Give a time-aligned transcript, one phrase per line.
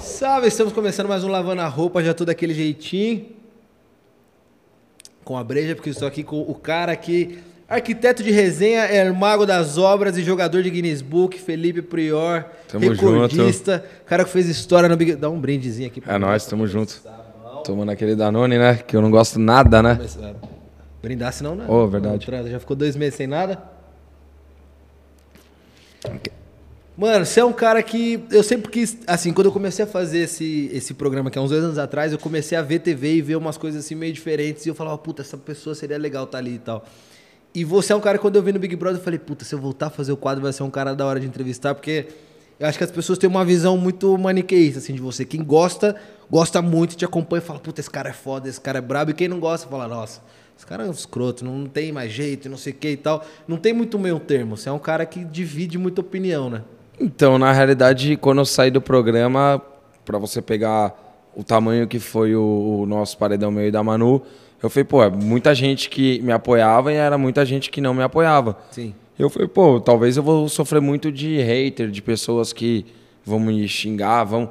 [0.00, 3.26] Salve, estamos começando mais um Lavando a Roupa, já tô daquele jeitinho.
[5.24, 7.38] Com a breja, porque estou aqui com o cara que...
[7.68, 12.88] Arquiteto de resenha, é mago das obras e jogador de Guinness Book, Felipe Prior, Tamo
[12.90, 15.14] recordista, cara que fez história no Big...
[15.14, 16.02] Dá um brindezinho aqui.
[16.06, 17.00] É nóis, tamo junto.
[17.64, 18.74] Tomando aquele Danone, né?
[18.76, 20.00] Que eu não gosto nada, né?
[20.02, 20.34] É,
[21.02, 21.68] brindar senão não.
[21.68, 22.26] Oh, verdade.
[22.50, 23.62] Já ficou dois meses sem nada?
[26.96, 28.98] Mano, você é um cara que eu sempre quis.
[29.06, 32.12] Assim, quando eu comecei a fazer esse, esse programa, que há uns dois anos atrás,
[32.12, 34.66] eu comecei a ver TV e ver umas coisas assim meio diferentes.
[34.66, 36.84] E eu falava, puta, essa pessoa seria legal estar ali e tal.
[37.54, 39.44] E você é um cara que quando eu vi no Big Brother, eu falei, puta,
[39.44, 41.74] se eu voltar a fazer o quadro, vai ser um cara da hora de entrevistar,
[41.74, 42.06] porque
[42.60, 45.24] eu acho que as pessoas têm uma visão muito maniqueísta, assim, de você.
[45.24, 45.96] Quem gosta,
[46.30, 49.10] gosta muito, te acompanha e fala, puta, esse cara é foda, esse cara é brabo.
[49.10, 50.20] E quem não gosta, fala, nossa,
[50.60, 53.24] esse cara é um escroto, não tem mais jeito, não sei o que e tal.
[53.48, 54.58] Não tem muito meio termo.
[54.58, 56.62] Você é um cara que divide muita opinião, né?
[57.00, 59.62] Então, na realidade, quando eu saí do programa,
[60.04, 60.94] pra você pegar
[61.34, 64.20] o tamanho que foi o, o nosso paredão meu e da Manu,
[64.62, 67.94] eu falei, pô, é muita gente que me apoiava e era muita gente que não
[67.94, 68.58] me apoiava.
[68.70, 68.94] Sim.
[69.18, 72.84] Eu falei, pô, talvez eu vou sofrer muito de hater, de pessoas que
[73.24, 74.50] vão me xingar, vão.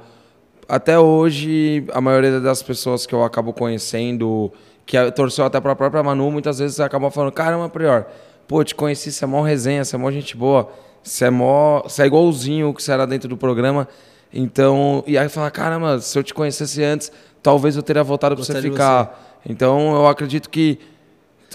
[0.68, 4.52] Até hoje, a maioria das pessoas que eu acabo conhecendo,
[4.90, 8.08] que torceu até pra própria Manu, muitas vezes acabam falando, caramba, Prior,
[8.48, 10.68] pô, te conheci, você é mó resenha, você é mó gente boa,
[11.04, 11.84] você é mó.
[11.84, 13.88] Você é igualzinho o que você era dentro do programa.
[14.34, 15.04] Então.
[15.06, 17.12] E aí fala, caramba, se eu te conhecesse antes,
[17.44, 19.40] talvez eu teria voltado pra você ficar.
[19.48, 20.80] Então eu acredito que.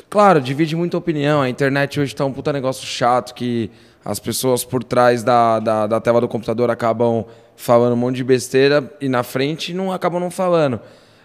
[0.08, 1.42] Claro, divide muita opinião.
[1.42, 3.68] A internet hoje tá um puta negócio chato que
[4.04, 7.24] as pessoas por trás da, da, da tela do computador acabam
[7.56, 10.78] falando um monte de besteira e na frente não acabam não falando.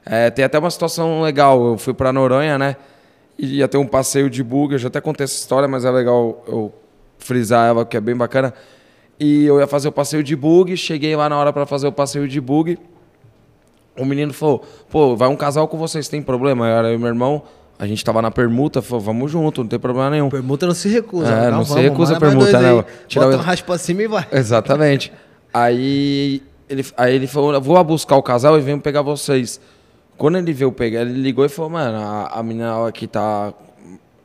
[0.10, 1.64] É, tem até uma situação legal.
[1.68, 2.76] Eu fui para Noronha, né?
[3.38, 4.74] E ia ter um passeio de bug.
[4.74, 6.74] Eu já até contei essa história, mas é legal eu
[7.20, 8.54] frisar ela, que é bem bacana.
[9.20, 10.76] E eu ia fazer o passeio de bug.
[10.76, 12.78] Cheguei lá na hora para fazer o passeio de bug.
[13.98, 16.68] O menino falou: pô, vai um casal com vocês, tem problema?
[16.68, 17.44] Eu e meu irmão.
[17.78, 20.30] A gente tava na permuta, falou, vamos junto, não tem problema nenhum.
[20.30, 21.32] Permuta não se recusa.
[21.32, 22.84] É, não se recusa a permuta, né?
[23.08, 24.28] Tira Bota o- um raspa pra cima e vai.
[24.34, 25.14] Exatamente.
[25.54, 29.62] aí, ele, aí ele falou: vou buscar o casal e venho pegar vocês.
[30.20, 33.54] Quando ele veio pegar, ele ligou e falou: mano, a, a menina que tá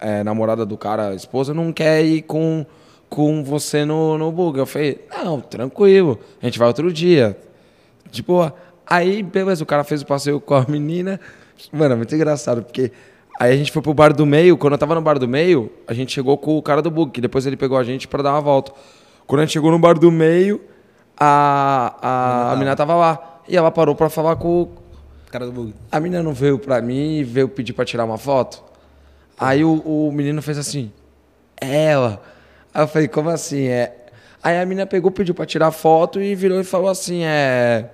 [0.00, 2.66] é, namorada do cara, a esposa, não quer ir com,
[3.08, 4.58] com você no, no bug.
[4.58, 7.38] Eu falei: não, tranquilo, a gente vai outro dia.
[8.10, 8.52] De boa.
[8.84, 11.20] Aí, beleza, o cara fez o passeio com a menina.
[11.72, 12.90] Mano, é muito engraçado, porque
[13.38, 14.58] aí a gente foi pro bar do meio.
[14.58, 17.12] Quando eu tava no bar do meio, a gente chegou com o cara do bug,
[17.12, 18.72] que depois ele pegou a gente pra dar uma volta.
[19.28, 20.60] Quando a gente chegou no bar do meio,
[21.16, 23.40] a, a, a menina tava lá.
[23.48, 24.83] E ela parou pra falar com o.
[25.34, 25.74] Cara do bug.
[25.90, 28.62] A menina não veio pra mim e veio pedir pra tirar uma foto.
[29.36, 30.92] Aí o, o menino fez assim.
[31.60, 32.22] "É Ela.
[32.72, 33.66] Aí eu falei, como assim?
[33.66, 33.96] É.
[34.40, 37.86] Aí a menina pegou, pediu pra tirar foto e virou e falou assim: é.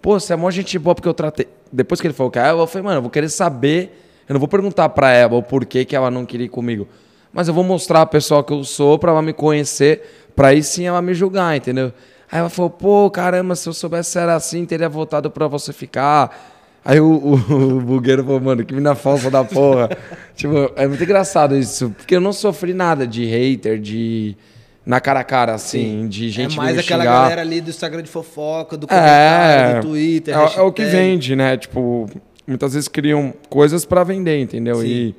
[0.00, 1.46] Pô, você é mó gente boa porque eu tratei.
[1.72, 3.96] Depois que ele falou que é ela, eu falei, mano, eu vou querer saber.
[4.28, 6.88] Eu não vou perguntar pra ela o porquê que ela não queria ir comigo.
[7.32, 10.64] Mas eu vou mostrar a pessoa que eu sou pra ela me conhecer, pra aí
[10.64, 11.92] sim ela me julgar, entendeu?
[12.28, 16.48] Aí ela falou, pô, caramba, se eu soubesse era assim, teria voltado pra você ficar.
[16.84, 17.34] Aí o, o,
[17.76, 19.88] o bugueiro falou, mano, que mina falsa da porra.
[20.34, 24.36] tipo, é muito engraçado isso, porque eu não sofri nada de hater, de.
[24.84, 27.22] Na cara a cara, assim, de gente é mais aquela xingar.
[27.22, 30.36] galera ali do Instagram de fofoca, do comentário, É, do Twitter.
[30.36, 31.56] é, é o que vende, né?
[31.56, 32.10] Tipo,
[32.44, 34.78] muitas vezes criam coisas pra vender, entendeu?
[34.78, 34.86] Sim.
[34.86, 35.14] E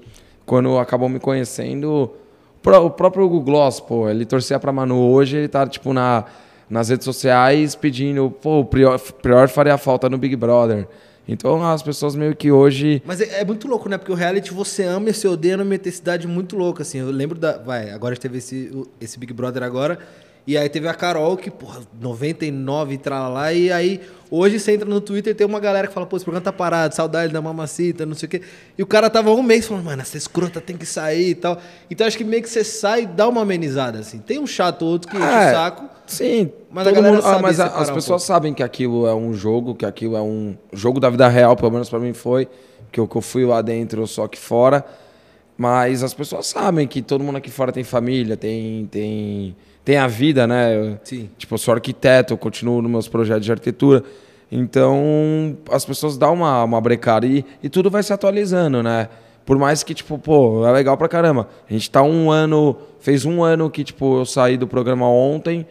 [0.46, 2.12] quando acabam me conhecendo,
[2.62, 6.26] o próprio Google Gloss, pô, ele torcia pra Manu hoje, ele tá, tipo, na,
[6.70, 10.86] nas redes sociais pedindo, pô, o Prior, Prior faria falta no Big Brother.
[11.28, 13.02] Então as pessoas meio que hoje.
[13.06, 13.98] Mas é, é muito louco, né?
[13.98, 17.00] Porque o reality você ama e você odeia numa intensidade muito louca, assim.
[17.00, 17.58] Eu lembro da.
[17.58, 20.00] Vai, agora teve esse, esse Big Brother agora.
[20.46, 23.54] E aí teve a Carol, que, porra, 99 e lá.
[23.54, 26.26] E aí, hoje você entra no Twitter e tem uma galera que fala, pô, esse
[26.26, 28.42] programa tá parado, saudade da mamacita, não sei o quê.
[28.78, 31.58] E o cara tava um mês falando, mano, essa escrota tem que sair e tal.
[31.90, 34.20] Então acho que meio que você sai e dá uma amenizada, assim.
[34.20, 35.90] Tem um chato ou outro que enche o É, saco.
[36.06, 39.08] Sim, Mas a galera mundo, ah, sabe mas a- as um pessoas sabem que aquilo
[39.08, 42.12] é um jogo, que aquilo é um jogo da vida real, pelo menos pra mim
[42.12, 42.50] foi,
[42.92, 44.84] que eu, que eu fui lá dentro, só que fora.
[45.58, 50.08] Mas as pessoas sabem que todo mundo aqui fora tem família, tem tem tem a
[50.08, 50.76] vida, né?
[50.76, 51.30] Eu- Sim.
[51.38, 54.04] Tipo, eu sou arquiteto, eu continuo nos meus projetos de arquitetura.
[54.52, 59.10] Então, as pessoas dão uma, uma brecada e, e tudo vai se atualizando, né?
[59.46, 61.50] Por mais que, tipo, pô, é legal pra caramba.
[61.70, 65.66] A gente tá um ano, fez um ano que, tipo, eu saí do programa ontem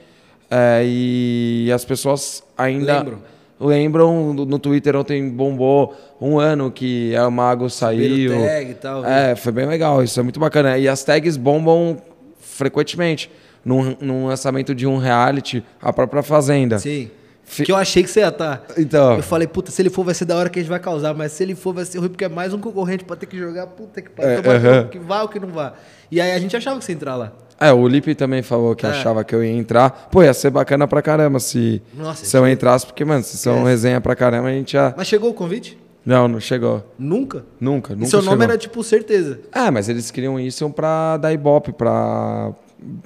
[0.50, 2.99] é, e as pessoas ainda...
[2.99, 3.23] Lembro.
[3.58, 8.32] lembram no Twitter ontem bombou um ano que é o Mago saiu.
[8.32, 10.76] Tag e tal, é, foi bem legal, isso é muito bacana.
[10.76, 11.97] E as tags bombam
[12.41, 13.31] frequentemente.
[13.64, 16.79] Num, num lançamento de um reality, a própria Fazenda.
[16.79, 17.11] Sim.
[17.44, 18.59] Que eu achei que você ia estar.
[18.59, 18.75] Tá.
[18.79, 19.17] Então.
[19.17, 21.12] Eu falei, puta, se ele for, vai ser da hora que a gente vai causar,
[21.14, 23.37] mas se ele for, vai ser ruim, porque é mais um concorrente pra ter que
[23.37, 24.31] jogar, puta que pariu.
[24.31, 24.88] É, uh -huh.
[24.88, 25.75] Que vá ou que não vá.
[26.11, 27.32] E aí a gente achava que você ia entrar lá.
[27.61, 28.88] É, o Lipe também falou que é.
[28.88, 30.08] achava que eu ia entrar.
[30.11, 33.65] Pô, ia ser bacana pra caramba se, Nossa, se eu entrasse, porque, mano, se são
[33.65, 34.94] resenha pra caramba, a gente já.
[34.97, 35.79] Mas chegou o convite?
[36.05, 36.85] Não, não chegou.
[36.99, 37.44] Nunca?
[37.61, 38.06] Nunca, nunca.
[38.06, 38.35] E seu chegou.
[38.35, 39.41] nome era tipo certeza.
[39.53, 42.53] É, mas eles queriam isso pra dar ibope, pra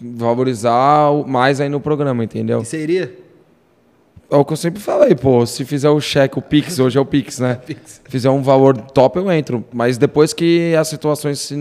[0.01, 2.63] valorizar mais aí no programa, entendeu?
[2.73, 3.27] E iria?
[4.29, 5.47] É o que eu sempre falei, pô.
[5.47, 7.55] Se fizer o cheque, o Pix, hoje é o Pix, né?
[7.55, 8.01] Pix.
[8.09, 9.65] Fizer um valor top, eu entro.
[9.73, 11.57] Mas depois que as situações se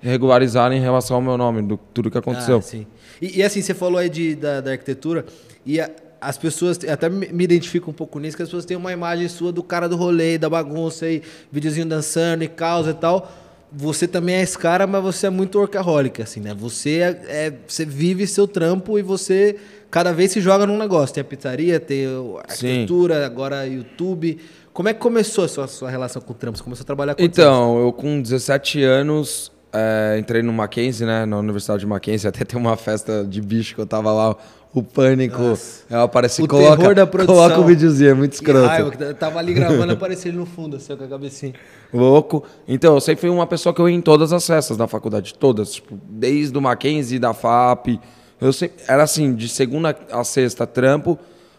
[0.00, 2.58] regularizarem em relação ao meu nome, do tudo que aconteceu.
[2.58, 2.86] Ah, sim.
[3.20, 5.24] E, e, assim, você falou aí de, da, da arquitetura,
[5.64, 5.88] e a,
[6.20, 9.50] as pessoas, até me identifico um pouco nisso, que as pessoas têm uma imagem sua
[9.50, 13.30] do cara do rolê, da bagunça aí, videozinho dançando e causa e tal
[13.74, 16.54] você também é esse cara, mas você é muito workaholic, assim, né?
[16.54, 19.56] Você, é, é, você vive seu trampo e você
[19.90, 21.14] cada vez se joga num negócio.
[21.14, 23.24] Tem a pizzaria, tem a arquitetura, Sim.
[23.24, 24.38] agora YouTube.
[24.72, 26.58] Como é que começou a sua, sua relação com o trampo?
[26.58, 31.24] Você começou a trabalhar com Então, eu com 17 anos é, entrei no Mackenzie, né?
[31.24, 32.28] Na Universidade de Mackenzie.
[32.28, 34.36] Até tem uma festa de bicho que eu tava lá
[34.74, 35.40] o pânico.
[35.40, 35.84] Nossa.
[35.88, 37.34] Ela aparece o coloca, terror da produção.
[37.34, 38.68] Coloca o videozinho, é muito escroto.
[38.68, 41.54] Ai, eu tava ali gravando, apareceu ele no fundo, assim, com a cabecinha.
[41.92, 42.44] Louco.
[42.66, 45.34] Então, eu sempre fui uma pessoa que eu ia em todas as festas da faculdade,
[45.34, 45.74] todas.
[45.74, 48.00] Tipo, desde o Mackenzie, da FAP.
[48.40, 51.18] Eu sempre, era assim, de segunda a sexta, trampo.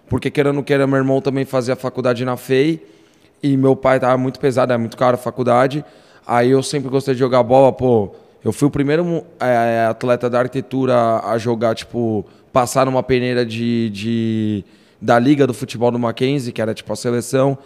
[0.10, 2.82] Porque, querendo ou queira, meu irmão também fazia faculdade na FEI.
[3.42, 5.84] E meu pai tava muito pesado, é muito caro a faculdade.
[6.26, 8.12] Aí eu sempre gostei de jogar bola, pô.
[8.44, 13.90] Eu fui o primeiro é, atleta da arquitetura a jogar, tipo, passar numa peneira de,
[13.90, 14.66] de,
[15.02, 17.58] da Liga do Futebol do Mackenzie, que era tipo a seleção.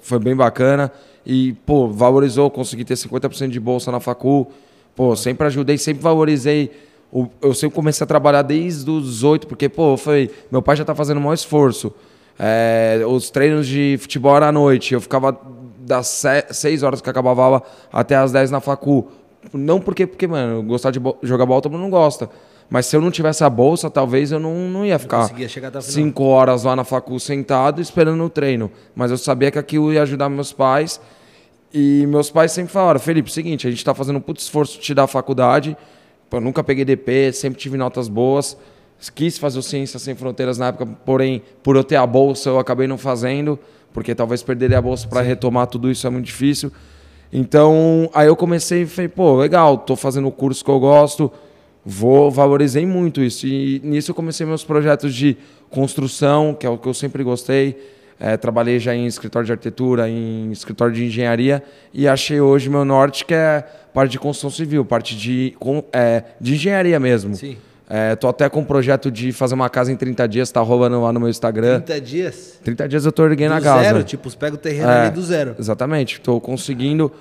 [0.00, 0.92] Foi bem bacana.
[1.24, 4.50] E, pô, valorizou, consegui ter 50% de bolsa na facul.
[4.94, 6.70] Pô, sempre ajudei, sempre valorizei.
[7.40, 10.94] Eu sempre comecei a trabalhar desde os oito, porque, pô, foi, meu pai já tá
[10.94, 11.92] fazendo o maior esforço.
[12.38, 14.92] É, os treinos de futebol era à noite.
[14.92, 15.32] Eu ficava
[15.86, 17.62] das seis horas que acabava a aula
[17.92, 19.08] até as 10 na facul.
[19.52, 22.28] Não porque, porque mano, gostar de jogar bola todo mundo não gosta.
[22.68, 25.30] Mas se eu não tivesse a bolsa, talvez eu não, não ia ficar
[25.80, 28.70] cinco horas lá na facul sentado esperando o treino.
[28.94, 31.00] Mas eu sabia que aquilo ia ajudar meus pais.
[31.72, 34.80] E meus pais sempre falaram, Felipe, seguinte, a gente está fazendo um puto esforço de
[34.80, 35.76] te dar a faculdade.
[36.32, 38.56] Eu nunca peguei DP, sempre tive notas boas.
[39.14, 42.58] Quis fazer o Ciências Sem Fronteiras na época, porém, por eu ter a bolsa, eu
[42.58, 43.58] acabei não fazendo,
[43.96, 46.70] porque talvez perderia a bolsa para retomar tudo isso é muito difícil.
[47.32, 51.32] Então, aí eu comecei e falei, pô, legal, tô fazendo o curso que eu gosto,
[51.82, 55.38] vou valorizei muito isso e nisso eu comecei meus projetos de
[55.70, 60.08] construção que é o que eu sempre gostei é, trabalhei já em escritório de arquitetura
[60.10, 61.62] em escritório de engenharia
[61.94, 63.64] e achei hoje meu norte que é
[63.94, 67.56] parte de construção civil parte de com, é, de engenharia mesmo Sim.
[67.88, 71.00] É, tô até com um projeto de fazer uma casa em 30 dias, tá rolando
[71.00, 71.80] lá no meu Instagram.
[71.80, 72.60] 30 dias?
[72.64, 73.82] 30 dias eu tô erguendo a casa.
[73.82, 74.02] zero?
[74.02, 75.54] Tipo, você pega o terreno é, ali do zero.
[75.58, 76.20] Exatamente.
[76.20, 77.12] Tô conseguindo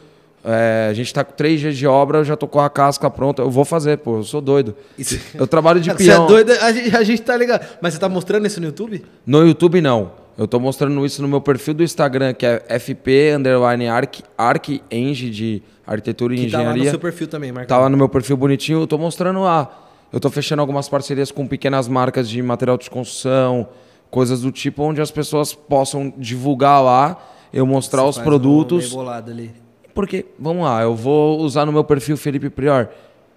[0.48, 3.10] é, a gente tá com três dias de obra, eu já tô com a casca
[3.10, 3.42] pronta.
[3.42, 4.76] Eu vou fazer, pô, eu sou doido.
[4.98, 5.20] Isso.
[5.34, 5.98] Eu trabalho de peão.
[5.98, 7.66] Você é doido, a gente, a gente tá ligado.
[7.82, 9.04] Mas você tá mostrando isso no YouTube?
[9.26, 10.12] No YouTube, não.
[10.38, 14.82] Eu tô mostrando isso no meu perfil do Instagram, que é FP underline Arc, Arc
[14.92, 16.72] Eng de arquitetura e que engenharia.
[16.72, 17.70] Tá lá no seu perfil também, Marcos.
[17.70, 19.85] Tá lá no meu perfil bonitinho, eu tô mostrando lá.
[20.16, 23.68] Eu tô fechando algumas parcerias com pequenas marcas de material de construção,
[24.10, 28.94] coisas do tipo, onde as pessoas possam divulgar lá, eu mostrar você os produtos.
[28.94, 29.52] Um ali.
[29.94, 32.88] Porque, vamos lá, eu vou usar no meu perfil Felipe Prior.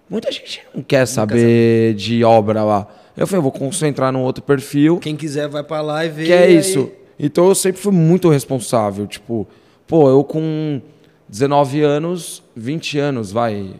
[0.08, 2.86] Muita gente não quer saber de obra lá.
[3.16, 4.98] Eu falei, eu vou concentrar num outro perfil.
[4.98, 6.26] Quem quiser vai para lá e vê.
[6.26, 6.92] Que é isso.
[7.18, 9.04] Então eu sempre fui muito responsável.
[9.04, 9.48] Tipo,
[9.84, 10.80] pô, eu com
[11.28, 13.74] 19 anos, 20 anos, vai.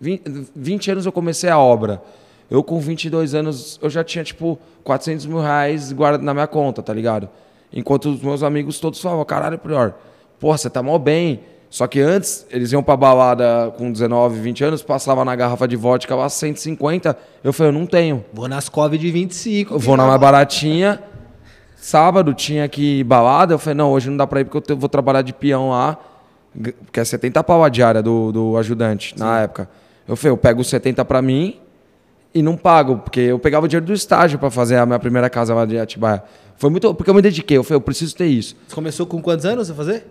[0.00, 0.22] 20,
[0.56, 2.00] 20 anos eu comecei a obra.
[2.52, 6.82] Eu com 22 anos, eu já tinha, tipo, 400 mil reais guardado na minha conta,
[6.82, 7.28] tá ligado?
[7.72, 9.94] Enquanto os meus amigos todos falavam, caralho, Prior,
[10.38, 11.40] porra, você tá mal bem
[11.72, 15.74] só que antes, eles iam pra balada com 19, 20 anos, passava na garrafa de
[15.74, 17.16] vodka lá 150.
[17.42, 18.22] Eu falei, eu não tenho.
[18.30, 19.72] Vou nas Cove de 25.
[19.72, 21.02] Eu vou na mais baratinha.
[21.74, 23.54] Sábado tinha que balada.
[23.54, 25.96] Eu falei, não, hoje não dá pra ir porque eu vou trabalhar de peão lá.
[26.92, 29.20] Que é 70 pau a diária do, do ajudante, Sim.
[29.20, 29.66] na época.
[30.06, 31.58] Eu falei, eu pego 70 pra mim
[32.34, 35.28] e não pago, porque eu pegava o dinheiro do estágio para fazer a minha primeira
[35.28, 36.22] casa lá de Atibaia.
[36.56, 36.94] Foi muito.
[36.94, 37.56] Porque eu me dediquei.
[37.56, 38.56] Eu falei, eu preciso ter isso.
[38.66, 40.06] Você começou com quantos anos a fazer?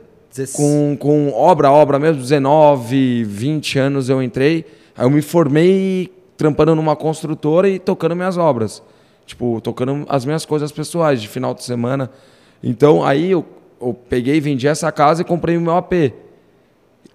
[0.55, 4.65] Com, com obra, obra mesmo, 19, 20 anos eu entrei.
[4.95, 8.81] Aí eu me formei trampando numa construtora e tocando minhas obras.
[9.25, 11.21] Tipo, tocando as minhas coisas pessoais.
[11.21, 12.09] De final de semana,
[12.63, 13.45] Então aí eu,
[13.81, 16.13] eu peguei, vendi essa casa e comprei o meu AP.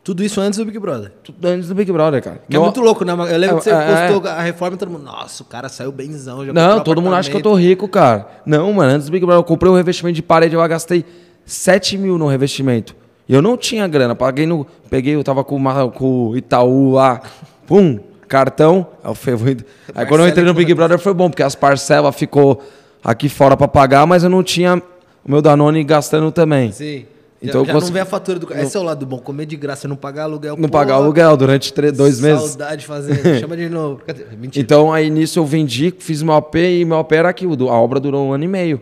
[0.07, 1.11] Tudo isso antes do Big Brother.
[1.25, 2.41] Tudo antes do Big Brother, cara.
[2.49, 3.13] Que é muito louco, né?
[3.13, 4.09] Eu lembro que você É, é.
[4.13, 6.47] postou a reforma e todo mundo, nossa, o cara saiu benzão.
[6.47, 8.29] Já Não, todo mundo acha que eu tô apartamento." rico, cara.
[8.47, 11.05] Não, mano, antes do Big Brother, eu comprei um revestimento de parede, eu gastei
[11.45, 12.95] 7 mil no revestimento.
[13.29, 14.65] E eu não tinha grana, paguei no.
[14.89, 17.21] Peguei, eu tava com, uma, com o Itaú lá,
[17.67, 17.99] pum,
[18.29, 18.87] cartão.
[19.03, 19.57] Aí, eu fui-
[19.93, 22.63] aí quando eu entrei no Big Brother foi bom, porque as parcelas ficou
[23.03, 24.77] aqui fora pra pagar, mas eu não tinha
[25.25, 26.71] o meu Danone gastando também.
[26.71, 27.07] Sim.
[27.41, 28.63] Então já, já eu não vê a fatura do cara.
[28.63, 30.57] Esse é o lado bom, comer de graça, não pagar aluguel.
[30.57, 32.51] Não porra, pagar aluguel durante três, dois meses.
[32.51, 33.23] Saudade fazendo.
[33.39, 34.01] Chama de novo.
[34.07, 34.25] Cadê?
[34.37, 34.63] Mentira.
[34.63, 37.69] Então aí nisso eu vendi, fiz meu AP e meu AP era aquilo.
[37.69, 38.81] A obra durou um ano e meio.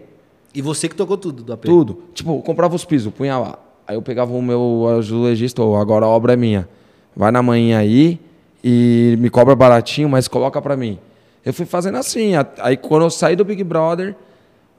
[0.54, 1.64] E você que tocou tudo do AP.
[1.64, 2.02] Tudo.
[2.14, 3.58] Tipo, eu comprava os pisos, punha lá.
[3.86, 6.68] Aí eu pegava o meu azulejista, ou agora a obra é minha.
[7.14, 8.20] Vai na manhã aí
[8.62, 10.98] e me cobra baratinho, mas coloca pra mim.
[11.44, 12.32] Eu fui fazendo assim.
[12.58, 14.14] Aí quando eu saí do Big Brother,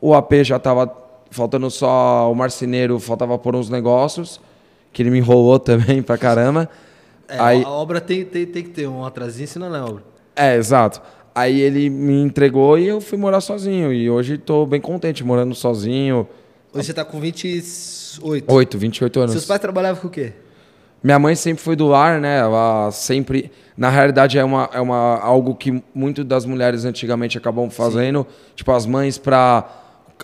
[0.01, 0.87] o AP já tava
[1.31, 4.39] faltando só o marceneiro, faltava pôr uns negócios,
[4.91, 6.69] que ele me enrolou também pra caramba.
[7.27, 10.03] É, aí, A obra tem, tem, tem que ter um atrasinho, senão não é obra.
[10.35, 11.01] é, exato.
[11.33, 13.91] Aí ele me entregou e eu fui morar sozinho.
[13.91, 16.25] E hoje tô bem contente morando sozinho.
[16.73, 18.49] Hoje você tá com 28.
[18.49, 19.31] 8, 28 anos.
[19.33, 20.31] Seus pais trabalhavam com o quê?
[21.03, 22.39] Minha mãe sempre foi do lar, né?
[22.39, 23.51] Ela sempre.
[23.75, 28.25] Na realidade, é, uma, é uma, algo que muitas das mulheres antigamente acabam fazendo.
[28.55, 29.67] Tipo, as mães, para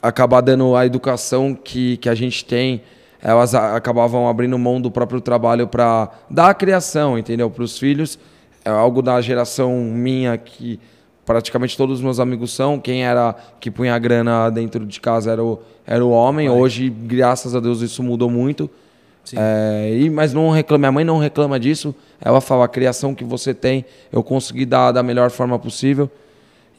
[0.02, 2.82] acabar dando a educação que, que a gente tem,
[3.22, 7.50] elas acabavam abrindo mão do próprio trabalho para dar a criação, entendeu?
[7.50, 8.18] Para os filhos.
[8.64, 10.80] É algo da geração minha que
[11.26, 12.80] praticamente todos os meus amigos são.
[12.80, 16.50] Quem era que punha a grana dentro de casa era o, era o homem.
[16.50, 18.70] Hoje, graças a Deus, isso mudou muito.
[19.36, 21.94] É, e, mas não reclama, minha mãe não reclama disso.
[22.20, 26.10] Ela fala, a criação que você tem, eu consegui dar da melhor forma possível.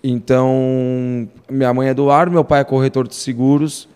[0.02, 3.88] Então, minha mãe é do lar, meu pai é corretor de seguros.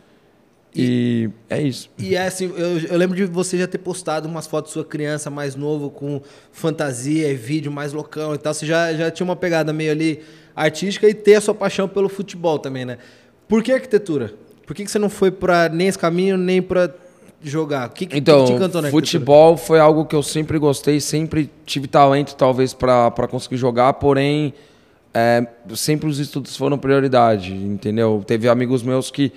[0.78, 1.88] E, é isso.
[1.98, 4.84] E é assim, eu, eu lembro de você já ter postado umas fotos de sua
[4.84, 6.20] criança mais novo, com
[6.52, 8.52] fantasia e vídeo mais loucão e tal.
[8.52, 10.20] Você já, já tinha uma pegada meio ali
[10.54, 12.98] artística e ter a sua paixão pelo futebol também, né?
[13.48, 14.34] Por que arquitetura?
[14.66, 16.90] Por que, que você não foi pra nem esse caminho, nem pra
[17.42, 17.88] jogar?
[17.88, 21.00] O que, que, Então, que te encantou na futebol foi algo que eu sempre gostei,
[21.00, 24.52] sempre tive talento, talvez, para conseguir jogar, porém,
[25.18, 28.22] é, sempre os estudos foram prioridade, entendeu?
[28.26, 29.32] Teve amigos meus que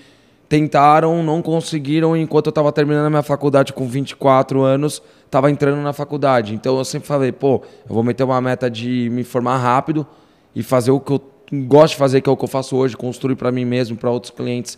[0.50, 5.82] tentaram, não conseguiram, enquanto eu estava terminando a minha faculdade com 24 anos, estava entrando
[5.82, 6.54] na faculdade.
[6.54, 10.06] Então, eu sempre falei, pô, eu vou meter uma meta de me formar rápido
[10.54, 11.22] e fazer o que eu
[11.66, 14.12] gosto de fazer, que é o que eu faço hoje, construir para mim mesmo, para
[14.12, 14.78] outros clientes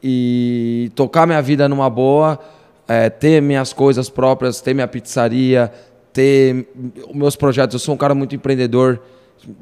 [0.00, 2.38] e tocar minha vida numa boa,
[2.86, 5.72] é, ter minhas coisas próprias, ter minha pizzaria,
[6.12, 6.68] ter
[7.12, 7.74] meus projetos.
[7.74, 9.00] Eu sou um cara muito empreendedor.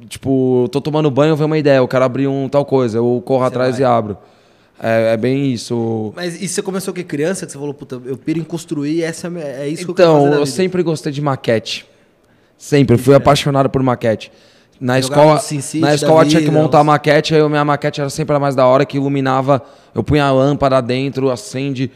[0.08, 3.44] Tipo, tô tomando banho, vem uma ideia, eu quero abrir um tal coisa, eu corro
[3.44, 3.82] atrás vai.
[3.82, 4.18] e abro.
[4.82, 6.12] É, é bem isso.
[6.16, 9.28] Mas e você começou que criança, que você falou, puta, eu piro em construir, essa
[9.28, 11.86] é, é isso que eu quero Então, eu sempre gostei de maquete.
[12.56, 14.32] Sempre, fui apaixonado por maquete.
[14.80, 18.08] Na Jogava escola, na escola tinha que montar a maquete, aí a minha maquete era
[18.08, 19.62] sempre a mais da hora, que iluminava,
[19.94, 21.90] eu punha a lâmpada dentro, acende.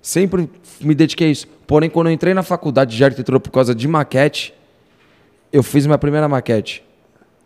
[0.00, 0.48] Sempre
[0.80, 1.46] me dediquei a isso.
[1.66, 4.54] Porém, quando eu entrei na faculdade de arquitetura por causa de maquete,
[5.52, 6.82] eu fiz minha primeira maquete.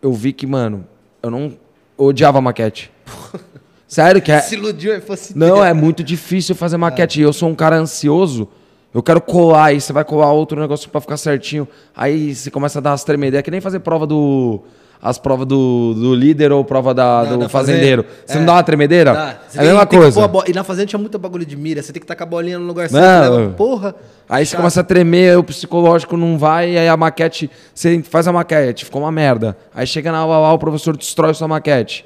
[0.05, 0.85] Eu vi que, mano,
[1.23, 1.53] eu não
[1.97, 2.91] eu odiava maquete.
[3.87, 7.19] Sério que é, Se iludiu e fosse não, é muito difícil fazer maquete.
[7.21, 8.47] Eu sou um cara ansioso.
[8.93, 11.67] Eu quero colar, aí você vai colar outro negócio pra ficar certinho.
[11.95, 13.39] Aí você começa a dar as tremedeiras.
[13.39, 14.61] É que nem fazer prova do.
[15.01, 18.03] As provas do, do líder ou prova da, Da- do fazendeiro.
[18.03, 18.23] fazenda.
[18.27, 18.37] Você É.
[18.39, 19.39] não dá uma tremedeira?
[19.49, 20.27] Você É a mesma coisa.
[20.27, 21.81] bo- E na fazenda tinha muita bagulho de mira.
[21.81, 22.99] Você tem que tacar a bolinha no lugar Não.
[22.99, 23.53] certo.
[23.55, 23.95] Porra.
[24.27, 28.33] Aí você começa a tremer, o psicológico não vai, aí a maquete, você faz a
[28.33, 29.55] maquete, ficou uma merda.
[29.73, 32.03] Aí chega na aula lá, o professor destrói sua maquete.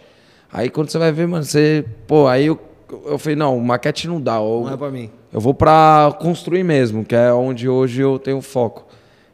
[0.51, 1.85] Aí quando você vai ver, mano, você.
[2.07, 2.59] Pô, aí eu,
[3.05, 4.35] eu falei, não, maquete não dá.
[4.35, 5.09] Eu, Não é pra mim.
[5.31, 8.85] eu vou pra construir mesmo, que é onde hoje eu tenho foco.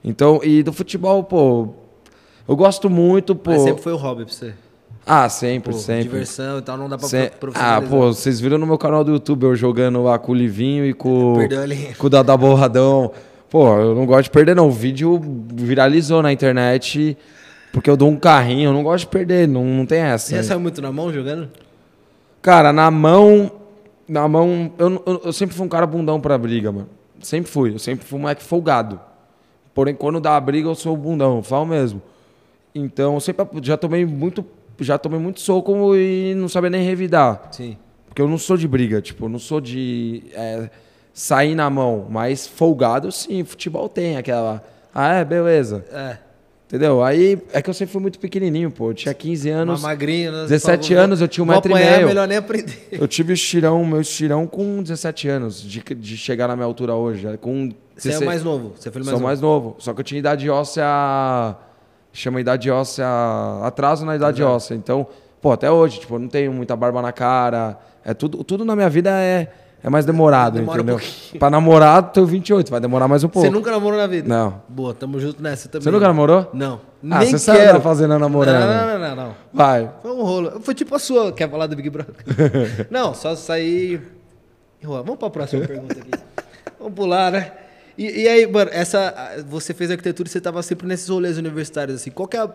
[0.03, 1.69] Então, e do futebol, pô,
[2.47, 3.49] eu gosto muito, pô.
[3.51, 4.53] Mas sempre foi o hobby pra você.
[5.05, 6.03] Ah, sempre, Pô, sempre.
[6.03, 9.11] Diversão e tal, não dá pra Se- Ah, pô, vocês viram no meu canal do
[9.11, 11.35] YouTube eu jogando lá com o Livinho e com,
[11.97, 13.11] com o Dada Borradão.
[13.49, 14.67] Pô, eu não gosto de perder, não.
[14.67, 15.21] O vídeo
[15.53, 17.15] viralizou na internet
[17.71, 20.35] porque eu dou um carrinho, eu não gosto de perder, não, não tem essa.
[20.35, 21.49] Você saiu muito na mão jogando?
[22.41, 23.51] Cara, na mão.
[24.07, 24.71] Na mão.
[24.77, 26.89] Eu, eu, eu sempre fui um cara bundão pra briga, mano.
[27.21, 27.73] Sempre fui.
[27.73, 28.99] Eu sempre fui um moleque folgado.
[29.73, 32.01] Porém, quando dá a briga, eu sou o bundão, eu falo mesmo.
[32.73, 34.45] Então, eu sempre já tomei muito.
[34.79, 37.49] Já tomei muito soco e não sabia nem revidar.
[37.51, 37.77] Sim.
[38.07, 40.69] Porque eu não sou de briga, tipo, eu não sou de é,
[41.13, 44.63] sair na mão, mas folgado sim, futebol tem aquela.
[44.93, 45.85] Ah, é, beleza.
[45.91, 46.17] É.
[46.67, 47.03] Entendeu?
[47.03, 48.89] Aí é que eu sempre fui muito pequenininho, pô.
[48.89, 49.81] Eu tinha 15 anos.
[49.81, 50.41] Uma magrinha, né?
[50.43, 52.07] 17 Falava, anos, eu tinha um metro e meio.
[52.07, 52.87] melhor nem aprender.
[52.91, 57.27] Eu tive estirão, meu estirão com 17 anos, de, de chegar na minha altura hoje.
[57.37, 58.73] Com Você é 16 o mais novo.
[58.75, 59.25] Você foi o mais Sou novo.
[59.25, 59.75] mais novo.
[59.77, 61.55] Só que eu tinha idade óssea.
[62.15, 63.05] Chama idade óssea.
[63.61, 64.55] Atraso na idade Exato.
[64.55, 64.75] óssea.
[64.75, 65.05] Então,
[65.41, 67.77] pô, até hoje, tipo, não tenho muita barba na cara.
[68.05, 69.51] É tudo, tudo na minha vida é,
[69.83, 70.95] é mais demorado, Demora um entendeu?
[70.97, 71.39] pouquinho.
[71.39, 73.45] pra namorar, tenho 28, vai demorar mais um pouco.
[73.45, 74.29] Você nunca namorou na vida?
[74.29, 74.61] Não.
[74.69, 75.83] Boa, tamo junto nessa também.
[75.83, 76.49] Você nunca namorou?
[76.53, 76.79] Não.
[77.11, 77.73] Ah, Nem você sabe quero.
[77.73, 78.59] tá fazendo namorando.
[78.65, 79.35] Não, não, não, não, não.
[79.53, 79.91] Vai.
[80.01, 80.61] Foi um rolo.
[80.61, 81.33] Foi tipo a sua.
[81.33, 82.15] Quer falar do Big Brother?
[82.89, 84.01] não, só sair.
[84.81, 86.11] Vamos pra próxima pergunta aqui.
[86.79, 87.51] Vamos pular, né?
[87.97, 89.43] E, e aí, mano, essa.
[89.47, 92.11] Você fez arquitetura e você tava sempre nesses rolês universitários, assim.
[92.11, 92.49] Qual que é a.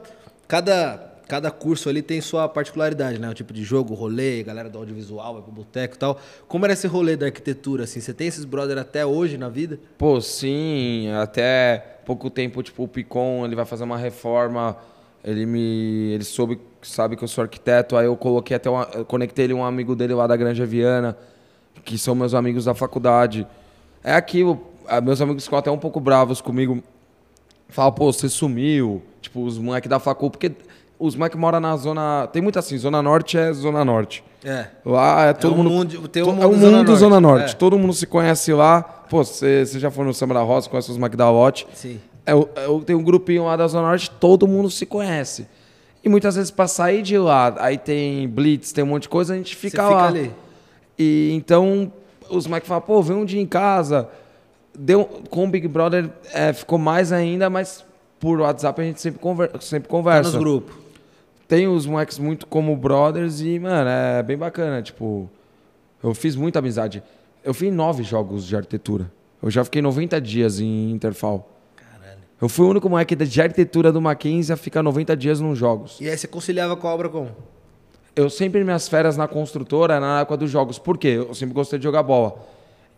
[0.46, 3.30] Cada, cada curso ali tem sua particularidade, né?
[3.30, 6.20] O tipo de jogo, rolê, galera do audiovisual, vai pro boteco e tal.
[6.48, 8.00] Como era esse rolê da arquitetura, assim?
[8.00, 9.78] Você tem esses brother até hoje na vida?
[9.96, 14.76] Pô, sim, até pouco tempo, tipo, o Picon, ele vai fazer uma reforma,
[15.22, 19.04] ele me, ele soube, sabe que eu sou arquiteto, aí eu coloquei até, uma, eu
[19.04, 21.16] conectei ele um amigo dele lá da Granja Viana,
[21.84, 23.46] que são meus amigos da faculdade.
[24.02, 24.60] É aquilo,
[25.02, 26.82] meus amigos ficam até um pouco bravos comigo,
[27.68, 30.52] falam, pô, você sumiu, tipo, os moleques da facu, porque
[30.98, 34.22] os moleques moram na zona, tem muito assim, zona norte é zona norte.
[34.44, 34.66] É.
[34.84, 35.70] Lá é todo um mundo.
[35.70, 36.98] mundo- tem um to- mundo é um Zona mundo Norte.
[37.00, 37.50] Zona Norte.
[37.52, 37.56] É.
[37.56, 38.82] Todo mundo se conhece lá.
[38.82, 41.66] Pô, você já foi no Samba da Rosa, conhece os Mac da Lote.
[41.74, 42.00] Sim.
[42.26, 45.46] Eu, eu tenho um grupinho lá da Zona Norte, todo mundo se conhece.
[46.02, 49.34] E muitas vezes pra sair de lá, aí tem blitz, tem um monte de coisa,
[49.34, 50.06] a gente fica fica lá.
[50.08, 50.32] ali.
[50.98, 51.92] E então
[52.30, 54.08] os Mac falam, pô, vem um dia em casa.
[54.78, 57.84] Deu, com o Big Brother é, ficou mais ainda, mas
[58.18, 60.74] por WhatsApp a gente sempre, conver, sempre Tá conversa nos grupos.
[61.48, 64.80] tem os moleques muito como brothers e, mano, é bem bacana.
[64.82, 65.28] Tipo,
[66.02, 67.02] eu fiz muita amizade.
[67.42, 69.10] Eu fiz nove jogos de arquitetura.
[69.42, 71.50] Eu já fiquei 90 dias em Interfal.
[71.74, 72.18] Caralho.
[72.40, 75.98] Eu fui o único moleque de arquitetura do Mackenzie a ficar 90 dias nos jogos.
[76.00, 77.30] E aí você conciliava com a obra como?
[78.14, 80.78] Eu sempre, minhas férias na construtora, na época dos jogos.
[80.78, 81.08] Por quê?
[81.26, 82.34] Eu sempre gostei de jogar bola.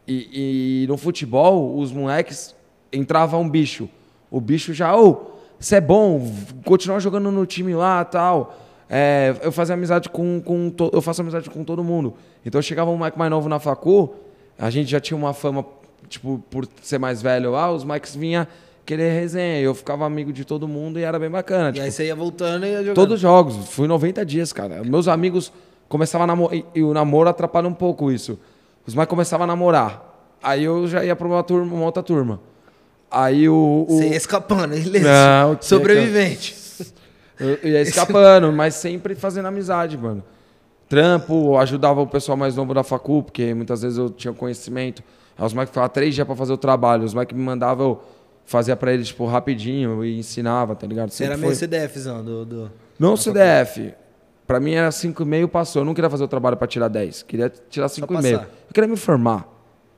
[0.06, 2.54] E, e no futebol, os moleques
[2.92, 3.88] entrava um bicho.
[4.30, 6.30] O bicho já, ô, você é bom,
[6.64, 8.58] continua jogando no time lá tal.
[8.90, 12.14] É, eu fazia amizade com, com to- eu faço amizade com todo mundo.
[12.44, 14.14] Então chegava um moleque mais novo na facu,
[14.58, 15.64] a gente já tinha uma fama,
[16.08, 18.46] tipo, por ser mais velho lá, os moleques vinham
[18.84, 19.60] querer resenha.
[19.60, 21.70] Eu ficava amigo de todo mundo e era bem bacana.
[21.70, 22.94] E tipo, aí você ia voltando e ia jogando.
[22.96, 23.56] Todos os jogos.
[23.70, 24.82] Fui 90 dias, cara.
[24.84, 25.52] Meus amigos
[25.88, 26.56] começavam a namorar.
[26.56, 28.38] E, e o namoro atrapalha um pouco isso.
[28.86, 30.10] Os mais começavam a namorar.
[30.42, 32.40] Aí eu já ia pra uma, turma, uma outra turma.
[33.10, 33.86] Aí o.
[33.88, 35.06] o Você ia escapando, ilesa.
[35.06, 36.56] Não, tinha Sobrevivente.
[37.38, 40.22] eu ia escapando, mas sempre fazendo amizade, mano.
[40.88, 45.02] Trampo, ajudava o pessoal mais novo da facu, porque muitas vezes eu tinha conhecimento.
[45.38, 47.04] Aí os moleques ficavam três dias pra fazer o trabalho.
[47.04, 48.02] Os moleques me mandavam, eu
[48.44, 51.10] fazia pra eles, tipo, rapidinho e ensinava, tá ligado?
[51.10, 51.66] Você era Sempre meio foi.
[51.66, 52.44] CDFzão do...
[52.44, 52.72] do...
[52.98, 53.94] Não CDF.
[54.52, 55.80] Pra mim era 5,5 passou.
[55.80, 57.22] Eu não queria fazer o trabalho pra tirar 10.
[57.22, 58.06] Queria tirar 5,5.
[58.06, 58.30] passar.
[58.68, 59.48] Eu queria me formar.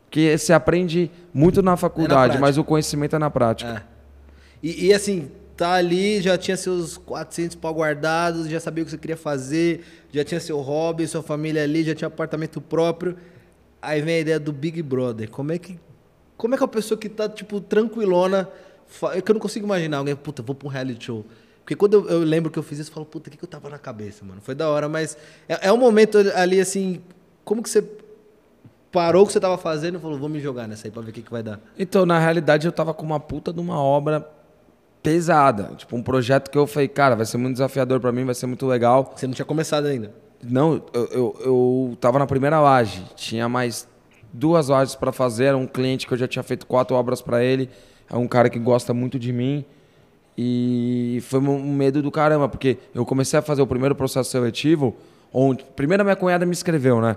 [0.05, 2.41] Porque você aprende muito na faculdade, prática.
[2.41, 3.85] mas o conhecimento é na prática.
[3.91, 3.95] É.
[4.63, 8.93] E, e, assim, tá ali, já tinha seus 400 pau guardados, já sabia o que
[8.93, 13.17] você queria fazer, já tinha seu hobby, sua família ali, já tinha apartamento próprio.
[13.83, 15.29] Aí vem a ideia do Big Brother.
[15.31, 15.79] Como é que
[16.37, 18.49] como é que a pessoa que tá tipo tranquilona,
[18.87, 21.25] fa- é que eu não consigo imaginar alguém, puta, vou pra um reality show.
[21.65, 23.45] Porque quando eu, eu lembro que eu fiz isso, eu falo, puta, o que, que
[23.45, 24.39] eu tava na cabeça, mano?
[24.43, 25.17] Foi da hora, mas
[25.49, 27.01] é, é um momento ali assim,
[27.43, 27.83] como que você
[28.93, 31.11] parou o que você tava fazendo e falou, vou me jogar nessa aí pra ver
[31.11, 31.59] o que, que vai dar.
[31.79, 34.29] Então, na realidade, eu tava com uma puta de uma obra
[35.03, 35.71] pesada.
[35.77, 38.47] Tipo, um projeto que eu falei, cara, vai ser muito desafiador pra mim, vai ser
[38.47, 39.13] muito legal.
[39.17, 40.13] Você não tinha começado ainda.
[40.43, 43.05] Não, eu, eu, eu tava na primeira laje.
[43.17, 43.89] Tinha mais
[44.33, 45.47] duas lajes para fazer.
[45.47, 47.71] Era um cliente que eu já tinha feito quatro obras para ele.
[48.11, 49.65] É um cara que gosta muito de mim.
[50.37, 54.95] E foi um medo do caramba, porque eu comecei a fazer o primeiro processo seletivo,
[55.33, 55.65] onde.
[55.77, 57.17] Primeiro a minha cunhada me escreveu, né?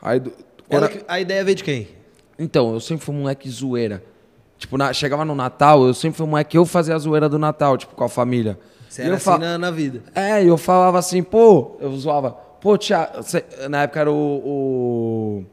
[0.00, 0.22] Aí.
[0.70, 1.88] Ela a- ideia veio de quem?
[2.38, 4.02] então, eu sempre fui um moleque zoeira.
[4.58, 7.28] Tipo, na- chegava no Natal, eu sempre fui um moleque que eu fazia a zoeira
[7.28, 8.58] do Natal, tipo, com a família.
[8.88, 10.02] Você E era eu assim fa- na, na vida.
[10.14, 14.14] é, e eu falava assim, pô, eu zoava, pô, Thiago, cê- na época era o,
[14.24, 15.44] o,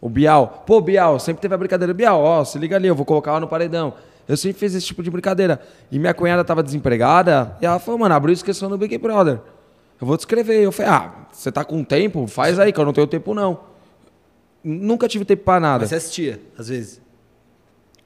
[0.00, 3.04] o Bial, pô, Bial, sempre teve a brincadeira, Bial, ó, se liga ali, eu vou
[3.06, 3.92] colocar ela no paredão.
[4.28, 5.60] Eu sempre fiz esse tipo de brincadeira.
[5.90, 9.40] E minha cunhada tava desempregada, e ela falou, mano, abriu inscrição no Big Brother.
[10.00, 10.62] Eu vou te escrever.
[10.62, 12.26] Eu falei, ah, você tá com tempo?
[12.26, 13.60] Faz aí, que eu não tenho tempo não.
[14.62, 15.80] Nunca tive tempo pra nada.
[15.82, 17.00] Mas você assistia, às vezes.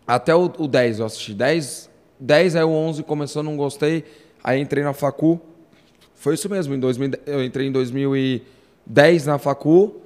[0.06, 1.33] Até o, o 10 eu assisti.
[1.33, 4.04] 10, 10 aí o 11 começou, não gostei.
[4.44, 5.40] Aí entrei na facu.
[6.14, 9.96] Foi isso mesmo, em 2000, eu entrei em 2010 na facu.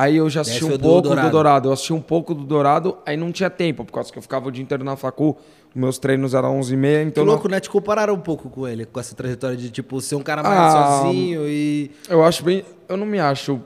[0.00, 1.28] Aí eu já assisti um do pouco Dourado.
[1.28, 1.68] do Dourado.
[1.68, 4.48] Eu assisti um pouco do Dourado, aí não tinha tempo, por causa que eu ficava
[4.48, 5.36] o dia inteiro na facu.
[5.74, 7.60] meus treinos eram 11 e meia, Que então louco, né?
[7.60, 10.58] Te compararam um pouco com ele, com essa trajetória de, tipo, ser um cara mais
[10.74, 11.90] Ah, sozinho e...
[12.08, 13.60] eu acho bem, eu não me acho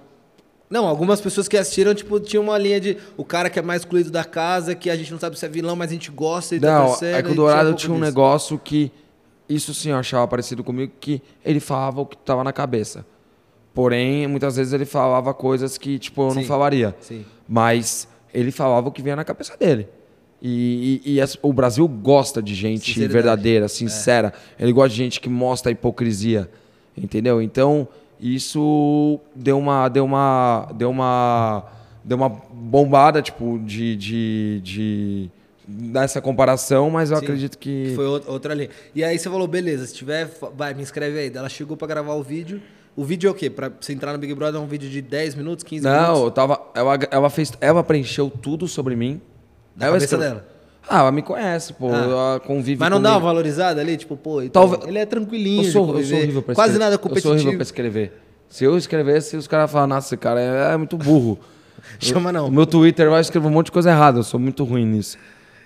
[0.68, 3.82] Não, algumas pessoas que assistiram, tipo, tinha uma linha de o cara que é mais
[3.82, 6.56] excluído da casa, que a gente não sabe se é vilão, mas a gente gosta
[6.56, 8.04] e tá Não, torcendo, é que o Dourado tinha um disso.
[8.06, 8.90] negócio que.
[9.48, 13.04] Isso sim eu achava parecido comigo, que ele falava o que tava na cabeça.
[13.74, 16.48] Porém, muitas vezes ele falava coisas que, tipo, eu não Sim.
[16.48, 16.94] falaria.
[17.00, 17.24] Sim.
[17.48, 19.88] Mas ele falava o que vinha na cabeça dele.
[20.40, 24.32] E, e- e as- o Brasil gosta de gente verdadeira, sincera.
[24.58, 26.48] Ele gosta de gente que mostra a hipocrisia.
[26.96, 27.42] Entendeu?
[27.42, 27.88] Então,
[28.20, 29.88] isso deu uma.
[29.88, 30.68] Deu uma.
[30.76, 31.64] Deu uma.
[32.04, 33.96] Deu uma bombada, tipo, de.
[33.96, 35.30] de, de
[35.66, 37.88] dessa comparação, mas eu Sim, acredito que.
[37.88, 38.68] Que foi outra, linha.
[38.94, 41.32] E aí você falou, beleza, se tiver, vai, me inscreve aí.
[41.34, 42.60] Ela chegou pra gravar o vídeo.
[42.96, 43.50] O vídeo é o quê?
[43.50, 46.22] Pra você entrar no Big Brother é um vídeo de 10 minutos, 15 Não, minutos?
[46.22, 46.60] eu tava.
[46.74, 47.52] Ela, ela fez.
[47.60, 49.20] Ela preencheu tudo sobre mim.
[49.74, 50.46] Da Ela cabeça dela.
[50.88, 51.90] Ah, ela me conhece, pô.
[51.92, 51.96] Ah.
[51.96, 53.26] Ela convive Mas não dá uma comigo.
[53.26, 53.96] valorizada ali?
[53.96, 56.84] Tipo, pô, então, Talvez- ele é tranquilinho Eu sou, eu sou horrível pra Quase escrever.
[56.84, 57.34] nada Eu sou competitivo.
[57.34, 58.12] horrível pra escrever.
[58.48, 61.38] Se eu escrevesse, os caras falam, nossa, esse cara é, é muito burro.
[61.98, 62.46] Chama não.
[62.48, 65.18] O meu Twitter vai escrever um monte de coisa errada, eu sou muito ruim nisso.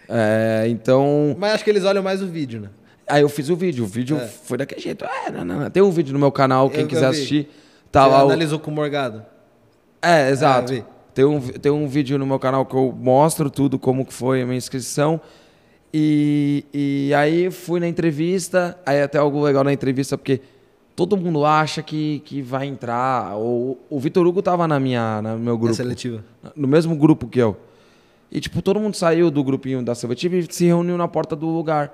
[0.08, 1.36] É, então.
[1.38, 2.68] Mas acho que eles olham mais o vídeo, né?
[3.08, 3.84] Aí eu fiz o vídeo.
[3.84, 5.04] O vídeo foi daquele jeito.
[5.04, 5.70] É, não, não.
[5.70, 7.48] Tem um vídeo no meu canal, quem Eu- quiser assistir.
[7.90, 8.18] Tá você lá.
[8.24, 9.24] o- analisou com o Morgado.
[10.02, 10.72] É, exato.
[10.72, 10.84] Vi.
[11.14, 14.42] tem, um, tem um vídeo no meu canal que eu mostro tudo, como que foi
[14.42, 15.20] a minha inscrição.
[15.92, 20.40] E, e aí fui na entrevista, aí até algo legal na entrevista, porque
[20.94, 23.36] todo mundo acha que, que vai entrar.
[23.38, 25.74] O, o Vitor Hugo tava na minha, no meu É grupo.
[25.74, 26.22] seletiva.
[26.54, 27.56] No mesmo grupo que eu.
[28.30, 31.46] E, tipo, todo mundo saiu do grupinho da seletiva e se reuniu na porta do
[31.46, 31.90] lugar.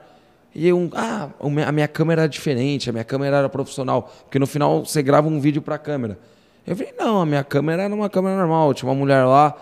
[0.55, 1.31] E eu, ah,
[1.67, 4.13] a minha câmera é diferente, a minha câmera era profissional.
[4.25, 6.19] Porque no final você grava um vídeo pra câmera.
[6.67, 8.73] Eu falei, não, a minha câmera era uma câmera normal.
[8.73, 9.55] Tinha uma mulher lá,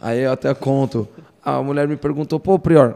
[0.00, 1.08] aí eu até conto.
[1.44, 2.94] A mulher me perguntou, pô, Prior,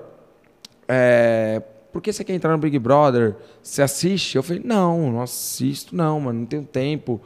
[0.87, 1.61] é,
[1.93, 3.35] por que você quer entrar no Big Brother?
[3.63, 4.37] Você assiste?
[4.37, 7.21] Eu falei, não, não assisto não, mano, não tenho tempo.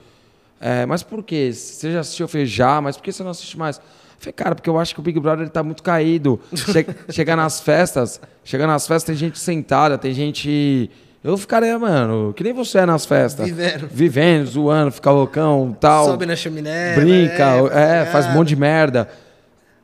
[0.61, 1.53] É, mas por quê?
[1.53, 2.25] Você já assistiu?
[2.25, 3.81] Eu falei, já, mas por que você não assiste mais?
[4.19, 6.41] Falei, cara, porque eu acho que o Big Brother ele tá muito caído.
[6.55, 10.91] Che chega nas festas, chega nas festas, tem gente sentada, tem gente...
[11.23, 13.47] Eu ficaria, mano, que nem você é nas festas.
[13.47, 13.89] Vivendo.
[13.91, 16.07] Vivendo, zoando, fica loucão, tal.
[16.07, 16.95] Sobe na chaminé.
[16.95, 19.09] Brinca, é, faz um monte de merda.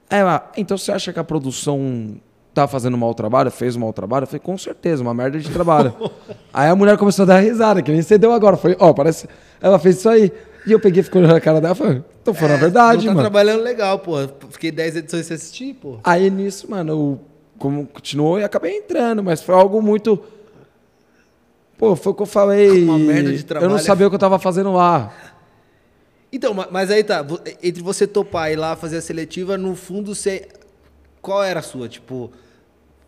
[0.09, 2.17] É, mas, então você acha que a produção
[2.55, 3.51] tá fazendo um mau trabalho?
[3.51, 4.25] Fez um mau trabalho?
[4.25, 5.93] Eu falei, com certeza, uma merda de trabalho.
[6.55, 8.55] aí a mulher começou a dar risada, que nem você deu agora.
[8.55, 9.29] Eu falei, ó, parece.
[9.61, 10.33] Ela fez isso aí.
[10.67, 13.03] E eu peguei e ficou olhando a cara dela e falei, tô falando a verdade,
[13.07, 13.21] tá mano.
[13.21, 14.15] trabalhando legal, pô.
[14.51, 15.99] Fiquei 10 edições sem assistir, pô.
[16.03, 17.21] Aí nisso, mano, eu
[17.59, 20.23] como continuou e acabei entrando, mas foi algo muito.
[21.77, 22.85] Pô, foi o que eu falei.
[22.85, 23.73] Uma merda de Eu trabalho.
[23.73, 25.13] não sabia o que eu tava fazendo lá.
[26.33, 27.25] Então, ma- mas aí tá,
[27.63, 30.49] entre você topar e ir lá fazer a seletiva, no fundo você.
[31.23, 31.89] Qual era a sua?
[31.89, 32.31] Tipo,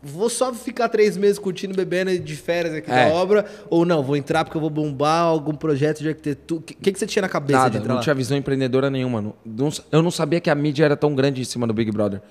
[0.01, 3.09] vou só ficar três meses curtindo, bebendo de férias aqui É.
[3.09, 6.59] da obra, ou não, vou entrar porque eu vou bombar algum projeto de arquitetura.
[6.59, 8.01] O que, que, que você tinha na cabeça de Nada, entrar não lá?
[8.01, 9.33] tinha visão empreendedora nenhuma.
[9.45, 12.21] Não, eu não sabia que a mídia era tão grande em cima do Big Brother.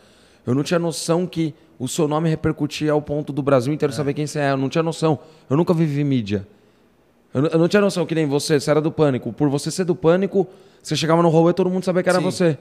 [0.47, 4.15] Eu não tinha noção que o seu nome repercutia ao ponto do Brasil inteiro saber
[4.15, 4.53] quem você é.
[4.53, 5.19] Eu não tinha noção.
[5.51, 6.47] Eu nunca vivi mídia.
[7.35, 9.33] Eu, não- eu não tinha noção que nem você, você era do Pânico.
[9.33, 10.47] Por você ser do Pânico,
[10.83, 12.25] você chegava no rolê e todo mundo sabia que era Sim.
[12.25, 12.59] você.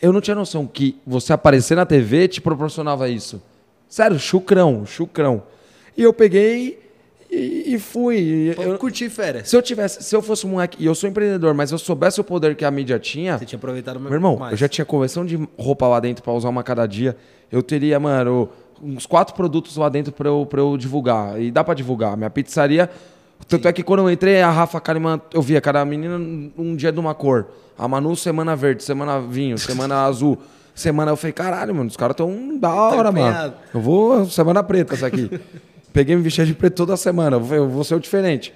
[0.00, 3.42] Eu não tinha noção que você aparecer na TV te proporcionava isso.
[3.88, 5.42] Sério, chucrão, chucrão.
[5.96, 6.78] E eu peguei
[7.30, 8.54] e, e fui.
[8.56, 9.48] Eu- curtir férias.
[9.48, 12.20] se eu tivesse, se eu fosse um moleque, e eu sou empreendedor, mas eu soubesse
[12.20, 14.52] o poder que a mídia tinha, Você tinha aproveitado meu irmão, mais.
[14.52, 17.16] eu já tinha coleção de roupa lá dentro pra usar uma cada dia.
[17.52, 18.48] Eu teria, mano,
[18.82, 21.40] uns quatro produtos lá dentro pra eu, pra eu divulgar.
[21.40, 22.16] E dá pra divulgar.
[22.16, 22.90] Minha pizzaria.
[23.48, 26.16] Tanto é que quando eu entrei, a Rafa Kalimann, eu via cada menina
[26.56, 27.46] um dia de uma cor.
[27.78, 30.38] A Manu, semana verde, semana vinho, semana azul.
[30.74, 33.18] Semana eu falei, caralho, mano, os caras tão da hora, mano.
[33.28, 33.54] empenhado.
[33.72, 35.30] Eu vou semana preta essa aqui.
[35.92, 37.36] Peguei me vestia de preto toda semana.
[37.36, 38.52] Eu vou ser o diferente.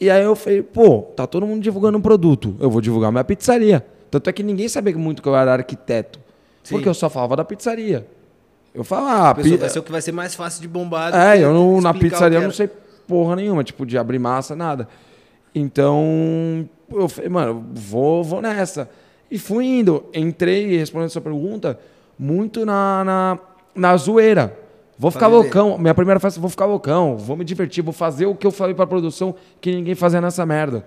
[0.00, 2.56] E aí eu falei, pô, tá todo mundo divulgando um produto.
[2.58, 3.86] Eu vou divulgar minha pizzaria.
[4.10, 6.18] Tanto é que ninguém sabia muito que eu era arquiteto.
[6.64, 6.74] Sim.
[6.74, 8.06] Porque eu só falava da pizzaria.
[8.74, 11.14] Eu falava, ah, pi- vai ser o que vai ser mais fácil de bombar.
[11.14, 12.68] é, eu não, na pizzaria eu não sei
[13.06, 14.86] porra nenhuma, tipo, de abrir massa, nada.
[15.54, 18.90] Então, eu falei, mano, vou, vou nessa.
[19.30, 20.04] E fui indo.
[20.14, 21.78] Entrei, respondendo sua pergunta,
[22.18, 23.38] muito na, na,
[23.74, 24.56] na zoeira.
[24.98, 25.76] Vou ficar loucão.
[25.78, 27.16] Minha primeira festa, vou ficar loucão.
[27.16, 27.82] Vou me divertir.
[27.82, 30.86] Vou fazer o que eu falei pra produção que ninguém fazia nessa merda.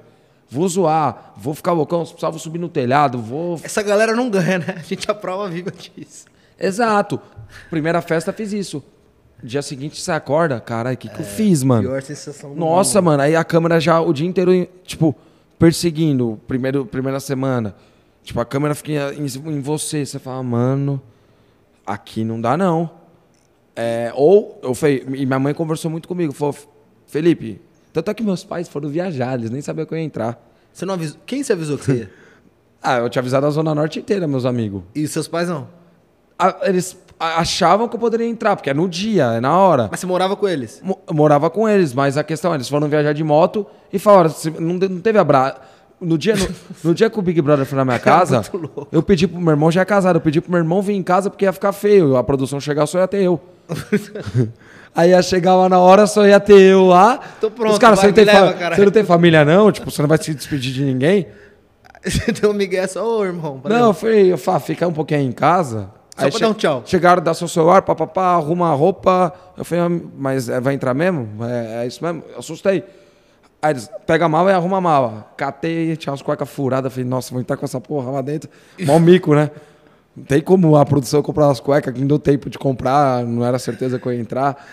[0.49, 1.33] Vou zoar.
[1.37, 2.03] Vou ficar loucão.
[2.03, 3.19] Vou subir no telhado.
[3.19, 4.75] Vou Essa galera não ganha, né?
[4.77, 6.25] A gente é a prova viva disso.
[6.59, 7.19] Exato.
[7.69, 8.83] Primeira festa fiz isso.
[9.41, 11.83] Dia seguinte você acorda, caralho, o que, que eu fiz, mano?
[11.87, 13.05] Pior sensação do Nossa, mundo.
[13.05, 15.15] mano, aí a câmera já o dia inteiro, tipo,
[15.57, 17.73] perseguindo, primeiro, primeira semana.
[18.29, 20.05] Tipo, a câmera fica em, em você.
[20.05, 21.01] Você fala, mano,
[21.83, 22.87] aqui não dá não.
[23.75, 26.55] É, ou, eu falei, e minha mãe conversou muito comigo, falou,
[27.07, 27.59] Felipe,
[27.91, 30.39] tanto é que meus pais foram viajar, eles nem sabiam que eu ia entrar.
[30.71, 31.17] Você não avisou?
[31.25, 32.09] Quem você avisou que você ia?
[32.83, 34.83] Ah, eu tinha avisado a Zona Norte inteira, meus amigos.
[34.95, 35.67] E seus pais não?
[36.37, 39.87] Ah, Eles achavam que eu poderia entrar, porque é no dia, é na hora.
[39.91, 40.79] Mas você morava com eles?
[40.81, 44.29] Mo- morava com eles, mas a questão é, eles foram viajar de moto e falaram,
[44.29, 45.59] se- não, não teve abraço.
[46.01, 46.47] No dia, no,
[46.85, 48.87] no dia que o Big Brother foi na minha casa, muito louco.
[48.91, 51.03] eu pedi pro meu irmão, já é casado, eu pedi pro meu irmão vir em
[51.03, 52.15] casa porque ia ficar feio.
[52.15, 53.39] A produção chegar só ia ter eu.
[54.95, 57.19] Aí ia chegar lá na hora, só ia ter eu lá.
[57.39, 59.71] Tô pronto, Os caras, você, fa- você não tem família não?
[59.71, 61.27] Tipo, você não vai se despedir de ninguém?
[62.03, 63.61] Você deu um migué só, ô irmão.
[63.65, 65.89] Não, eu falei, eu falei, fica um pouquinho aí em casa.
[66.17, 66.81] Só pra dar um tchau.
[66.85, 69.33] Chegaram, dar seu celular, papapá, arruma a roupa.
[69.57, 71.29] Eu falei, ah, mas é, vai entrar mesmo?
[71.45, 72.23] É, é isso mesmo?
[72.33, 72.83] Eu assustei.
[73.61, 75.31] Aí eles, pega a mala e arruma a mala.
[75.35, 76.91] Catei, tinha umas cuecas furadas.
[76.93, 78.49] Falei, nossa, vou entrar com essa porra lá dentro.
[78.85, 79.51] Mó mico, né?
[80.15, 83.45] Não tem como a produção comprar umas cuecas que não deu tempo de comprar, não
[83.45, 84.65] era certeza que eu ia entrar.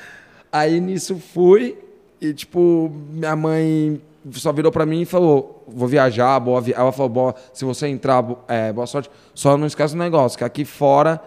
[0.51, 1.77] Aí nisso fui
[2.21, 4.01] e, tipo, minha mãe
[4.33, 6.81] só virou pra mim e falou: vou viajar, boa viagem.
[6.81, 9.11] Ela falou: boa, se você entrar, é, boa sorte.
[9.35, 11.21] Só não esquece um negócio: que aqui fora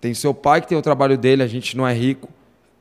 [0.00, 2.28] tem seu pai que tem o trabalho dele, a gente não é rico,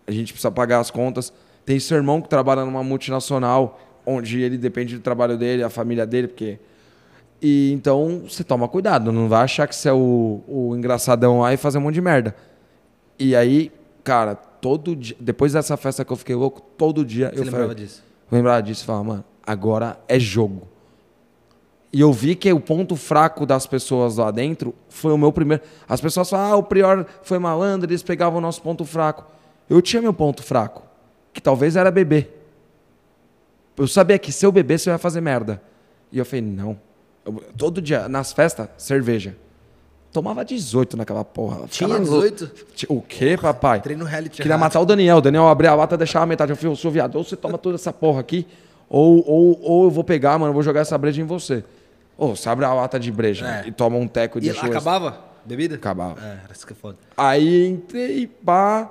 [0.07, 1.33] a gente precisa pagar as contas.
[1.65, 3.79] Tem seu irmão que trabalha numa multinacional,
[4.09, 6.59] onde ele depende do trabalho dele, a família dele, porque.
[7.41, 11.53] E então você toma cuidado, não vai achar que você é o, o engraçadão lá
[11.53, 12.35] e fazer um monte de merda.
[13.17, 13.71] E aí,
[14.03, 17.67] cara, todo dia, depois dessa festa que eu fiquei louco, todo dia Você eu lembrava
[17.69, 18.03] falei, disso?
[18.29, 20.67] eu lembrava disso e falava, mano, agora é jogo.
[21.91, 25.63] E eu vi que o ponto fraco das pessoas lá dentro foi o meu primeiro.
[25.87, 29.25] As pessoas falam, ah, o Prior foi malandro, eles pegavam o nosso ponto fraco.
[29.69, 30.83] Eu tinha meu ponto fraco,
[31.33, 32.38] que talvez era beber.
[33.79, 35.61] Eu sabia que se eu bebesse eu ia fazer merda.
[36.11, 36.77] E eu falei, não.
[37.25, 39.35] Eu- todo dia, nas festas, cerveja.
[40.11, 41.67] Tomava 18 naquela porra.
[41.67, 42.51] Tinha Ficava 18?
[42.89, 42.93] louco.
[42.93, 43.79] O quê, papai?
[43.79, 44.59] Treino reality Queria errado.
[44.59, 45.17] matar o Daniel.
[45.17, 46.51] O Daniel abria a lata, deixava a metade.
[46.51, 47.15] Eu falei, eu sou viado.
[47.15, 48.45] Ou você toma toda essa porra aqui,
[48.89, 51.63] ou, ou, ou eu vou pegar, mano, eu vou jogar essa breja em você.
[52.17, 53.67] Ou você abre a lata de breja É.
[53.67, 55.19] e toma um teco de E acabava?
[55.45, 55.75] Bebida?
[55.75, 56.19] Acabava.
[56.21, 56.97] É, isso que é foda.
[57.15, 58.89] Aí entrei pra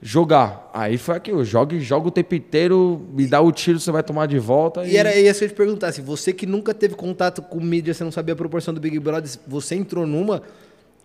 [0.00, 0.70] jogar.
[0.72, 4.26] Aí foi aquilo, joga, joga o tempo inteiro, me dá o tiro, você vai tomar
[4.26, 4.84] de volta.
[4.84, 7.94] E era isso que eu te perguntar, se você que nunca teve contato com mídia,
[7.94, 10.42] você não sabia a proporção do Big Brother, você entrou numa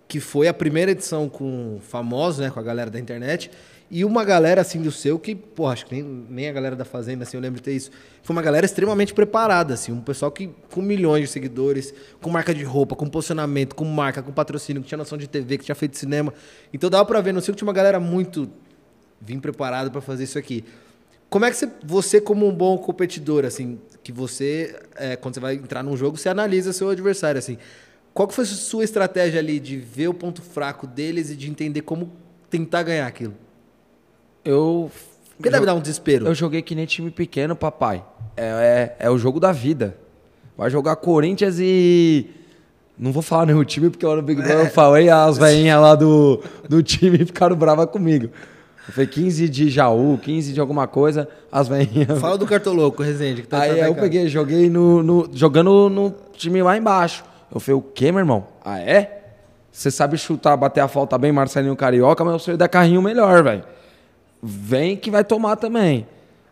[0.07, 3.49] que foi a primeira edição com famosos, né, com a galera da internet,
[3.89, 6.83] e uma galera assim do seu que, pô, acho que nem, nem a galera da
[6.83, 7.91] Fazenda, assim, eu lembro de ter isso.
[8.21, 12.53] Foi uma galera extremamente preparada, assim, um pessoal que com milhões de seguidores, com marca
[12.53, 15.75] de roupa, com posicionamento, com marca, com patrocínio, que tinha noção de TV, que tinha
[15.75, 16.33] feito cinema.
[16.73, 18.49] Então dava pra ver, no circo tinha uma galera muito
[19.21, 20.65] vim preparado pra fazer isso aqui.
[21.29, 25.39] Como é que você, você como um bom competidor, assim, que você, é, quando você
[25.39, 27.57] vai entrar num jogo, você analisa seu adversário, assim.
[28.13, 31.49] Qual que foi a sua estratégia ali de ver o ponto fraco deles e de
[31.49, 32.11] entender como
[32.49, 33.33] tentar ganhar aquilo?
[34.43, 34.91] Eu.
[35.37, 36.27] Porque deve dar um desespero.
[36.27, 38.03] Eu joguei que nem time pequeno, papai.
[38.35, 39.97] É, é, é o jogo da vida.
[40.57, 42.29] Vai jogar Corinthians e.
[42.97, 45.95] Não vou falar nenhum time, porque lá no Big Brother eu falei, as velhinhas lá
[45.95, 48.29] do, do time ficaram bravas comigo.
[48.89, 52.19] Falei 15 de Jaú, 15 de alguma coisa, as velhinhas.
[52.19, 56.61] Fala do Cartoloco, Rezende, que tá Aí eu peguei, joguei no, no- jogando no time
[56.63, 57.23] lá embaixo.
[57.53, 58.45] Eu falei, o quê, meu irmão?
[58.65, 59.19] Ah, é?
[59.71, 63.43] Você sabe chutar, bater a falta bem, Marcelinho Carioca, mas eu sei dar carrinho melhor,
[63.43, 63.63] velho.
[64.41, 66.07] Vem que vai tomar também.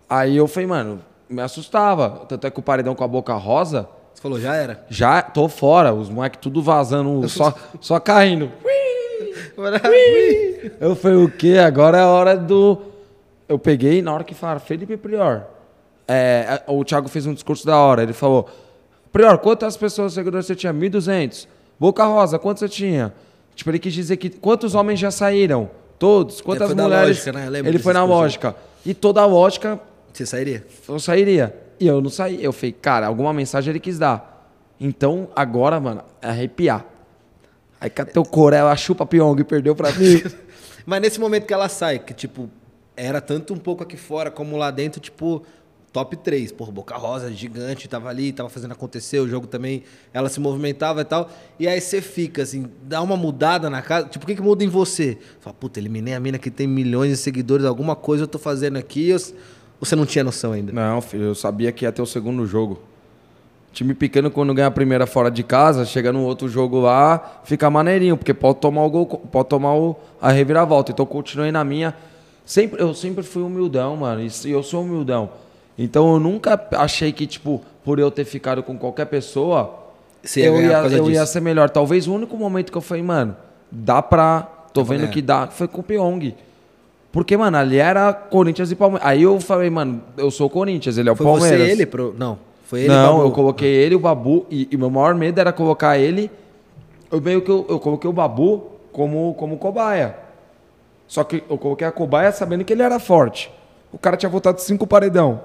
[0.10, 2.26] Aí eu falei, mano, me assustava.
[2.28, 4.86] Tanto é que o paredão com a boca rosa, Você falou, já era.
[4.90, 5.94] já tô fora.
[5.94, 8.52] Os moleques tudo vazando, só, só caindo.
[10.80, 11.58] Eu falei, o quê?
[11.58, 12.78] Agora é a hora do.
[13.48, 15.44] Eu peguei na hora que falaram, Felipe Prior.
[16.08, 18.04] É, o Thiago fez um discurso da hora.
[18.04, 18.50] Ele falou:
[19.12, 20.74] Prior, quantas pessoas seguidores você tinha?
[20.74, 21.48] 1.200.
[21.80, 23.14] Boca Rosa, quantos você tinha?
[23.56, 24.30] Tipo, ele quis dizer que.
[24.30, 25.70] Quantos homens já saíram?
[25.98, 26.42] Todos.
[26.42, 27.26] Quantas foi da mulheres?
[27.26, 27.60] lógica, né?
[27.60, 28.56] Ele foi na lógica.
[28.86, 29.80] E toda a lógica
[30.14, 30.66] Você sairia?
[30.88, 31.56] eu sairia.
[31.80, 32.44] E eu não saí.
[32.44, 34.52] Eu falei, cara, alguma mensagem ele quis dar.
[34.80, 36.86] Então, agora, mano, é arrepiar.
[37.80, 40.22] Aí catei o Corel, a chupa Pyong e perdeu pra mim.
[40.86, 42.50] Mas nesse momento que ela sai, que tipo,
[42.96, 45.44] era tanto um pouco aqui fora como lá dentro, tipo,
[45.92, 46.52] top 3.
[46.52, 51.02] Porra, Boca Rosa, gigante, tava ali, tava fazendo acontecer, o jogo também, ela se movimentava
[51.02, 51.30] e tal.
[51.60, 54.08] E aí você fica, assim, dá uma mudada na casa.
[54.08, 55.18] Tipo, o que, que muda em você?
[55.40, 58.78] Fala, puta, eliminei a mina que tem milhões de seguidores, alguma coisa eu tô fazendo
[58.78, 59.20] aqui, ou
[59.80, 60.74] você não tinha noção ainda?
[60.74, 62.82] não, filho, eu sabia que ia ter o segundo jogo.
[63.72, 67.70] Time pequeno, quando ganha a primeira fora de casa, chega no outro jogo lá, fica
[67.70, 70.92] maneirinho, porque pode tomar o gol, pode tomar o, a reviravolta.
[70.92, 71.94] Então, continuei na minha.
[72.44, 74.22] Sempre, eu sempre fui humildão, mano.
[74.22, 75.30] E eu sou humildão.
[75.78, 79.76] Então, eu nunca achei que, tipo, por eu ter ficado com qualquer pessoa,
[80.24, 81.70] Você eu, ia, eu ia ser melhor.
[81.70, 83.38] Talvez o único momento que eu falei, mano,
[83.72, 84.42] dá pra.
[84.74, 85.12] Tô vendo ganhar.
[85.12, 85.48] que dá.
[85.48, 86.36] Foi com o Pyong.
[87.12, 89.08] Porque, mano, ali era Corinthians e Palmeiras.
[89.08, 91.60] Aí eu falei, mano, eu sou o Corinthians, ele é o Foi Palmeiras.
[91.60, 92.14] você ele pro...
[92.18, 92.38] Não,
[92.70, 95.98] foi ele Não, eu coloquei ele, o Babu, e, e meu maior medo era colocar
[95.98, 96.30] ele.
[97.12, 100.16] Eu meio que eu, eu coloquei o Babu como, como cobaia.
[101.08, 103.52] Só que eu coloquei a cobaia sabendo que ele era forte.
[103.92, 105.42] O cara tinha votado cinco paredão.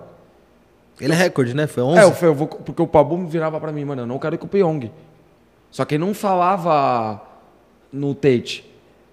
[1.00, 1.66] Ele é recorde, né?
[1.66, 1.98] Foi 11?
[1.98, 4.34] É, eu eu vou, porque o Babu me virava pra mim, mano, eu não quero
[4.34, 4.90] ir com o Pyong.
[5.70, 7.22] Só que ele não falava
[7.90, 8.70] no Tate.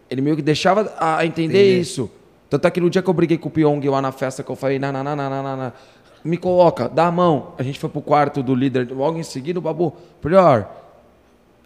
[0.10, 1.80] Ele meio que deixava a entender Entendi.
[1.80, 2.12] isso.
[2.50, 4.52] Tanto é que no dia que eu briguei com o Pyong lá na festa, que
[4.52, 5.74] eu falei, não, não, não, não, não, não.
[6.24, 7.54] Me coloca, dá a mão.
[7.58, 10.70] A gente foi pro quarto do líder, logo em seguida o Babu, pior.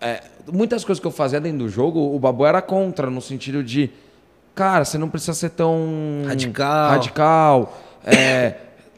[0.01, 3.63] É, muitas coisas que eu fazia dentro do jogo, o Babu era contra, no sentido
[3.63, 3.89] de,
[4.53, 6.89] cara, você não precisa ser tão Radical.
[6.89, 7.77] radical.
[8.05, 8.55] É,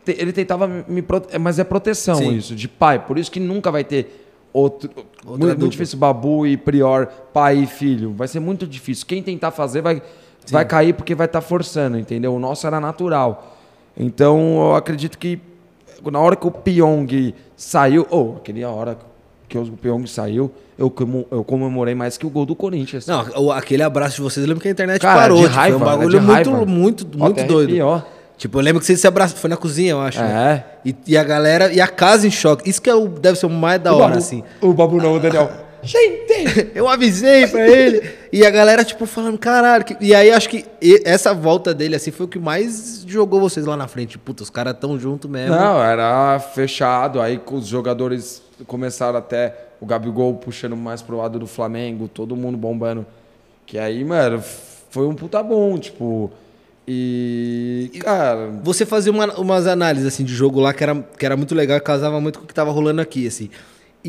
[0.07, 2.33] ele tentava me, prote- mas é proteção Sim.
[2.35, 2.99] isso, de pai.
[2.99, 4.89] Por isso que nunca vai ter outro.
[5.25, 8.13] muito, muito difícil Babu e Prior, pai e filho.
[8.13, 9.05] Vai ser muito difícil.
[9.05, 10.01] Quem tentar fazer vai,
[10.49, 12.33] vai cair porque vai estar forçando, entendeu?
[12.33, 13.56] O nosso era natural.
[13.97, 15.39] Então eu acredito que
[16.11, 18.97] na hora que o Pyong saiu, ou aquele hora
[19.49, 20.93] que o Pyong saiu, eu,
[21.31, 23.07] eu comemorei mais que o gol do Corinthians.
[23.07, 25.37] Não, aquele abraço de vocês, eu lembro que a internet Cara, parou.
[25.37, 26.65] de tipo, raiva, foi um bagulho de muito, raiva.
[26.65, 27.69] muito, muito até doido.
[27.69, 28.03] arrepiou.
[28.37, 30.19] Tipo, eu lembro que vocês se abraçaram, foi na cozinha, eu acho.
[30.21, 30.63] né?
[30.85, 30.89] É.
[30.89, 32.69] E, e a galera, e a casa em choque.
[32.69, 34.43] Isso que é o, deve ser o mais da O hora, Babu- assim.
[34.61, 35.49] O Babu não, o Daniel.
[35.83, 36.71] Gente!
[36.75, 38.09] Eu avisei pra ele.
[38.31, 39.83] E a galera, tipo, falando, caralho.
[39.85, 40.65] que- E aí, acho que
[41.05, 44.17] essa volta dele, assim, foi o que mais jogou vocês lá na frente.
[44.17, 45.55] Puta, os caras tão junto mesmo.
[45.55, 47.21] Não, era fechado.
[47.21, 52.57] Aí os jogadores começaram até o Gabigol puxando mais pro lado do Flamengo, todo mundo
[52.57, 53.05] bombando.
[53.65, 54.41] Que aí, mano,
[54.89, 56.31] foi um puta bom, tipo.
[56.87, 57.91] E.
[58.01, 58.49] Cara.
[58.63, 61.79] Você fazia uma- umas análises, assim, de jogo lá que era, que era muito legal,
[61.81, 63.49] casava muito com o que tava rolando aqui, assim.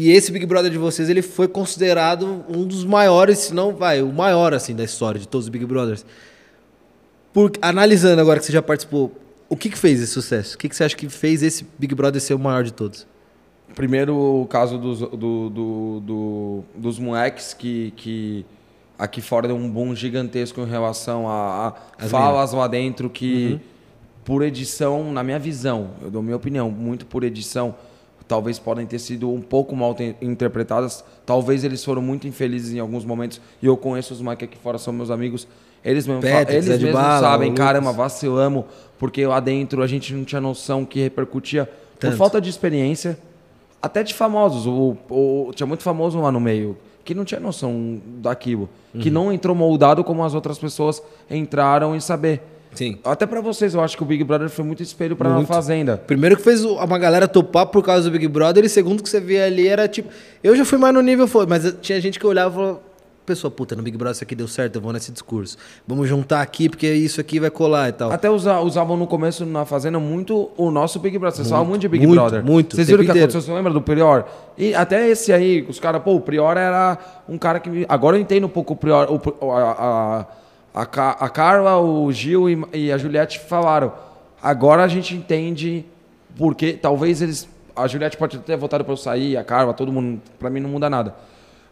[0.00, 4.00] E esse Big Brother de vocês, ele foi considerado um dos maiores, se não, vai,
[4.00, 6.06] o maior, assim, da história de todos os Big Brothers.
[7.32, 9.12] Por, analisando agora que você já participou,
[9.48, 10.54] o que que fez esse sucesso?
[10.54, 13.06] O que que você acha que fez esse Big Brother ser o maior de todos?
[13.74, 18.46] Primeiro o caso dos, do, do- do- dos moleques que, que
[18.98, 23.60] aqui fora deu um boom gigantesco em relação a, a As falas lá dentro que,
[24.24, 27.74] por edição, na minha visão, eu dou minha opinião, muito por edição,
[28.28, 31.02] talvez podem ter sido um pouco mal te- interpretadas.
[31.26, 33.40] Talvez eles foram muito infelizes em alguns momentos.
[33.62, 35.48] E eu conheço os moleques aqui fora, são meus amigos.
[35.84, 38.64] Eles mesmos, Zé eles mesmos Bala, sabem, caramba, vacilamos,
[38.98, 42.16] porque lá dentro a gente não tinha noção que repercutia por Tanto.
[42.16, 43.18] falta de experiência.
[43.80, 44.66] Até de famosos.
[44.66, 48.68] O, o- tinha muito famoso lá no meio que não tinha noção daquilo.
[49.00, 52.42] Que não entrou moldado como as outras pessoas entraram em saber.
[52.74, 52.98] Sim.
[53.04, 55.48] Até pra vocês, eu acho que o Big Brother foi muito espelho pra Muito.
[55.48, 55.96] Fazenda.
[55.96, 59.20] Primeiro que fez uma galera topar por causa do Big Brother, e segundo que você
[59.20, 60.08] vê ali era tipo.
[60.42, 62.88] Eu já fui mais no nível, foi, mas tinha gente que olhava e falava.
[63.28, 65.58] Pessoa, puta, no Big Brother isso aqui deu certo, eu vou nesse discurso.
[65.86, 68.10] Vamos juntar aqui porque isso aqui vai colar e tal.
[68.10, 71.36] Até usa- usavam no começo na Fazenda muito o nosso Big Brother.
[71.36, 72.42] Vocês falam muito de Big muito, Brother.
[72.42, 73.26] muito, Vocês viram o que inteiro.
[73.30, 73.42] aconteceu?
[73.42, 74.24] Você lembra do Prior?
[74.56, 76.96] E até esse aí, os caras, pô, o Prior era
[77.28, 77.84] um cara que.
[77.86, 79.06] Agora eu entendo um pouco o Prior.
[79.10, 80.26] O, a, a,
[80.82, 83.92] a, Ca- a Carla, o Gil e, e a Juliette falaram.
[84.42, 85.84] Agora a gente entende
[86.36, 87.48] porque talvez eles.
[87.74, 90.20] A Juliette pode ter votado pra eu sair, a Carla, todo mundo.
[90.38, 91.14] Pra mim não muda nada.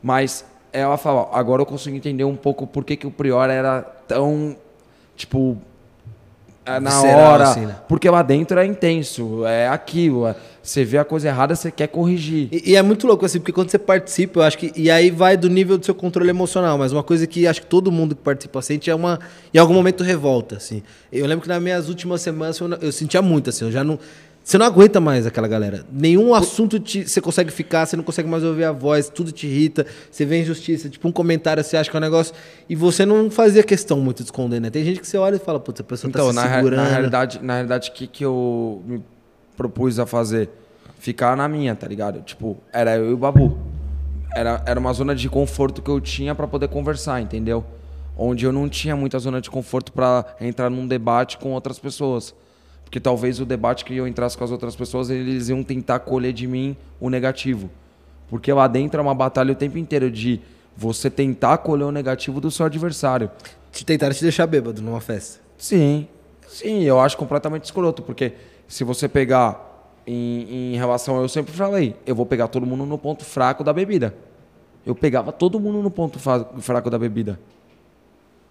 [0.03, 3.83] Mas ela fala, agora eu consigo entender um pouco por que, que o Prior era
[4.07, 4.57] tão.
[5.17, 5.57] Tipo.
[6.67, 7.45] É, na Visceral, hora.
[7.45, 7.77] assim, né?
[7.89, 10.27] Porque lá dentro é intenso, é aquilo.
[10.27, 12.49] é- Você vê a coisa errada, você quer corrigir.
[12.51, 14.73] E, e é muito louco, assim, porque quando você participa, eu acho que.
[14.75, 17.69] E aí vai do nível do seu controle emocional, mas uma coisa que acho que
[17.69, 19.21] todo mundo que participa sente é uma.
[19.55, 20.83] Em algum momento revolta, assim.
[21.13, 23.97] Eu lembro que nas minhas últimas semanas eu, eu sentia muito, assim, eu já não.
[24.47, 25.85] Você não aguenta mais aquela galera.
[25.91, 29.45] Nenhum assunto te, você consegue ficar, você não consegue mais ouvir a voz, tudo te
[29.49, 32.33] irrita, você vê injustiça, tipo um comentário, você acha que é um negócio.
[32.69, 34.71] E você não fazia questão muito de esconder, né?
[34.71, 36.57] Tem gente que você olha e fala, putz, a pessoa Então, tá na, se rea-
[36.59, 36.81] segurando.
[36.85, 39.03] na realidade, na realidade, o que, que eu me
[39.57, 40.49] propus a fazer?
[41.01, 42.21] Ficar na minha, tá ligado?
[42.23, 43.59] Tipo, era eu e o Babu.
[44.33, 47.65] Era, era uma zona de conforto que eu tinha pra poder conversar, entendeu?
[48.17, 52.33] Onde eu não tinha muita zona de conforto pra entrar num debate com outras pessoas.
[52.87, 56.33] Porque talvez o debate que eu entrasse com as outras pessoas, eles iam tentar colher
[56.33, 57.69] de mim o negativo.
[58.31, 60.41] Porque lá dentro é uma batalha o tempo inteiro de
[60.77, 63.29] você tentar colher o negativo do seu adversário.
[63.73, 65.41] Te tentaram te deixar bêbado numa festa.
[65.59, 66.07] Sim,
[66.49, 68.35] sim, eu acho completamente escroto, porque
[68.69, 72.97] se você pegar em, em relação, eu sempre falei, eu vou pegar todo mundo no
[72.97, 74.15] ponto fraco da bebida.
[74.87, 76.21] Eu pegava todo mundo no ponto
[76.61, 77.41] fraco da bebida.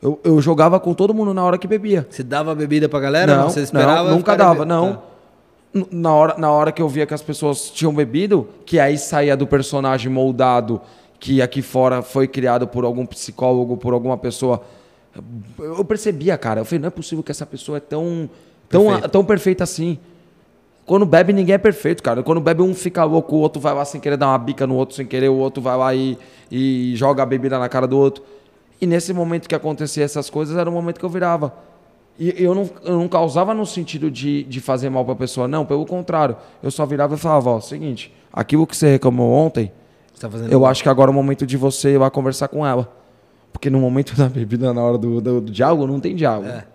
[0.02, 2.06] Eu, eu jogava com todo mundo na hora que bebia.
[2.10, 3.36] Você dava bebida pra galera?
[3.36, 4.10] Não, Você esperava?
[4.10, 4.94] não, nunca dava, não.
[4.94, 5.02] Tá.
[5.92, 9.36] Na hora, na hora que eu via que as pessoas tinham bebido, que aí saía
[9.36, 10.80] do personagem moldado,
[11.20, 14.62] que aqui fora foi criado por algum psicólogo, por alguma pessoa
[15.60, 16.62] Eu percebia, cara.
[16.62, 18.30] Eu falei, não é possível que essa pessoa é tão,
[18.70, 19.10] tão, Perfeito.
[19.10, 19.98] tão perfeita assim.
[20.86, 22.22] Quando bebe, ninguém é perfeito, cara.
[22.22, 24.76] Quando bebe, um fica louco, o outro vai lá sem querer dar uma bica no
[24.76, 26.18] outro, sem querer, o outro vai lá e,
[26.52, 28.24] e joga a bebida na cara do outro.
[28.80, 31.54] E nesse momento que acontecia essas coisas, era o momento que eu virava.
[32.18, 35.66] E eu não, eu não causava no sentido de, de fazer mal pra pessoa, não,
[35.66, 36.36] pelo contrário.
[36.64, 39.72] Eu só virava e falava, ó, seguinte, aquilo que você reclamou ontem,
[40.20, 42.94] tá eu acho que agora é o momento de você ir lá conversar com ela.
[43.52, 46.50] Porque no momento da bebida, na hora do, do, do diálogo, não tem diálogo.
[46.50, 46.66] É.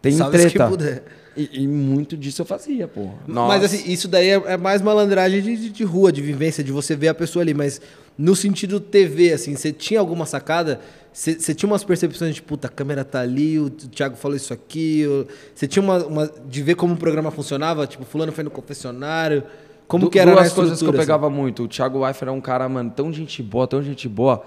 [0.00, 1.02] Tem Salve-se treta.
[1.36, 3.08] E, e muito disso eu fazia, pô.
[3.48, 6.94] Mas assim, isso daí é, é mais malandragem de, de- rua, de vivência, de você
[6.94, 7.54] ver a pessoa ali.
[7.54, 7.80] Mas
[8.18, 10.80] no sentido TV, assim, você tinha alguma sacada?
[11.12, 14.52] Você você tinha umas percepções de, puta, a câmera tá ali, o Thiago falou isso
[14.52, 15.06] aqui.
[15.06, 17.86] ou- Você tinha uma, uma- de ver como o programa funcionava?
[17.86, 19.42] Tipo, fulano foi no confessionário.
[19.88, 20.98] Como Du- que era duas coisas que eu assim?
[20.98, 21.64] pegava muito.
[21.64, 24.42] O Thiago Leifert é um cara, mano, tão gente boa, tão gente boa,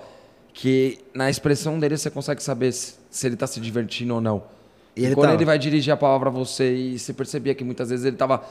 [0.54, 4.44] que na expressão dele você consegue saber se, se ele tá se divertindo ou não.
[4.96, 5.38] E E, ele quando tava.
[5.38, 8.42] ele vai dirigir a palavra a você e você percebia que muitas vezes ele tava.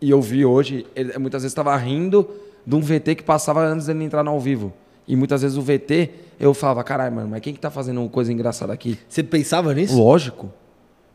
[0.00, 2.28] E eu vi hoje, ele muitas vezes estava rindo
[2.66, 4.72] de um VT que passava antes dele entrar no ao vivo.
[5.08, 6.10] E muitas vezes o VT,
[6.40, 8.98] eu falava, caralho, mano, mas quem que tá fazendo coisa engraçada aqui?
[9.08, 9.96] Você pensava nisso?
[9.96, 10.50] Lógico.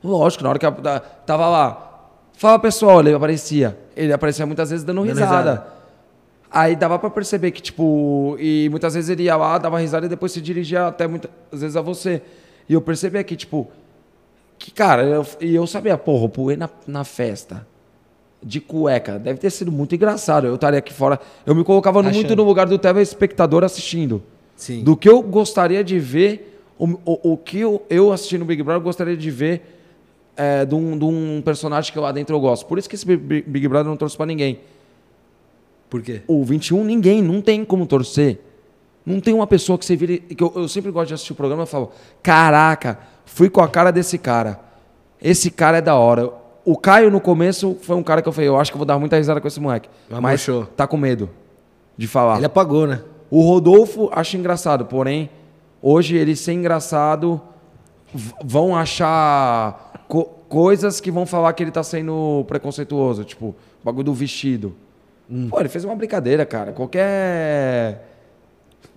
[0.03, 3.77] Lógico, na hora que da- tava lá, fala pessoal, ele aparecia.
[3.95, 5.37] Ele aparecia muitas vezes dando, Dando risada.
[5.37, 5.67] risada.
[6.49, 10.09] Aí dava pra perceber que, tipo, e muitas vezes ele ia lá, dava risada e
[10.09, 12.21] depois se dirigia até muitas vezes a você.
[12.67, 13.69] E eu percebia que, tipo,
[14.65, 17.65] que, cara, eu, e eu sabia, porra, eu pulei na, na festa
[18.43, 19.17] de cueca.
[19.19, 20.45] Deve ter sido muito engraçado.
[20.47, 21.19] Eu estaria aqui fora.
[21.45, 22.37] Eu me colocava no- muito Achando.
[22.37, 24.21] no lugar do telespectador assistindo.
[24.55, 24.83] Sim.
[24.83, 28.81] Do que eu gostaria de ver, o, o, o que eu, eu assistindo Big Brother
[28.83, 29.77] gostaria de ver
[30.37, 32.65] é, de, um, de um personagem que lá dentro eu gosto.
[32.67, 34.59] Por isso que esse Big Brother eu não trouxe pra ninguém.
[35.89, 36.21] Por quê?
[36.27, 38.39] O 21, ninguém, não tem como torcer.
[39.05, 40.13] Não tem uma pessoa que você vira.
[40.13, 41.91] e- Que eu, eu sempre gosto de assistir o programa e falo:
[42.23, 42.99] Caraca,
[43.33, 44.59] fui com a cara desse cara.
[45.21, 46.29] Esse cara é da hora.
[46.63, 48.99] O Caio, no começo, foi um cara que eu falei: Eu acho que vou dar
[48.99, 49.89] muita risada com esse moleque.
[50.09, 51.29] Mas Mas tá com medo
[51.97, 52.37] de falar.
[52.37, 53.01] Ele apagou, né?
[53.29, 55.29] O Rodolfo acha engraçado, porém,
[55.81, 57.39] hoje ele ser engraçado,
[58.43, 63.55] vão achar co- coisas que vão falar que ele tá sendo preconceituoso, tipo, o
[63.85, 64.75] bagulho do vestido.
[65.49, 66.73] Pô, ele fez uma brincadeira, cara.
[66.73, 68.05] Qualquer.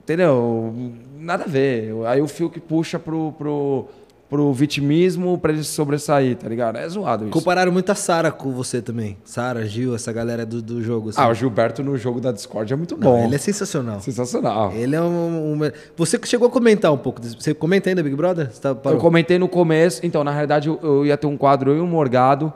[0.03, 0.75] Entendeu?
[1.19, 1.95] Nada a ver.
[2.07, 3.87] Aí o fio que puxa pro, pro,
[4.29, 6.77] pro vitimismo pra ele sobressair, tá ligado?
[6.77, 7.33] É zoado isso.
[7.33, 9.17] Compararam muito a Sara com você também.
[9.25, 11.11] Sara, Gil, essa galera do, do jogo.
[11.11, 11.21] assim.
[11.21, 13.25] Ah, o Gilberto no jogo da Discord é muito Não, bom.
[13.27, 14.01] ele é sensacional.
[14.01, 14.73] Sensacional.
[14.73, 17.21] Ele é um, um- Você chegou a comentar um pouco.
[17.23, 18.49] Você comenta ainda, Big Brother?
[18.53, 18.75] Tá?
[18.87, 21.81] Eu comentei no começo, então, na realidade, eu, eu ia ter um quadro, eu e
[21.81, 22.53] o Morgado,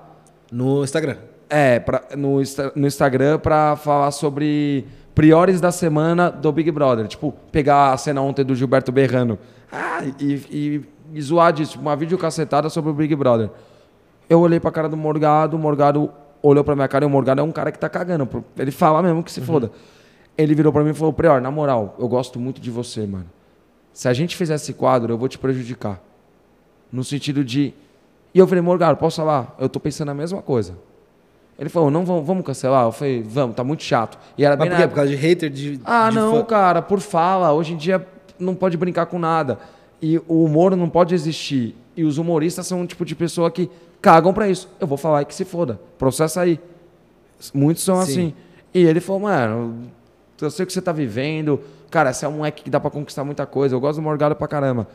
[0.51, 1.17] No Instagram.
[1.51, 2.41] é, pra, no,
[2.75, 7.07] no Instagram pra falar sobre priores da semana do Big Brother.
[7.07, 9.39] Tipo, pegar a cena ontem do Gilberto berrando
[9.71, 10.81] ah, e, e,
[11.13, 13.51] e zoar disso, uma videocacetada sobre o Big Brother.
[14.29, 16.11] Eu olhei pra cara do Morgado, o Morgado
[16.43, 18.29] olhou pra minha cara e o Morgado é um cara que tá cagando.
[18.57, 19.71] Ele fala mesmo que se foda.
[20.37, 23.27] Ele virou pra mim e falou, Prior, na moral, eu gosto muito de você, mano.
[23.93, 26.01] Se a gente fizer esse quadro, eu vou te prejudicar.
[26.93, 27.75] No sentido de.
[28.33, 29.57] E eu falei, Morgado, posso falar?
[29.59, 30.75] Eu tô pensando a mesma coisa.
[31.59, 32.85] Ele falou, não vamos, vamos cancelar?
[32.85, 34.17] Eu falei, vamos, tá muito chato.
[34.37, 34.89] E era Mas bem por quê?
[34.89, 35.51] Por causa de hater?
[35.51, 36.45] De, ah, de não, fã?
[36.45, 37.53] cara, por fala.
[37.53, 38.07] Hoje em dia
[38.39, 39.59] não pode brincar com nada.
[40.01, 41.75] E o humor não pode existir.
[41.97, 43.71] E os humoristas são um tipo de pessoa que
[44.01, 44.69] cagam pra isso.
[44.79, 45.81] Eu vou falar e que se foda.
[45.99, 46.61] Processa aí.
[47.53, 48.03] Muitos são Sim.
[48.03, 48.35] assim.
[48.73, 49.83] E ele falou, mano,
[50.41, 51.61] eu sei o que você tá vivendo.
[51.91, 53.75] Cara, você é um moleque que dá pra conquistar muita coisa.
[53.75, 54.87] Eu gosto do Morgado pra caramba.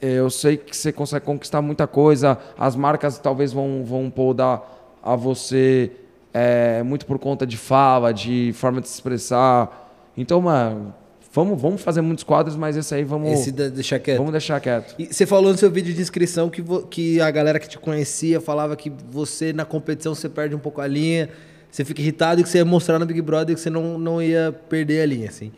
[0.00, 2.38] Eu sei que você consegue conquistar muita coisa.
[2.58, 5.92] As marcas talvez vão, vão podar a você
[6.32, 9.90] é, muito por conta de fala, de forma de se expressar.
[10.16, 10.92] Então, mano,
[11.34, 14.16] vamos, vamos fazer muitos quadros, mas esse aí vamos, Esse da, deixar quieto.
[14.18, 14.94] vamos deixar quieto.
[14.98, 17.78] E você falou no seu vídeo de inscrição que, vo- que a galera que te
[17.78, 21.28] conhecia falava que você, na competição, você perde um pouco a linha,
[21.70, 24.22] você fica irritado e que você ia mostrar no Big Brother que você não, não
[24.22, 25.50] ia perder a linha, assim.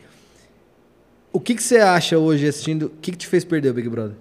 [1.31, 2.87] O que, que você acha hoje assistindo?
[2.87, 4.15] O que, que te fez perder o Big Brother?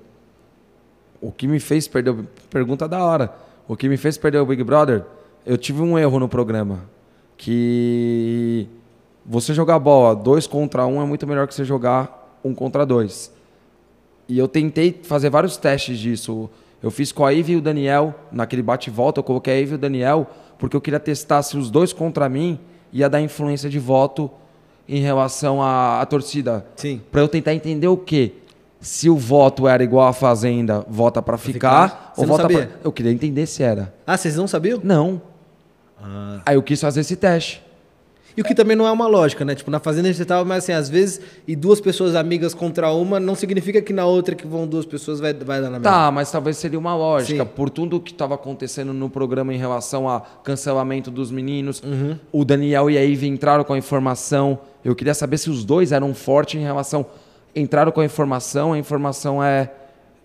[1.20, 2.10] O que me fez perder.
[2.10, 3.32] o- Pergunta da hora.
[3.66, 5.02] O que me fez perder o Big Brother,
[5.46, 6.84] eu tive um erro no programa.
[7.38, 8.68] Que
[9.28, 13.32] você jogar bola dois contra um é muito melhor que você jogar um contra dois.
[14.28, 16.48] E eu tentei fazer vários testes disso.
[16.82, 19.74] Eu fiz com a Ivy e o Daniel, naquele bate-volta, eu coloquei a Ivy e
[19.74, 20.26] o Daniel,
[20.58, 22.58] porque eu queria testar se os dois contra mim
[22.92, 24.30] ia dar influência de voto
[24.88, 26.64] em relação à, à torcida.
[26.76, 27.00] Sim.
[27.10, 28.34] Pra eu tentar entender o quê?
[28.80, 32.12] Se o voto era igual à Fazenda, vota pra ficar, ficar?
[32.16, 32.66] ou vota sabia?
[32.66, 32.78] pra...
[32.84, 33.92] Eu queria entender se era.
[34.06, 34.80] Ah, vocês não sabiam?
[34.84, 35.20] Não.
[36.00, 36.40] Ah.
[36.46, 37.65] Aí eu quis fazer esse teste.
[38.36, 39.54] E o que também não é uma lógica, né?
[39.54, 42.90] Tipo, na Fazenda a gente tava, mas assim, às vezes, e duas pessoas amigas contra
[42.92, 45.90] uma, não significa que na outra que vão duas pessoas vai, vai dar na mesma.
[45.90, 47.44] Tá, mas talvez seria uma lógica.
[47.44, 47.50] Sim.
[47.56, 52.18] Por tudo que estava acontecendo no programa em relação a cancelamento dos meninos, Uhum.
[52.30, 54.58] o Daniel e a Ivy entraram com a informação.
[54.84, 57.06] Eu queria saber se os dois eram fortes em relação.
[57.54, 59.70] Entraram com a informação, a informação é,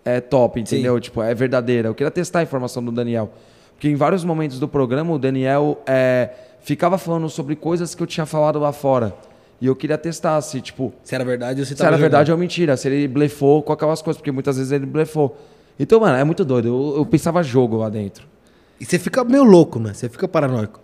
[0.03, 0.99] é top, entendeu?
[0.99, 1.87] Tipo, é verdadeira.
[1.87, 3.31] Eu queria testar a informação do Daniel.
[3.73, 6.29] Porque em vários momentos do programa, o Daniel é,
[6.63, 9.15] ficava falando sobre coisas que eu tinha falado lá fora.
[9.59, 12.01] E eu queria testar se, tipo, Se era verdade ou se se era jogando.
[12.01, 15.37] verdade ou mentira, se ele blefou com aquelas coisas, porque muitas vezes ele blefou.
[15.79, 16.67] Então, mano, é muito doido.
[16.67, 18.25] Eu, eu pensava jogo lá dentro.
[18.79, 19.93] E você fica meio louco, né?
[19.93, 20.79] Você fica paranoico.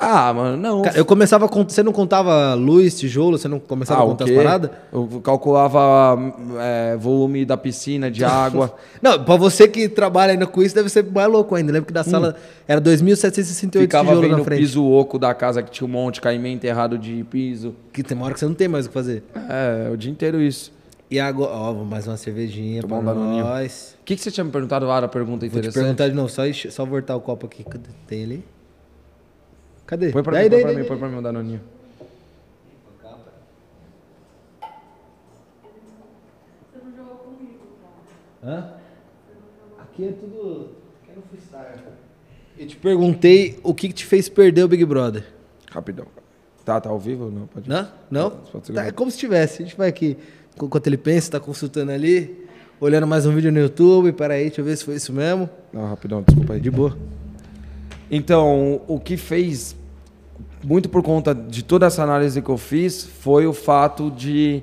[0.00, 0.80] Ah, mano, não.
[0.82, 1.74] Cara, eu começava a contar.
[1.74, 4.70] Você não contava luz, tijolo, você não começava ah, a contar as paradas?
[4.90, 6.18] Eu calculava
[6.58, 8.74] é, volume da piscina, de água.
[9.02, 11.70] Não, pra você que trabalha ainda com isso, deve ser mais louco ainda.
[11.70, 12.34] Lembro que da sala
[12.66, 13.80] era 2.768 Hum.
[13.82, 14.60] Ficava tijolo vendo na o frente.
[14.60, 17.74] piso oco da casa que tinha um monte, caimento errado de piso.
[17.92, 19.22] Que tem uma hora que você não tem mais o que fazer.
[19.48, 20.72] É, o dia inteiro isso.
[21.10, 23.96] E agora, ó, mais uma cervejinha Tomar pra um nós.
[24.00, 24.98] O que, que você tinha me perguntado lá?
[24.98, 25.82] Era pergunta Vou te interessante.
[25.82, 27.64] perguntar de novo, só, só voltar o copo aqui.
[27.64, 27.90] Cadê?
[28.06, 28.44] Tem ele?
[29.90, 30.12] Cadê?
[30.12, 30.98] Põe pra Daí, mim, põe daí, pra daí, mim, põe daí.
[31.00, 31.60] pra mim o danoninho.
[38.42, 38.70] Hã?
[39.78, 40.70] Aqui é tudo.
[41.02, 41.82] Aqui é no freestyle.
[42.58, 45.24] Eu te perguntei o que, que te fez perder o Big Brother.
[45.70, 46.06] Rapidão.
[46.64, 47.46] Tá, tá ao vivo ou não?
[47.46, 47.68] Pode.
[47.68, 47.88] Não?
[48.10, 48.30] Não?
[48.30, 48.72] Pode.
[48.72, 49.62] Tá, é como se tivesse.
[49.62, 50.16] A gente vai aqui,
[50.60, 52.46] enquanto ele pensa, tá consultando ali,
[52.80, 54.12] olhando mais um vídeo no YouTube.
[54.12, 55.48] Peraí, deixa eu ver se foi isso mesmo.
[55.72, 56.60] Não, rapidão, desculpa aí.
[56.60, 56.96] De boa.
[58.10, 59.76] Então, o que fez,
[60.62, 64.62] muito por conta de toda essa análise que eu fiz, foi o fato de,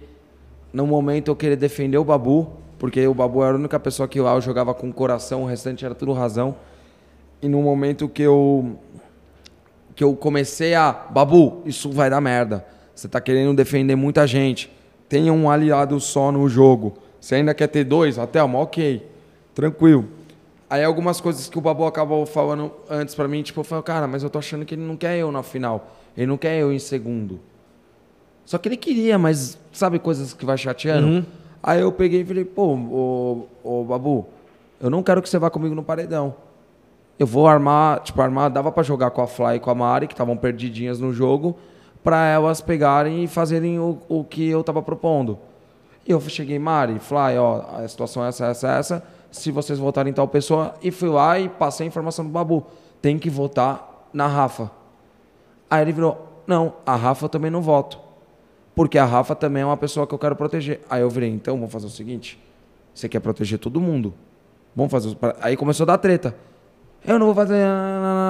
[0.72, 4.20] no momento, eu querer defender o Babu, porque o Babu era a única pessoa que
[4.20, 6.56] lá eu jogava com coração, o restante era tudo razão.
[7.41, 8.78] E no momento que eu
[9.95, 12.64] que eu comecei a, Babu, isso vai dar merda.
[12.93, 14.72] Você tá querendo defender muita gente.
[15.10, 17.00] Tenha um aliado só no jogo.
[17.20, 18.20] Você ainda quer ter dois?
[18.20, 19.04] Até, ok.
[19.56, 20.06] Tranquilo.
[20.70, 24.05] Aí algumas coisas que o Babu acabou falando antes pra mim, tipo, eu falei, cara,
[24.07, 25.95] mas eu tô achando que ele não quer eu na final.
[26.15, 27.39] Ele não quer eu em segundo.
[28.45, 31.07] Só que ele queria, mas sabe coisas que vai chateando?
[31.63, 34.28] Aí eu peguei e falei, pô, ô, ô Babu,
[34.80, 36.36] eu não quero que você vá comigo no paredão.
[37.18, 40.07] Eu vou armar, tipo, armar, dava pra jogar com a Fly e com a Mari,
[40.07, 41.57] que estavam perdidinhas no jogo,
[42.03, 45.38] pra elas pegarem e fazerem o, o que eu tava propondo.
[46.07, 49.03] E eu cheguei, Mari, Fly, ó, a situação é essa, essa, essa.
[49.32, 52.65] Se vocês votarem em tal pessoa, e fui lá e passei a informação do Babu.
[53.01, 54.71] Tem que votar na Rafa.
[55.69, 57.99] Aí ele virou, não, a Rafa eu também não voto.
[58.73, 60.82] Porque a Rafa também é uma pessoa que eu quero proteger.
[60.89, 62.39] Aí eu virei, então vamos fazer o seguinte:
[62.93, 64.13] você quer proteger todo mundo.
[64.75, 65.17] Vamos fazer.
[65.41, 66.36] Aí começou a dar treta.
[67.03, 67.55] Eu não vou fazer.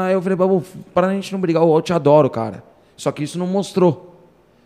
[0.06, 2.64] Aí eu falei, Babu, para a gente não brigar, eu te adoro, cara.
[2.96, 4.16] Só que isso não mostrou.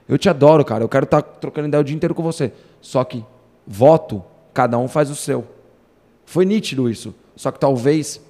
[0.07, 0.83] Eu te adoro, cara.
[0.83, 2.53] Eu quero estar trocando ideia o dia inteiro com você.
[2.79, 3.25] Só que
[3.65, 4.23] voto,
[4.53, 5.45] cada um faz o seu.
[6.31, 7.13] Foi nítido isso.
[7.35, 8.21] Só que talvez,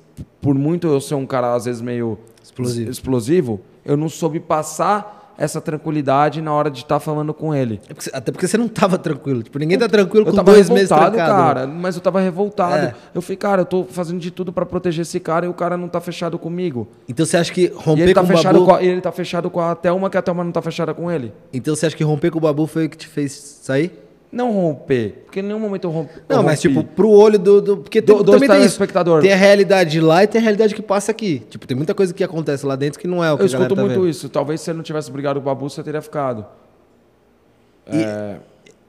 [0.41, 2.89] por muito eu ser um cara, às vezes, meio Explosivo.
[2.89, 7.80] explosivo eu não soube passar essa tranquilidade na hora de estar falando com ele.
[7.89, 9.43] É porque- até porque você não tava tranquilo.
[9.43, 11.16] Tipo, ninguém tá tranquilo Eu com dois meses trancado.
[11.16, 12.88] cara, mas eu tava revoltado.
[12.88, 12.95] É.
[13.14, 15.78] Eu falei, cara, eu tô fazendo de tudo pra proteger esse cara e o cara
[15.78, 16.88] não tá fechado comigo.
[17.08, 18.66] Então você acha que romper ele tá, com o Babu...
[18.66, 21.12] com a, ele tá fechado com a Thelma, que a Thelma não tá fechada com
[21.12, 21.32] ele.
[21.54, 23.32] Então você acha que romper com o Babu foi o que te fez
[23.62, 23.91] sair?
[24.32, 26.14] Não romper, porque em nenhum momento eu rompi.
[26.30, 27.62] Não, eu mas tipo, pro olho do.
[27.62, 28.78] do porque Do- tem, do também tem isso.
[28.78, 29.22] telespectador.
[29.22, 31.44] Tem a realidade de lá e tem a realidade que passa aqui.
[31.50, 33.76] Tipo, tem muita coisa que acontece lá dentro que não é o que Eu escuto
[33.76, 34.08] tá muito vendo.
[34.08, 34.30] isso.
[34.30, 36.46] Talvez se você não tivesse brigado com o Babu, você teria ficado.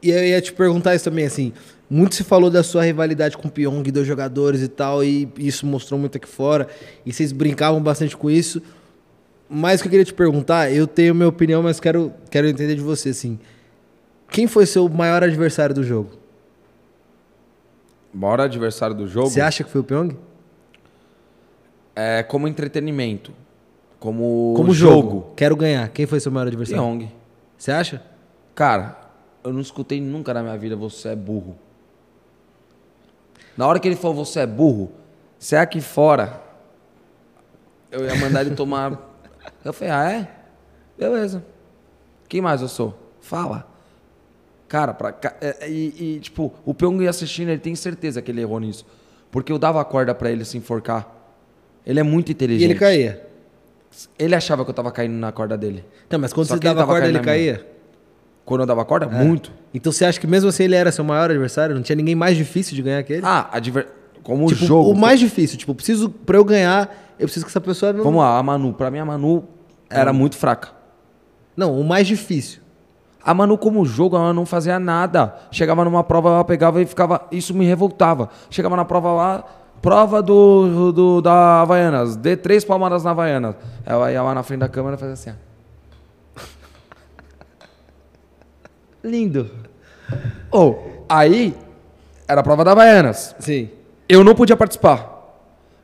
[0.03, 1.53] E eu ia te perguntar isso também, assim.
[1.89, 5.67] Muito se falou da sua rivalidade com o Pyong, dos jogadores e tal, e isso
[5.67, 6.67] mostrou muito aqui fora.
[7.05, 8.63] E vocês brincavam bastante com isso.
[9.49, 12.75] Mas o que eu queria te perguntar, eu tenho minha opinião, mas quero, quero entender
[12.75, 13.39] de você, assim.
[14.33, 16.11] Quem foi seu maior adversário do jogo?
[18.13, 20.17] Maior adversário do jogo Você acha que foi o Pyong?
[21.95, 23.33] é como entretenimento.
[24.01, 25.33] Como, Como jogo.
[25.37, 25.89] Quero ganhar.
[25.91, 26.83] Quem foi seu maior adversário?
[26.83, 27.13] Pyong.
[27.57, 28.03] Você acha?
[28.55, 28.97] Cara,
[29.45, 31.57] eu não escutei nunca na minha vida você é burro.
[33.57, 34.91] Na hora que ele falou você é burro,
[35.39, 36.41] você é aqui fora,
[37.91, 39.11] eu ia mandar ele tomar.
[39.65, 40.29] Eu falei, ah, é?
[40.97, 41.45] Beleza.
[42.29, 42.97] Quem mais eu sou?
[43.21, 43.72] Fala.
[44.73, 48.31] Cara, pra, ca- é, e, e, tipo, o Pyong ia assistindo, ele tem certeza que
[48.31, 48.87] ele errou nisso.
[49.31, 51.07] Porque eu dava a corda pra ele se enforcar.
[51.85, 52.71] Ele é muito E inteligente.
[52.71, 53.27] ele caía.
[54.19, 55.85] Ele achava que eu tava caindo na corda dele.
[56.09, 57.35] Não, mas quando Só você dava a corda, ele na minha.
[57.35, 57.67] caía?
[58.47, 59.53] Quando eu dava corda, muito.
[59.75, 61.75] Então você acha que mesmo assim ele era seu maior adversário?
[61.75, 63.23] Não tinha ninguém mais difícil de ganhar que ele?
[63.27, 63.87] Ah, adver...
[64.23, 64.91] como tipo, o jogo.
[64.91, 65.59] o mais difícil.
[65.59, 68.03] Tipo, preciso, pra eu ganhar, eu preciso que essa pessoa não...
[68.03, 68.73] Vamos lá, a Manu.
[68.73, 69.45] Pra mim, a Manu
[69.91, 70.71] era muito fraca.
[71.55, 72.62] Não, o mais difícil.
[73.25, 75.37] A Manu, como jogo, ela não fazia nada.
[75.51, 77.27] Chegava numa prova, ela pegava e ficava.
[77.31, 78.29] Isso me revoltava.
[78.51, 79.45] Chegava na prova lá,
[79.81, 83.57] prova do, do da Havaianas, dê três palmadas na Havaianas.
[83.85, 85.31] Ela ia lá na frente da câmera e fazia assim.
[85.31, 86.41] ó.
[89.05, 89.51] Lindo.
[90.51, 91.55] Ou, aí,
[92.27, 93.35] era a prova da Havaianas.
[93.39, 93.71] Sim.
[94.09, 95.11] Eu não podia participar.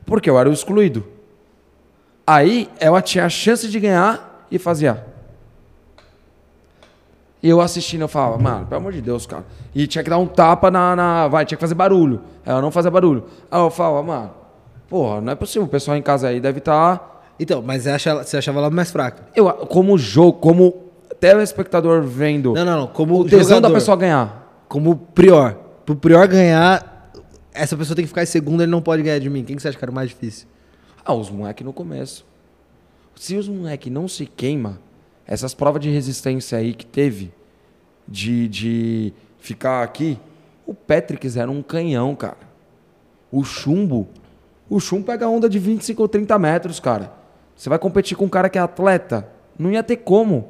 [0.05, 1.05] Porque eu era o excluído.
[2.25, 5.08] Aí ela tinha a chance de ganhar e fazia.
[7.41, 9.45] E eu assistindo, eu falava, mano, pelo amor de Deus, cara.
[9.73, 10.95] E tinha que dar um tapa na.
[10.95, 12.21] na- vai, tinha que fazer barulho.
[12.45, 13.23] Ela não fazia barulho.
[13.49, 14.31] Aí eu falava, mano,
[14.89, 15.63] porra, não é possível.
[15.65, 17.23] O pessoal em casa aí deve estar.
[17.39, 19.23] Então, mas você, acha, você achava ela mais fraca?
[19.33, 20.73] Eu, como jogo, como
[21.21, 22.87] telespectador vendo Não, não, não.
[22.87, 24.63] Como o tesão jogador, da pessoa ganhar.
[24.67, 25.53] Como prior.
[25.85, 27.09] Pro prior ganhar,
[27.53, 29.43] essa pessoa tem que ficar em segundo, ele não pode ganhar de mim.
[29.45, 30.45] Quem que você acha que era mais difícil?
[31.05, 32.25] Ah, os moleque no começo.
[33.15, 34.79] Se os moleque não se queima,
[35.29, 37.31] essas provas de resistência aí que teve,
[38.07, 40.19] de, de ficar aqui,
[40.65, 42.49] o Patrick era um canhão, cara.
[43.31, 44.09] O chumbo,
[44.67, 47.13] o chumbo pega onda de 25 ou 30 metros, cara.
[47.55, 50.49] Você vai competir com um cara que é atleta, não ia ter como.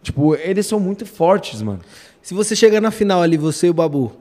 [0.00, 1.80] Tipo, eles são muito fortes, mano.
[2.22, 4.12] Se você chegar na final ali, você e o Babu,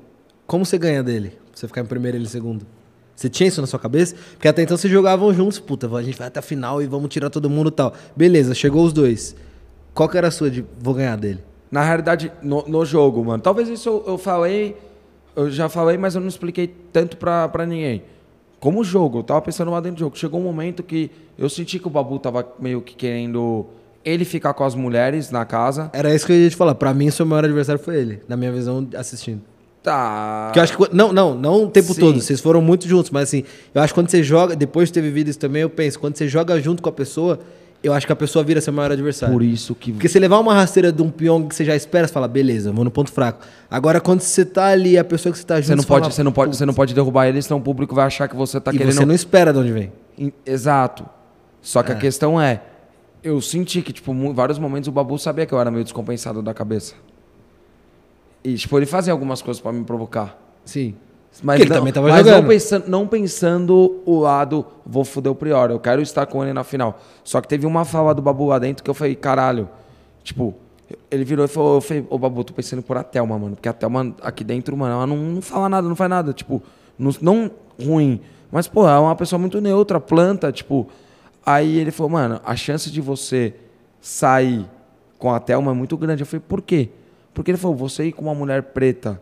[0.47, 1.38] como você ganha dele?
[1.53, 2.65] Você ficar em primeiro e ele em segundo?
[3.15, 4.15] Você tinha isso na sua cabeça?
[4.32, 7.09] Porque até então vocês jogavam juntos, puta, a gente vai até a final e vamos
[7.09, 7.93] tirar todo mundo e tal.
[8.15, 9.36] Beleza, chegou os dois.
[9.98, 11.39] Qual que era a sua de vou ganhar dele?
[11.72, 13.41] Na realidade, no, no jogo, mano.
[13.41, 14.78] Talvez isso eu, eu falei,
[15.36, 18.04] eu já falei, mas eu não expliquei tanto pra, pra ninguém.
[18.60, 20.16] Como jogo, eu tava pensando lá dentro do jogo.
[20.16, 23.66] Chegou um momento que eu senti que o Babu tava meio que querendo
[24.06, 25.89] ele ficar com as mulheres na casa.
[25.91, 26.76] Era isso que eu ia te falar.
[26.76, 29.41] Pra mim, o seu maior adversário foi ele, na minha visão, assistindo.
[29.82, 30.45] Tá.
[30.50, 30.95] Porque eu acho que.
[30.95, 32.02] Não, não, não o tempo Sim.
[32.02, 32.22] todo.
[32.22, 33.43] Vocês foram muito juntos, mas assim,
[33.74, 36.16] eu acho que quando você joga, depois de ter vivido isso também, eu penso, quando
[36.16, 37.39] você joga junto com a pessoa,
[37.84, 39.34] eu acho que a pessoa vira seu maior adversário.
[39.34, 39.91] Por isso que.
[39.91, 42.71] Porque você levar uma rasteira de um Pyong que você já espera, você fala, beleza,
[42.71, 43.45] vou no ponto fraco.
[43.69, 46.15] Agora, quando você tá ali, a pessoa que você tá junto, Você não, fala, pode,
[46.15, 48.59] você, não pode, você não pode derrubar ele, senão o público vai achar que você
[48.59, 48.93] tá e querendo.
[48.93, 49.91] você não espera de onde vem.
[50.45, 51.05] Exato.
[51.61, 51.95] Só que É.
[51.95, 52.61] a questão é,
[53.23, 56.41] eu senti que, tipo, em vários momentos o Babu sabia que eu era meio descompensado
[56.41, 56.95] da cabeça.
[58.43, 60.38] E, tipo, ele fazia algumas coisas pra me provocar.
[60.63, 60.95] Sim.
[61.43, 62.41] Mas, ele não, também tava mas jogando.
[62.41, 66.53] Não, pensando, não pensando o lado, vou foder o Prior, eu quero estar com ele
[66.53, 66.99] na final.
[67.23, 69.69] Só que teve uma fala do Babu lá dentro que eu falei, caralho.
[70.23, 70.55] Tipo,
[71.11, 73.55] ele virou e falou, eu falei, ô Babu, tô pensando por a Thelma, mano.
[73.55, 76.33] Porque a Thelma aqui dentro, mano, ela não, não fala nada, não faz nada.
[76.33, 76.61] Tipo,
[76.97, 78.21] não, não ruim.
[78.51, 80.88] Mas, pô, é uma pessoa muito neutra, planta, tipo.
[81.45, 83.53] Aí ele falou, mano, a chance de você
[84.01, 84.65] sair
[85.17, 86.23] com a Thelma é muito grande.
[86.23, 86.89] Eu falei, por quê?
[87.33, 89.21] Porque ele falou, você ir com uma mulher preta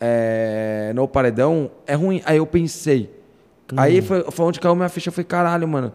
[0.00, 2.22] é, no paredão é ruim.
[2.24, 3.10] Aí eu pensei.
[3.76, 5.08] Aí foi, foi onde caiu minha ficha.
[5.08, 5.92] Eu falei, caralho, mano.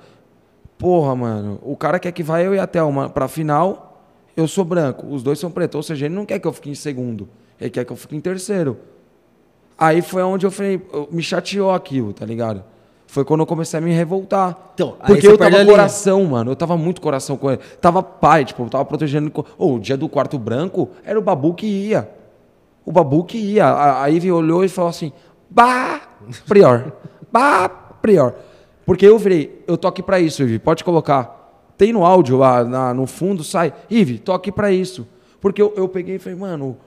[0.77, 1.59] Porra, mano.
[1.61, 4.03] O cara quer que vá eu e a Thelma pra final.
[4.35, 5.07] Eu sou branco.
[5.07, 5.75] Os dois são pretos.
[5.75, 7.29] Ou seja, ele não quer que eu fique em segundo.
[7.59, 8.77] Ele quer que eu fique em terceiro.
[9.77, 10.81] Aí foi onde eu falei,
[11.11, 12.63] me chateou aquilo, tá ligado?
[13.07, 14.57] Foi quando eu comecei a me revoltar.
[14.73, 16.51] Então, porque eu tava coração, mano.
[16.51, 17.59] Eu tava muito coração com ele.
[17.81, 19.31] Tava pai, tipo, eu tava protegendo.
[19.57, 22.09] Ô, o dia do quarto branco era o Babu que ia.
[22.85, 23.65] O Babu que ia.
[23.65, 25.11] A, a Ivy olhou e falou assim:
[25.49, 26.01] Bah,
[26.47, 26.91] Prior.
[27.31, 27.69] Bah,
[28.01, 28.33] Prior.
[28.85, 30.59] Porque eu virei, eu tô aqui pra isso, Ivy.
[30.59, 31.39] Pode colocar.
[31.77, 33.73] Tem no áudio lá na- no fundo, sai.
[33.89, 35.07] Ivy, tô aqui pra isso.
[35.39, 36.77] Porque eu, eu peguei e falei, mano,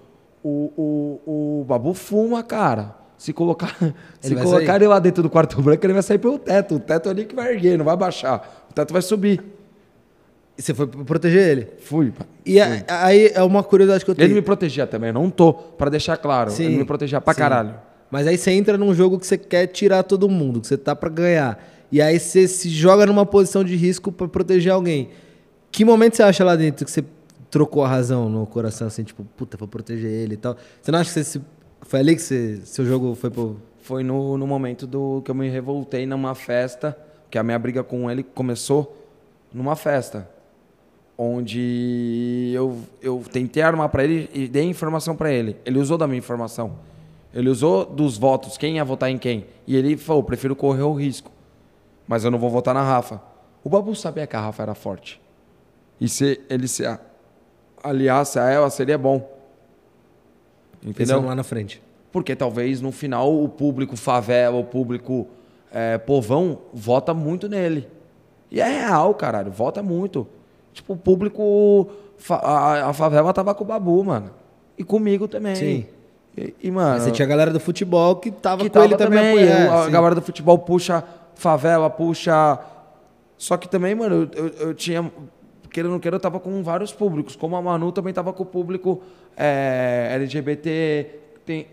[0.43, 2.95] o, o, o Babu fuma, cara.
[3.17, 3.75] Se colocar,
[4.21, 4.77] se vai colocar sair.
[4.77, 6.75] ele lá dentro do quarto branco, ele vai sair pelo teto.
[6.75, 8.67] O teto ali que vai erguer, não vai baixar.
[8.71, 9.41] O teto vai subir.
[10.57, 11.69] E você foi proteger ele.
[11.81, 12.13] Fui.
[12.13, 12.25] pá.
[12.47, 14.27] E a- aí é uma curiosidade que eu tenho.
[14.27, 16.51] Ele me protegia também, eu não tô, pra deixar claro.
[16.51, 17.41] Sim, ele me protegia pra sim.
[17.41, 17.75] caralho.
[18.11, 20.95] Mas aí você entra num jogo que você quer tirar todo mundo, que você tá
[20.95, 21.59] pra ganhar.
[21.91, 25.11] E aí você se joga numa posição de risco pra proteger alguém.
[25.73, 27.05] Que momento você acha lá dentro que você
[27.51, 30.57] trocou a razão no coração, assim, tipo, puta, vou proteger ele e tal?
[30.81, 31.43] Você não acha que você se...
[31.83, 33.57] foi ali que você, seu jogo foi pro.
[33.83, 36.97] Foi no, no momento do que eu me revoltei numa festa,
[37.29, 38.97] que a minha briga com ele começou
[39.53, 40.29] numa festa.
[41.17, 45.57] Onde eu, eu tentei armar pra ele e dei informação pra ele.
[45.65, 46.77] Ele usou da minha informação.
[47.33, 49.47] Ele usou dos votos, quem ia votar em quem.
[49.67, 51.31] E ele falou: prefiro correr o risco.
[52.07, 53.21] Mas eu não vou votar na Rafa.
[53.63, 55.21] O Babu sabia que a Rafa era forte.
[56.01, 56.85] E se ele se
[57.83, 59.17] aliasse a ela, seria bom.
[60.79, 60.95] Entendeu?
[60.95, 61.83] Pensando lá na frente.
[62.13, 65.27] Porque talvez no final o público favela, o público
[65.73, 67.89] é, povão, vota muito nele.
[68.51, 70.27] E é real, caralho, vota muito.
[70.75, 71.89] Tipo, o público.
[72.29, 74.31] A, a favela tava com o Babu, mano.
[74.77, 75.55] E comigo também.
[75.55, 75.87] Sim.
[76.37, 76.95] E, e, mano.
[76.95, 79.53] Mas você tinha a galera do futebol que tava que com tava ele também, também.
[79.53, 79.73] apoiando.
[79.73, 81.03] o- a galera do futebol puxa
[81.35, 82.59] favela, puxa.
[83.39, 85.11] Só que também, mano, eu, eu, eu tinha
[85.71, 87.35] querendo ou não queira, eu tava com vários públicos.
[87.35, 89.03] Como a Manu também tava com o público
[89.37, 91.07] é, LGBT.
[91.45, 91.67] Tem...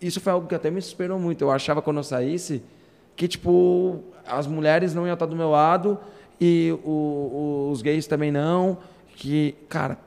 [0.00, 1.42] Isso foi algo que até me esperou muito.
[1.44, 2.62] Eu achava quando eu saísse
[3.16, 5.98] que, tipo, as mulheres não iam estar do meu lado
[6.40, 8.78] e o, os gays também não.
[9.16, 9.98] Que, cara,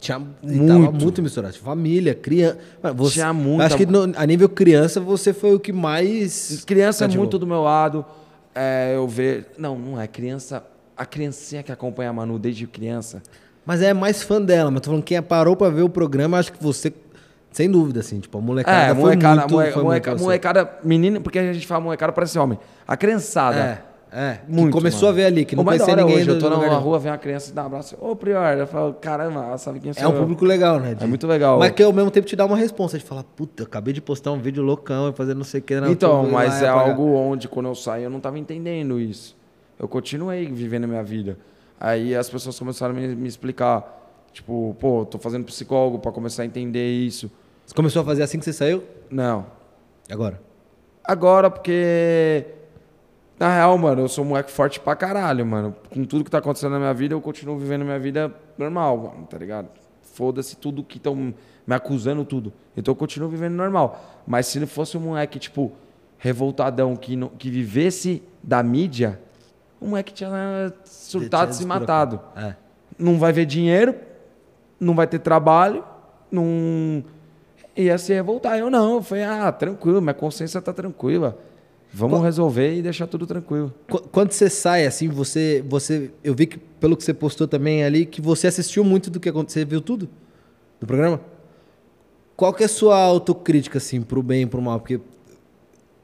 [0.00, 0.66] tinha muito.
[0.66, 1.54] Tava muito misturado.
[1.58, 2.58] Família, criança.
[2.94, 3.62] Você, Tinha muito.
[3.62, 6.62] Acho que no- a nível criança você foi o que mais.
[6.66, 7.24] Criança é cativou.
[7.24, 8.04] muito do meu lado.
[8.54, 9.48] É, eu ver.
[9.58, 10.06] Não, não é.
[10.06, 10.64] Criança.
[10.96, 13.22] A criancinha que acompanha a Manu desde criança.
[13.66, 14.70] Mas é mais fã dela.
[14.70, 16.92] Mas tô falando, quem parou pra ver o programa, acho que você.
[17.50, 18.20] Sem dúvida, assim.
[18.20, 18.90] Tipo, a molecada.
[18.90, 20.22] É, molecada, muito, moleca- você.
[20.24, 22.58] molecada, menina, porque a gente fala molecada parece homem.
[22.86, 23.56] A criançada.
[23.58, 23.82] É,
[24.14, 24.38] é.
[24.46, 25.12] Que Muito, começou mano.
[25.12, 26.16] a ver ali, que não conhecia ninguém.
[26.16, 27.96] hoje, eu tô na rua, vem uma criança e dá um abraço.
[28.00, 30.20] Ô, Prior, eu falo, caramba, sabe quem É sou um eu.
[30.20, 30.94] público legal, né?
[30.94, 31.58] de- É muito legal.
[31.58, 34.30] Mas que ao mesmo tempo te dá uma resposta de falar, puta, acabei de postar
[34.32, 35.78] um vídeo loucão e fazer não sei o que.
[35.80, 39.00] não, Então, tu vai mas é algo onde, quando eu saí, eu não tava entendendo
[39.00, 39.36] isso.
[39.78, 41.36] Eu continuei vivendo a minha vida.
[41.80, 44.02] Aí as pessoas começaram a me, me explicar.
[44.32, 47.30] Tipo, pô, tô fazendo psicólogo pra começar a entender isso.
[47.66, 48.82] Você começou a fazer assim que você saiu?
[49.10, 49.46] Não.
[50.10, 50.40] Agora.
[51.04, 52.44] Agora, porque.
[53.38, 55.74] Na real, mano, eu sou um moleque forte pra caralho, mano.
[55.92, 58.96] Com tudo que tá acontecendo na minha vida, eu continuo vivendo a minha vida normal,
[58.96, 59.68] mano, tá ligado?
[60.02, 62.52] Foda-se tudo que estão me acusando, tudo.
[62.76, 64.22] Então eu continuo vivendo normal.
[64.26, 65.72] Mas se não fosse um moleque, tipo,
[66.18, 69.20] revoltadão, que, não, que vivesse da mídia,
[69.80, 72.20] o moleque tinha surtado e se matado.
[72.36, 72.54] É.
[72.96, 73.96] Não vai ver dinheiro,
[74.78, 75.84] não vai ter trabalho,
[76.30, 77.04] não.
[77.76, 78.56] Ia se revoltar.
[78.56, 81.36] Eu não, eu falei, ah, tranquilo, minha consciência tá tranquila.
[81.96, 83.72] Vamos Qual- resolver e deixar tudo tranquilo.
[83.88, 86.10] Qu- Quando você sai, assim, você, você.
[86.24, 89.28] Eu vi que, pelo que você postou também ali, que você assistiu muito do que
[89.28, 89.60] aconteceu.
[89.62, 90.08] Você viu tudo
[90.80, 91.20] do programa?
[92.36, 94.80] Qual que é a sua autocrítica, assim, pro bem e pro mal?
[94.80, 95.00] Porque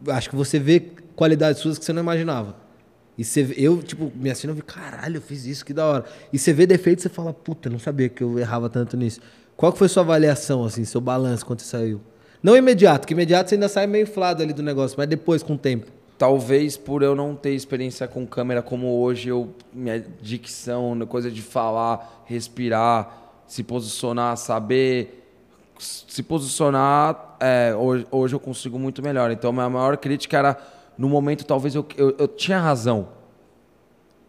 [0.08, 0.80] acho que você vê
[1.16, 2.54] qualidades suas que você não imaginava.
[3.18, 6.04] E você, eu, tipo, me assistindo, eu vi, caralho, eu fiz isso, que da hora.
[6.32, 9.20] E você vê defeitos, você fala, puta, não sabia que eu errava tanto nisso.
[9.56, 12.00] Qual que foi sua avaliação, assim, seu balanço quando você saiu?
[12.42, 15.54] Não imediato, que imediato você ainda sai meio inflado ali do negócio, mas depois, com
[15.54, 15.86] o tempo.
[16.16, 21.40] Talvez por eu não ter experiência com câmera como hoje, eu, minha dicção, coisa de
[21.42, 25.16] falar, respirar, se posicionar, saber
[25.78, 29.30] se posicionar, é, hoje, hoje eu consigo muito melhor.
[29.30, 30.56] Então, minha maior crítica era,
[30.98, 33.08] no momento, talvez eu, eu, eu tinha razão.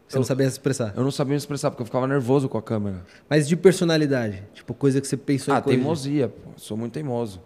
[0.08, 0.94] Você não sabia se expressar.
[0.96, 3.06] Eu não sabia me expressar, porque eu ficava nervoso com a câmera.
[3.30, 5.82] Mas de personalidade, tipo, coisa que você pensou Ah, em corrigir.
[5.82, 6.52] teimosia, pô.
[6.58, 7.42] Sou muito teimoso.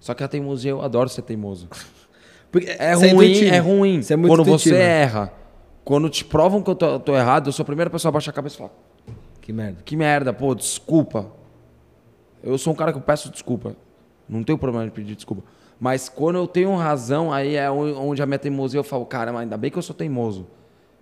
[0.00, 1.68] Só que a teimosia, eu adoro ser teimoso.
[2.50, 3.54] Porque É você ruim, intuitivo.
[3.54, 4.02] é ruim.
[4.02, 4.76] Você é muito Quando você intuitivo.
[4.76, 5.32] erra,
[5.84, 8.30] quando te provam que eu tô, tô errado, eu sou a primeira pessoa a baixar
[8.30, 8.70] a cabeça e falar,
[9.40, 9.82] Que merda.
[9.84, 11.26] que merda, pô, desculpa.
[12.42, 13.74] Eu sou um cara que eu peço desculpa.
[14.28, 15.42] Não tenho problema de pedir desculpa.
[15.80, 19.56] Mas quando eu tenho razão, aí é onde a minha teimosia eu falo, cara, ainda
[19.56, 20.46] bem que eu sou teimoso.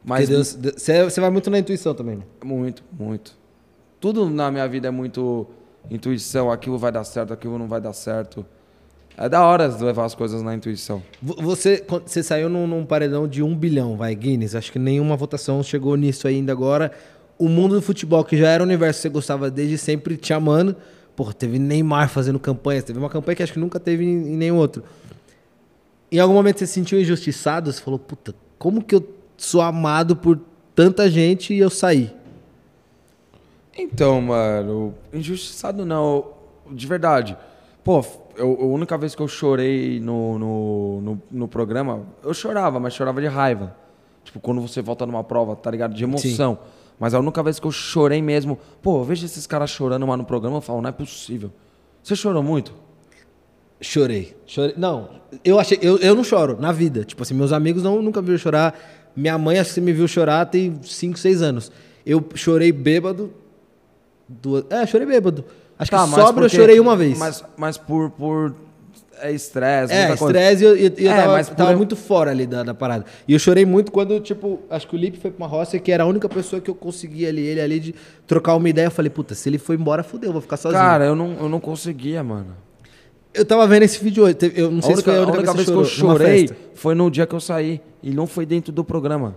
[0.04, 2.22] Mas você, você vai muito na intuição também, né?
[2.44, 3.36] muito, muito.
[4.00, 5.46] Tudo na minha vida é muito
[5.90, 8.44] intuição, aquilo vai dar certo, aquilo não vai dar certo.
[9.18, 11.02] É da hora levar as coisas na intuição.
[11.22, 14.54] Vo- Você, você saiu num, num paredão de um bilhão, vai, Guinness.
[14.54, 16.92] Acho que nenhuma votação chegou nisso ainda agora.
[17.38, 20.32] O mundo do futebol, que já era um universo que você gostava desde sempre, te
[20.34, 20.76] amando.
[21.14, 22.84] Porra, teve Neymar fazendo campanhas.
[22.84, 24.82] Teve uma campanha que acho que nunca teve em, em nenhum outro.
[26.12, 27.72] Em algum momento você se sentiu injustiçado?
[27.72, 29.06] Você falou, puta, como que eu
[29.36, 30.38] sou amado por
[30.74, 32.12] tanta gente e eu saí?
[33.76, 36.32] Então, mano, injustiçado não,
[36.70, 37.36] de verdade.
[37.84, 38.02] Pô,
[38.36, 42.94] eu, a única vez que eu chorei no, no, no, no programa, eu chorava, mas
[42.94, 43.76] chorava de raiva.
[44.24, 45.94] Tipo, quando você volta numa prova, tá ligado?
[45.94, 46.58] De emoção.
[46.98, 50.16] Mas a única vez que eu chorei mesmo, pô, eu vejo esses caras chorando lá
[50.16, 51.52] no programa, eu falo, não é possível.
[52.02, 52.72] Você chorou muito?
[53.80, 54.36] Chorei.
[54.46, 54.74] Chorei.
[54.76, 55.10] Não,
[55.44, 55.78] eu achei.
[55.82, 57.04] Eu, eu não choro na vida.
[57.04, 58.78] Tipo assim, meus amigos não, nunca viram chorar.
[59.14, 61.72] Minha mãe, acho que me viu chorar tem 5, 6 anos.
[62.04, 63.32] Eu chorei bêbado.
[64.28, 64.64] Duas...
[64.70, 65.44] É, chorei bêbado.
[65.78, 67.18] Acho Tá, que sobra eu porque- chorei uma vez.
[67.18, 68.54] Mas, mas por, por
[69.18, 72.46] é estresse, é, estresse e eu, e eu É, tava, tava eu- muito fora ali
[72.46, 73.04] da, da parada.
[73.26, 75.90] E eu chorei muito quando, tipo, acho que o Lipe foi pra uma roça que
[75.90, 77.94] era a única pessoa que eu conseguia ali, ele ali, de
[78.26, 78.86] trocar uma ideia.
[78.86, 80.80] Eu falei, puta, se ele for embora, fudeu, eu vou ficar sozinho.
[80.82, 82.48] Cara, eu não, eu não conseguia, mano.
[83.34, 84.36] eu tava vendo esse vídeo hoje.
[84.54, 86.50] Eu não A sei única, se foi a única, única vez, vez que eu chorei
[86.74, 87.80] foi no dia que eu saí.
[88.02, 89.34] E não foi dentro do programa.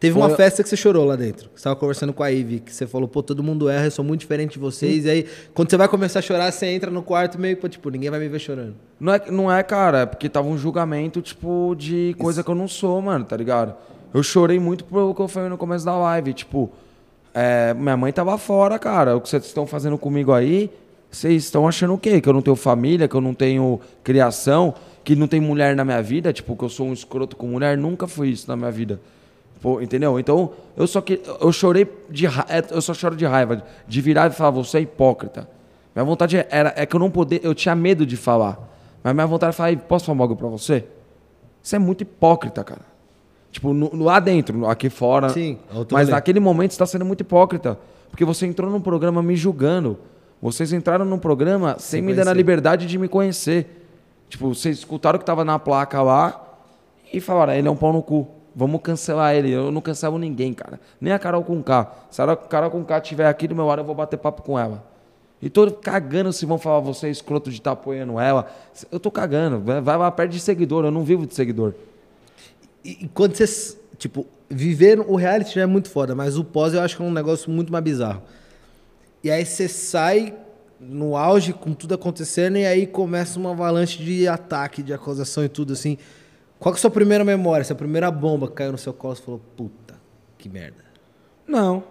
[0.00, 1.50] Teve Foi- uma festa que você chorou lá dentro.
[1.54, 4.04] Você tava conversando com a Ivy, que você falou, pô, todo mundo erra, eu sou
[4.04, 5.04] muito diferente de vocês.
[5.04, 7.90] E aí, quando você vai começar a chorar, você entra no quarto meio que, tipo,
[7.90, 8.76] ninguém vai me ver chorando.
[9.00, 12.54] Não é, não é, cara, é porque tava um julgamento, tipo, de coisa que eu
[12.54, 13.74] não sou, mano, tá ligado?
[14.14, 16.32] Eu chorei muito pelo que eu falei no começo da live.
[16.32, 16.70] Tipo,
[17.34, 19.16] é, minha mãe tava fora, cara.
[19.16, 20.70] O que vocês estão fazendo comigo aí,
[21.10, 22.20] vocês estão achando o quê?
[22.20, 25.84] Que eu não tenho família, que eu não tenho criação, que não tem mulher na
[25.84, 27.76] minha vida, tipo, que eu sou um escroto com mulher.
[27.76, 29.00] Nunca fui isso na minha vida.
[29.60, 30.18] Pô, entendeu?
[30.20, 32.30] Então, eu só que eu chorei de é,
[32.70, 35.48] eu só choro de raiva de virar e falar você é hipócrita.
[35.94, 38.58] Minha vontade era é que eu não poder, eu tinha medo de falar.
[39.02, 40.84] Mas minha vontade é falar, "Ei, posso falar algo pra você?
[41.60, 42.82] Você é muito hipócrita, cara.
[43.50, 45.28] Tipo, no, no- lá dentro, aqui fora.
[45.30, 45.58] Sim,
[45.90, 46.14] Mas vendo.
[46.14, 47.76] naquele momento você tá sendo muito hipócrita.
[48.10, 49.98] Porque você entrou num programa me julgando.
[50.40, 53.86] Vocês entraram num programa sem me dar a liberdade de me conhecer.
[54.28, 56.40] Tipo, vocês escutaram o que tava na placa lá
[57.12, 58.28] e falaram, ele é um pau no cu.
[58.54, 59.50] Vamos cancelar ele.
[59.50, 60.80] Eu não cancelo ninguém, cara.
[61.00, 62.06] Nem a Carol com K.
[62.10, 64.58] Se a Carol com K estiver aqui do meu lado, eu vou bater papo com
[64.58, 64.84] ela.
[65.40, 68.50] E tô cagando se vão falar você é escroto de estar apoiando ela.
[68.90, 69.60] Eu tô cagando.
[69.82, 70.84] Vai lá, perde seguidor.
[70.84, 71.74] Eu não vivo de seguidor.
[72.84, 76.80] E, quando você, tipo, viver o reality já é muito foda, mas o pós eu
[76.80, 78.22] acho que é um negócio muito mais bizarro.
[79.22, 80.34] E aí você sai
[80.80, 85.48] no auge com tudo acontecendo e aí começa uma avalanche de ataque, de acusação e
[85.48, 85.98] tudo assim.
[86.58, 89.14] Qual que é a sua primeira memória, essa primeira bomba que caiu no seu colo
[89.14, 89.94] e falou, puta,
[90.36, 90.84] que merda.
[91.46, 91.84] Não.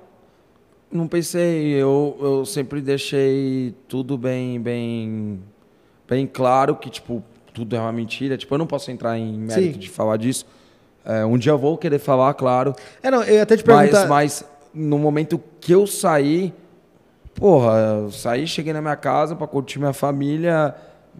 [0.91, 1.71] Não pensei.
[1.73, 5.41] Eu, eu sempre deixei tudo bem, bem,
[6.07, 8.37] bem claro que, tipo, tudo é uma mentira.
[8.37, 9.79] Tipo, eu não posso entrar em mérito Sim.
[9.79, 10.45] de falar disso.
[11.03, 12.75] É, um dia eu vou querer falar, claro.
[13.01, 14.07] É, não, eu até te Mas, perguntar...
[14.07, 16.53] mas no momento que eu saí,
[17.33, 20.75] porra, eu saí, cheguei na minha casa pra curtir minha família,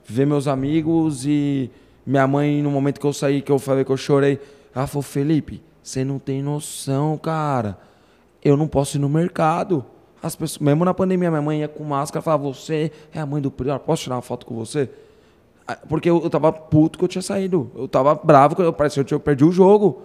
[0.06, 1.72] ver meus amigos e
[2.08, 4.40] minha mãe, no momento que eu saí, que eu falei que eu chorei,
[4.74, 7.78] ela falou, Felipe, você não tem noção, cara.
[8.42, 9.84] Eu não posso ir no mercado.
[10.24, 13.26] As pessoas, mesmo na pandemia, minha mãe ia com máscara e falava, você é a
[13.26, 14.90] mãe do Prior, posso tirar uma foto com você?
[15.68, 17.70] Ah, Porque eu, eu tava puto que eu tinha saído.
[17.76, 20.04] Eu tava bravo, que eu parecia que eu perdi o jogo.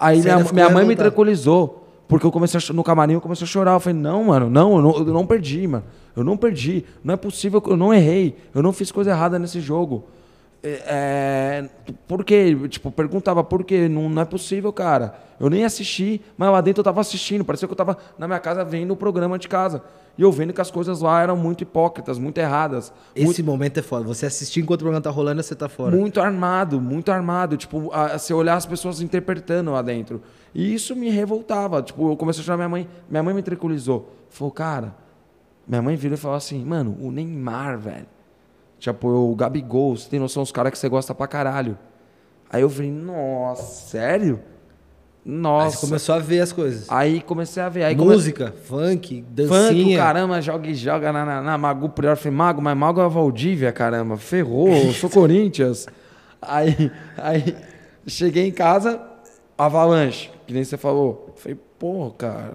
[0.00, 1.86] Aí Você minha, minha mãe me tranquilizou.
[2.08, 3.74] Porque eu comecei a, no camarim, eu comecei a chorar.
[3.74, 5.84] Eu falei, não, mano, não eu, não, eu não perdi, mano.
[6.16, 6.84] Eu não perdi.
[7.04, 8.36] Não é possível, eu não errei.
[8.54, 10.04] Eu não fiz coisa errada nesse jogo.
[10.64, 11.68] É,
[12.06, 12.56] por quê?
[12.68, 13.88] Tipo, perguntava por quê?
[13.88, 15.14] Não, não é possível, cara.
[15.40, 17.44] Eu nem assisti, mas lá dentro eu tava assistindo.
[17.44, 19.82] Parecia que eu tava na minha casa vendo o programa de casa.
[20.16, 22.92] E eu vendo que as coisas lá eram muito hipócritas, muito erradas.
[23.16, 24.04] Esse momento é foda.
[24.04, 25.96] Você assistir enquanto o programa tá rolando, você tá fora.
[25.96, 27.56] Muito armado, muito armado.
[27.56, 30.22] Tipo, a, você olhar as pessoas interpretando lá dentro.
[30.54, 31.82] E isso me revoltava.
[31.82, 32.88] Tipo, eu comecei a chamar minha mãe.
[33.10, 34.14] Minha mãe me tranquilizou.
[34.30, 34.94] Falou, cara.
[35.66, 38.06] Minha mãe virou e falou assim: mano, o Neymar, velho.
[38.82, 41.78] Tipo, o Gabigol, você tem noção, os caras que você gosta pra caralho.
[42.50, 44.40] Aí eu falei, nossa, sério?
[45.24, 45.76] Aí Nossa.
[45.76, 46.86] você começou a ver as coisas.
[46.90, 47.84] Aí comecei a ver.
[47.84, 49.68] Aí come- Música, funk, dancinha.
[49.70, 52.16] Funk, caramba, joga e joga na, na, na Magu Prior.
[52.16, 54.16] Falei, Mago, mas Mago é a Valdívia, caramba.
[54.16, 55.86] Ferrou, eu sou Corinthians.
[56.42, 57.54] Aí, aí,
[58.04, 59.00] cheguei em casa,
[59.56, 61.32] avalanche, que nem você falou.
[61.36, 62.52] Falei, pô, cara.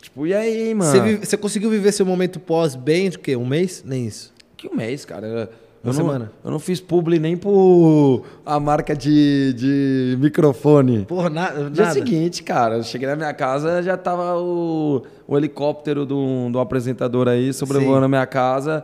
[0.00, 0.92] Tipo, e aí, mano?
[0.92, 3.34] Você, vive- você conseguiu viver seu momento pós bem, de quê?
[3.34, 3.82] Um mês?
[3.84, 4.32] Nem isso.
[4.56, 5.26] Que um mês, cara.
[5.26, 5.48] Eu, Uma
[5.84, 6.32] não, semana.
[6.44, 11.04] eu não fiz publi nem por a marca de, de microfone.
[11.04, 11.70] Porra, na, nada.
[11.70, 16.58] Dia seguinte, cara, eu cheguei na minha casa, já tava o, o helicóptero do, do
[16.58, 18.82] apresentador aí sobrevoando a minha casa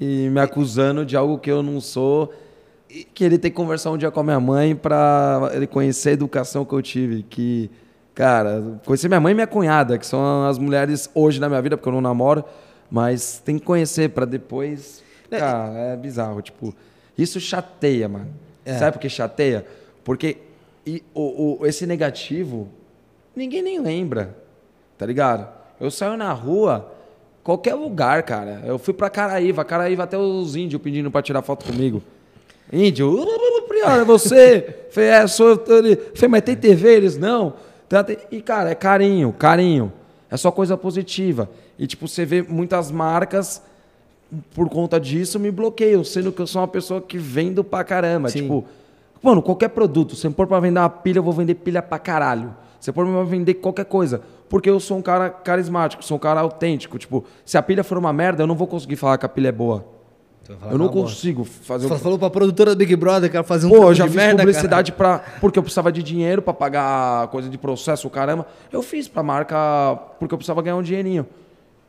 [0.00, 2.32] e me acusando de algo que eu não sou.
[2.90, 6.10] E que ele tem que conversar um dia com a minha mãe pra ele conhecer
[6.10, 7.22] a educação que eu tive.
[7.22, 7.70] Que,
[8.14, 11.76] cara, conhecer minha mãe e minha cunhada, que são as mulheres hoje na minha vida,
[11.76, 12.44] porque eu não namoro,
[12.90, 15.03] mas tem que conhecer pra depois.
[15.30, 16.40] Cara, é bizarro.
[16.42, 16.74] Tipo,
[17.16, 18.28] isso chateia, mano.
[18.64, 18.78] É.
[18.78, 19.66] Sabe por que chateia?
[20.04, 20.38] Porque
[20.86, 22.68] e o, o- esse negativo,
[23.34, 24.36] ninguém nem lembra,
[24.98, 25.48] tá ligado?
[25.80, 26.92] Eu saio na rua,
[27.42, 28.62] qualquer lugar, cara.
[28.66, 32.02] Eu fui pra Caraíva, Caraíva até os índios pedindo pra tirar foto comigo.
[32.72, 34.76] Índio, "Uh, uh, uh, Prior, é você?
[34.90, 35.56] Falei, é, sou eu.
[36.14, 36.94] Falei, mas tem TV?
[36.96, 37.54] Eles, não.
[37.88, 39.92] Tá, E, cara, é carinho, carinho.
[40.30, 41.50] É só coisa positiva.
[41.78, 43.62] E, tipo, você vê muitas marcas,
[44.54, 48.28] por conta disso, me bloqueiam, sendo que eu sou uma pessoa que vendo pra caramba.
[48.28, 48.42] Sim.
[48.42, 48.64] Tipo,
[49.24, 50.14] Mano, qualquer produto.
[50.14, 52.54] Se me pôr pra vender uma pilha, eu vou vender pilha pra caralho.
[52.78, 54.20] Se pôr pra vender qualquer coisa.
[54.50, 56.98] Porque eu sou um cara carismático, sou um cara autêntico.
[56.98, 59.48] Tipo, se a pilha for uma merda, eu não vou conseguir falar que a pilha
[59.48, 59.86] é boa.
[60.70, 61.98] Eu não é consigo fazer Você um...
[61.98, 64.42] falou pra produtora do Big Brother que ela fazia um Pô, eu já fiz merda,
[64.42, 65.20] publicidade pra.
[65.40, 68.46] Porque eu precisava de dinheiro pra pagar coisa de processo, caramba.
[68.70, 71.26] Eu fiz pra marca porque eu precisava ganhar um dinheirinho.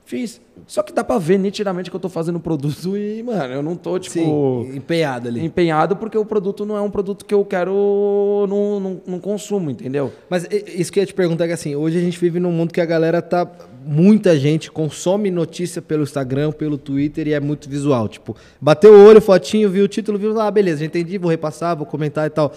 [0.05, 0.39] Fiz.
[0.67, 3.75] Só que dá pra ver nitidamente que eu tô fazendo produto e, mano, eu não
[3.75, 4.13] tô, tipo.
[4.13, 5.43] Sim, empenhado ali.
[5.43, 9.71] empenhado porque o produto não é um produto que eu quero no, no, no consumo,
[9.71, 10.13] entendeu?
[10.29, 12.51] Mas isso que eu ia te perguntar é que assim, hoje a gente vive num
[12.51, 13.49] mundo que a galera tá.
[13.83, 18.07] Muita gente consome notícia pelo Instagram, pelo Twitter e é muito visual.
[18.07, 21.75] Tipo, bateu o olho, fotinho, viu o título, viu, ah, beleza, já entendi, vou repassar,
[21.75, 22.53] vou comentar e tal.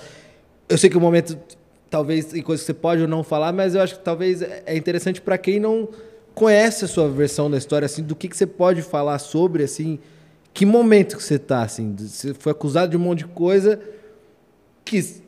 [0.68, 1.38] Eu sei que o momento,
[1.88, 4.76] talvez, tem coisas que você pode ou não falar, mas eu acho que talvez é
[4.76, 5.88] interessante para quem não
[6.39, 9.99] conhece a sua versão da história, assim, do que, que você pode falar sobre, assim,
[10.55, 13.80] que momento que você tá, assim, você foi acusado de um monte de coisa
[14.84, 15.22] que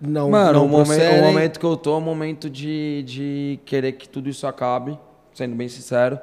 [0.00, 1.20] não Mano, não o, momen- procedem?
[1.20, 4.98] o momento que eu tô é um momento de, de querer que tudo isso acabe,
[5.32, 6.18] sendo bem sincero.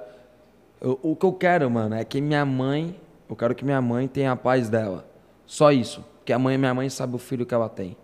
[0.80, 2.96] Eu- o que eu quero, mano, é que minha mãe,
[3.30, 5.06] eu quero que minha mãe tenha a paz dela.
[5.46, 6.04] Só isso.
[6.20, 7.98] Porque a mãe, minha mãe sabe o filho que ela tem.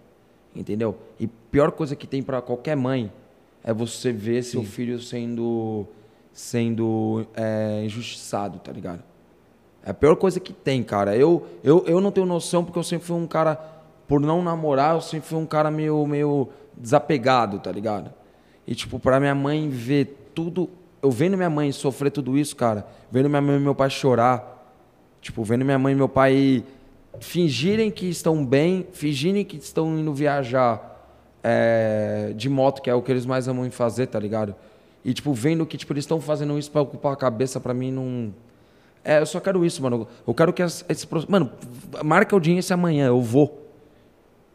[0.55, 0.97] Entendeu?
[1.19, 3.11] E pior coisa que tem pra qualquer mãe
[3.63, 5.85] é você ver seu filho sendo
[6.37, 9.01] sendo é, injustiçado, tá ligado?
[9.83, 11.17] É a pior coisa que tem, cara.
[11.17, 13.55] Eu, eu, eu não tenho noção porque eu sempre fui um cara,
[14.07, 18.13] por não namorar, eu sempre fui um cara meio, meio desapegado, tá ligado?
[18.67, 20.69] E, tipo, pra minha mãe ver tudo.
[21.01, 24.77] Eu vendo minha mãe sofrer tudo isso, cara, vendo minha mãe e meu pai chorar,
[25.19, 26.63] tipo, vendo minha mãe e meu pai
[27.19, 33.01] fingirem que estão bem, fingirem que estão indo viajar é, de moto, que é o
[33.01, 34.53] que eles mais amam fazer, tá ligado?
[35.07, 37.93] E, tipo, vendo que tipo, eles estão fazendo isso pra ocupar a cabeça, pra mim
[37.93, 38.33] não.
[39.05, 40.05] É, eu só quero isso, mano.
[40.27, 40.85] Eu quero que esse.
[41.29, 41.49] Mano,
[42.03, 43.63] marca audiência amanhã, eu vou.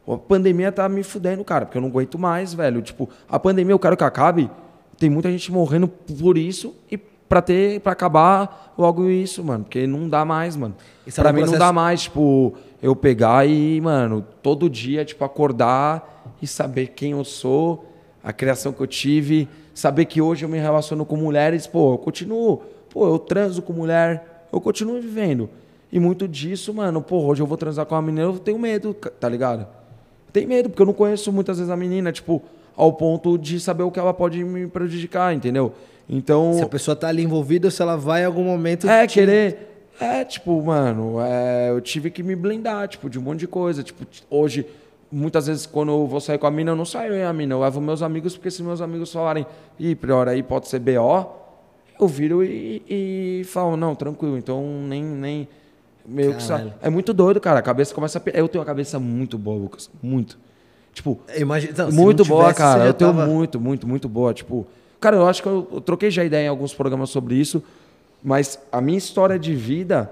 [0.06, 2.82] A pandemia tá me fudendo, cara, porque eu não aguento mais, velho.
[2.82, 4.50] Tipo, a pandemia eu quero que acabe.
[4.98, 9.64] Tem muita gente morrendo por isso e pra ter, para acabar logo isso, mano.
[9.64, 10.74] Porque não dá mais, mano.
[11.06, 15.02] Isso é pra mim não processo- dá mais, tipo, eu pegar e, mano, todo dia,
[15.02, 17.88] tipo, acordar e saber quem eu sou,
[18.22, 21.98] a criação que eu tive, saber que hoje eu me relaciono com mulheres, pô, eu
[21.98, 25.48] continuo, pô, eu transo com mulher, eu continuo vivendo.
[25.90, 28.94] E muito disso, mano, pô, hoje eu vou transar com uma menina, eu tenho medo,
[28.94, 29.66] tá ligado?
[30.32, 32.42] Tem medo, porque eu não conheço muitas vezes a menina, tipo,
[32.74, 35.72] ao ponto de saber o que ela pode me prejudicar, entendeu?
[36.08, 36.54] Então.
[36.54, 38.88] Se a pessoa tá ali envolvida se ela vai em algum momento.
[38.88, 39.68] É, te- querer.
[40.00, 43.82] É, tipo, mano, é, eu tive que me blindar, tipo, de um monte de coisa.
[43.82, 44.66] Tipo, hoje,
[45.12, 47.32] muitas vezes, quando eu vou sair com a mina, eu não saio eu e a
[47.32, 49.46] mina, eu levo meus amigos, porque se meus amigos falarem,
[49.78, 51.26] ih, pior, aí pode ser BO,
[52.00, 55.04] eu viro e, e falo, não, tranquilo, então nem.
[55.04, 55.48] nem
[56.04, 56.42] meio que.
[56.80, 57.60] É muito doido, cara.
[57.60, 58.30] A cabeça começa a.
[58.30, 59.90] Eu tenho uma cabeça muito boa, Lucas.
[60.02, 60.38] Muito.
[60.92, 62.86] Tipo, Imagina, muito não boa, tivesse, cara.
[62.86, 64.34] Eu tenho tava- muito, muito, muito boa.
[64.34, 64.66] Tipo,
[65.00, 67.62] cara, eu acho que eu, eu troquei já ideia em alguns programas sobre isso,
[68.22, 70.10] mas a minha história de vida,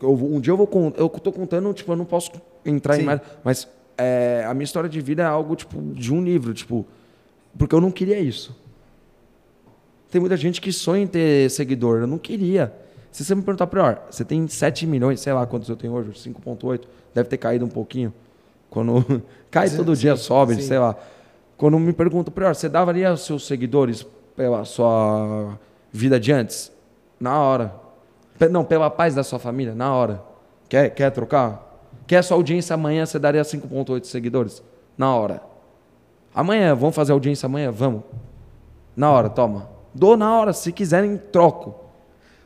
[0.00, 2.30] eu um dia eu vou eu tô contando, tipo, eu não posso
[2.64, 3.02] entrar Sim.
[3.02, 3.68] em mais, mas
[3.98, 6.86] é, a minha história de vida é algo tipo de um livro, tipo,
[7.58, 8.56] porque eu não queria isso.
[10.10, 12.72] Tem muita gente que sonha em ter seguidor, eu não queria.
[13.10, 16.10] Se você me perguntar, pior, você tem 7 milhões, sei lá quantos eu tenho hoje,
[16.10, 16.82] 5.8,
[17.12, 18.12] deve ter caído um pouquinho.
[18.70, 20.62] Quando cai todo dia, sobe, sim.
[20.62, 20.94] sei lá.
[21.56, 25.58] Quando me perguntam, pior, você daria aos seus seguidores pela sua
[25.92, 26.70] vida de antes?
[27.18, 27.74] Na hora.
[28.50, 29.74] Não, pela paz da sua família?
[29.74, 30.22] Na hora.
[30.68, 31.67] Quer, quer trocar?
[32.08, 34.62] Quer sua audiência amanhã, você daria 5.8 seguidores?
[34.96, 35.42] Na hora.
[36.34, 37.70] Amanhã, vamos fazer audiência amanhã?
[37.70, 38.02] Vamos.
[38.96, 39.68] Na hora, toma.
[39.94, 41.74] Dou na hora, se quiserem, troco.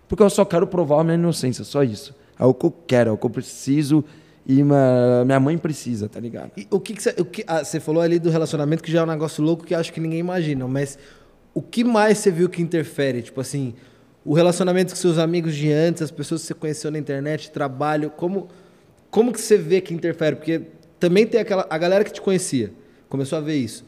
[0.09, 2.13] Porque eu só quero provar a minha inocência, só isso.
[2.39, 4.05] É o que eu quero, é o que eu preciso
[4.45, 6.51] e minha mãe precisa, tá ligado?
[6.57, 7.15] E o que, você,
[7.47, 10.19] ah, falou ali do relacionamento que já é um negócio louco que acho que ninguém
[10.19, 10.99] imagina, mas
[11.55, 13.23] o que mais você viu que interfere?
[13.23, 13.75] Tipo assim,
[14.25, 18.11] o relacionamento com seus amigos de antes, as pessoas que você conheceu na internet, trabalho,
[18.11, 18.49] como
[19.13, 20.35] como que você vê que interfere?
[20.35, 20.63] Porque
[20.99, 22.73] também tem aquela a galera que te conhecia,
[23.11, 23.85] começou a ver isso.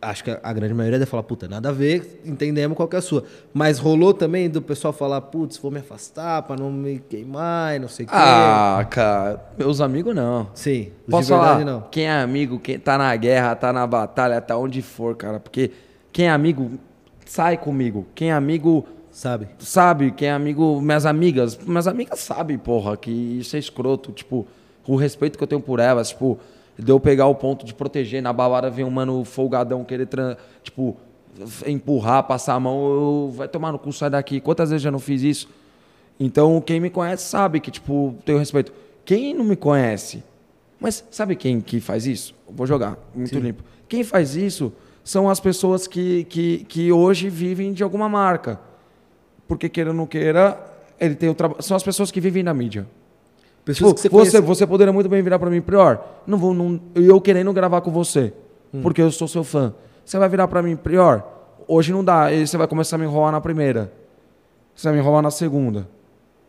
[0.00, 3.00] Acho que a, grande maioria deve falar, puta, nada a ver, entendemos qual que é
[3.00, 3.24] a sua.
[3.52, 7.78] Mas rolou também do pessoal falar, putz, vou me afastar pra não me queimar e
[7.80, 8.14] não sei o quê.
[8.16, 10.50] Ah, cara, meus amigos não.
[10.54, 11.64] Sim, os Posso de verdade falar?
[11.64, 11.80] não.
[11.90, 15.40] Quem é amigo, quem tá na guerra, tá na batalha, tá onde for, cara.
[15.40, 15.72] Porque
[16.12, 16.78] quem é amigo,
[17.26, 18.06] sai comigo.
[18.14, 19.48] Quem é amigo, Sabe?
[19.58, 20.12] sabe.
[20.12, 21.58] Quem é amigo, minhas amigas.
[21.58, 24.12] Minhas amigas sabem, porra, que isso é escroto.
[24.12, 24.46] Tipo,
[24.88, 26.38] o respeito que eu tenho por elas, tipo,
[26.76, 28.22] de eu pegar o ponto de proteger.
[28.22, 30.08] Na balada vem um mano folgadão querer,
[30.62, 30.96] tipo,
[31.66, 32.80] empurrar, passar a mão.
[32.80, 34.40] Eu, vai tomar no cu, sai daqui.
[34.40, 35.48] Quantas vezes eu já não fiz isso?
[36.18, 38.72] Então, quem me conhece sabe que, tipo, tenho respeito.
[39.04, 40.24] Quem não me conhece,
[40.80, 42.34] mas sabe quem que faz isso?
[42.48, 43.62] Eu Vou jogar, muito limpo.
[43.88, 44.72] Quem faz isso
[45.04, 48.58] são as pessoas que, que, que hoje vivem de alguma marca.
[49.46, 50.58] Porque, queira ou não queira,
[50.98, 51.62] ele tem o trabalho.
[51.62, 52.86] São as pessoas que vivem na mídia.
[53.68, 54.40] Pessoas Tipo, que você você, conhece.
[54.40, 57.90] você poderia muito bem virar para mim, Prior, não vou, não, eu querendo gravar com
[57.90, 58.32] você,
[58.72, 58.80] Hum.
[58.82, 59.74] porque eu sou seu fã.
[60.04, 61.22] Você vai virar para mim, Prior,
[61.66, 63.92] hoje não dá, aí você vai começar a me enrolar na primeira.
[64.74, 65.86] Você vai me enrolar na segunda.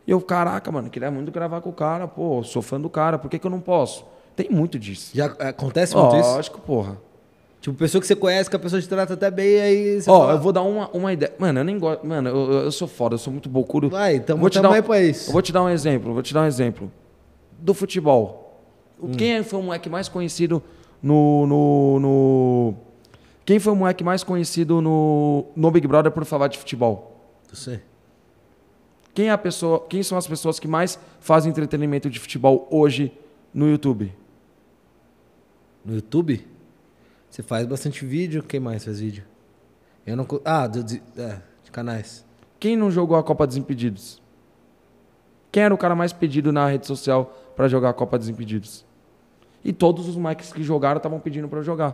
[0.07, 3.17] E eu, caraca, mano, queria muito gravar com o cara, pô, sou fã do cara,
[3.19, 4.05] por que, que eu não posso?
[4.33, 5.11] Tem muito disso.
[5.13, 6.29] Já acontece muito isso?
[6.31, 6.97] Lógico, porra.
[7.59, 10.09] Tipo, pessoa que você conhece, que a pessoa te trata até bem, e aí você
[10.09, 11.33] Ó, fala, eu vou dar uma, uma ideia.
[11.37, 12.07] Mano, eu nem gosto.
[12.07, 13.89] Mano, eu, eu- sou foda, eu sou muito bocudo.
[13.89, 15.29] Vai, então vou te dar um, pra isso.
[15.29, 16.89] Eu vou te dar um exemplo, vou te dar um exemplo.
[17.61, 18.61] Do futebol.
[19.01, 19.11] Hum.
[19.11, 20.61] Quem foi o moleque mais conhecido
[21.01, 22.73] no, no, no-
[23.45, 27.15] Quem foi o moleque mais conhecido no, no Big Brother por falar de futebol?
[27.47, 27.81] Não sei.
[29.13, 33.11] Quem, é a pessoa, quem são as pessoas que mais fazem entretenimento de futebol hoje
[33.53, 34.13] no YouTube?
[35.83, 36.45] No YouTube?
[37.29, 38.43] Você faz bastante vídeo.
[38.43, 39.23] Quem mais faz vídeo?
[40.05, 40.25] Eu não.
[40.45, 42.25] Ah, do- de, é, de canais.
[42.59, 44.21] Quem não jogou a Copa dos Impedidos?
[45.51, 48.85] Quem era o cara mais pedido na rede social pra jogar a Copa dos Impedidos?
[49.65, 51.93] E todos os Mikes que jogaram estavam pedindo pra eu jogar.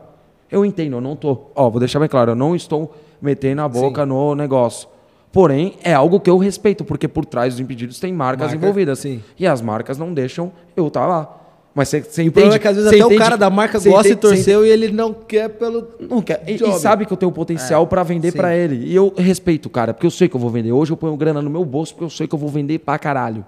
[0.52, 1.46] Eu entendo, eu não tô.
[1.56, 4.88] Ó, vou deixar bem claro, eu não estou metendo a boca no negócio.
[5.32, 9.00] Porém, é algo que eu respeito, porque por trás dos impedidos tem marcas Marca, envolvidas.
[9.00, 9.24] sim.
[9.40, 11.36] E as marcas não deixam eu estar lá.
[11.74, 12.56] Mas você você E o problema entende?
[12.56, 14.64] é que às vezes até o entende- cara da marca gosta e entende- você torceu
[14.68, 15.88] e ele não quer pelo.
[16.00, 16.44] não quer.
[16.48, 18.38] E, e sabe que eu tenho potencial pra vender sim.
[18.38, 18.86] pra ele.
[18.86, 20.72] E eu respeito, cara, porque eu sei que eu vou vender.
[20.72, 23.00] Hoje eu ponho grana no meu bolso porque eu sei que eu vou vender pra
[23.00, 23.44] caralho.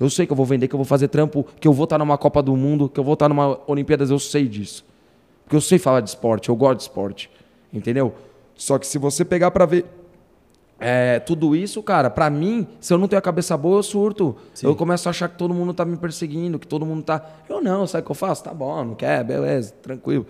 [0.00, 1.98] Eu sei que eu vou vender, que eu vou fazer trampo, que eu vou estar
[1.98, 4.84] numa Copa do Mundo, que eu vou estar numa Olimpíadas, eu sei disso.
[5.44, 7.30] Porque eu sei falar de esporte, eu gosto de esporte.
[7.72, 8.14] Entendeu?
[8.54, 9.84] Só que se você pegar pra ver
[10.80, 14.36] é, tudo isso, cara, pra mim, se eu não tenho a cabeça boa, eu surto.
[14.62, 17.24] Eu começo a achar que todo mundo tá me perseguindo, que todo mundo tá.
[17.48, 18.44] Eu não, sabe o que eu faço?
[18.44, 20.26] Tá bom, não quer, beleza, tranquilo.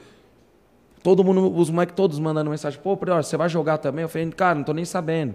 [1.02, 4.02] Todo mundo, os moleques todos mandando mensagem, pô, Prior, você vai jogar também?
[4.02, 5.34] Eu falei, cara, não tô nem sabendo.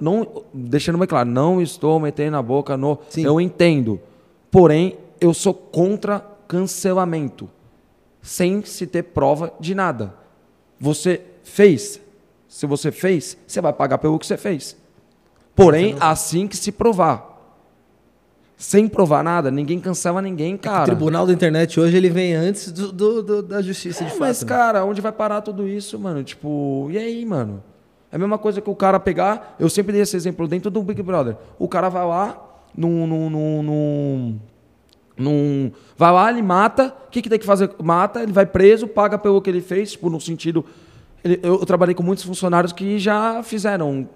[0.00, 2.98] Não, deixando bem claro, não estou metendo a boca no.
[3.08, 3.24] Sim.
[3.24, 4.00] Eu entendo.
[4.50, 7.48] Porém, eu sou contra cancelamento.
[8.20, 10.14] Sem se ter prova de nada.
[10.78, 12.00] Você fez.
[12.48, 14.76] Se você fez, você vai pagar pelo que você fez.
[15.56, 17.30] Porém, assim que se provar.
[18.56, 20.84] Sem provar nada, ninguém cancela ninguém, O cara.
[20.84, 24.20] tribunal da internet hoje ele vem antes do, do- do- da justiça, de É, fato.
[24.20, 24.48] mas, né?
[24.48, 26.22] cara, onde vai parar tudo isso, mano?
[26.22, 27.62] Tipo, e aí, mano?
[28.12, 29.56] É a mesma coisa que o cara pegar.
[29.58, 31.34] Eu sempre dei esse exemplo dentro do Big Brother.
[31.58, 32.36] O cara vai lá,
[32.76, 33.06] num.
[33.06, 34.38] num, num, num,
[35.16, 36.94] num- vai lá, ele mata.
[37.06, 37.70] O que, que tem que fazer?
[37.82, 40.64] Mata, ele vai preso, paga pelo que ele fez, tipo, no sentido.
[41.24, 44.08] ele- eu, eu trabalhei com muitos funcionários que já fizeram,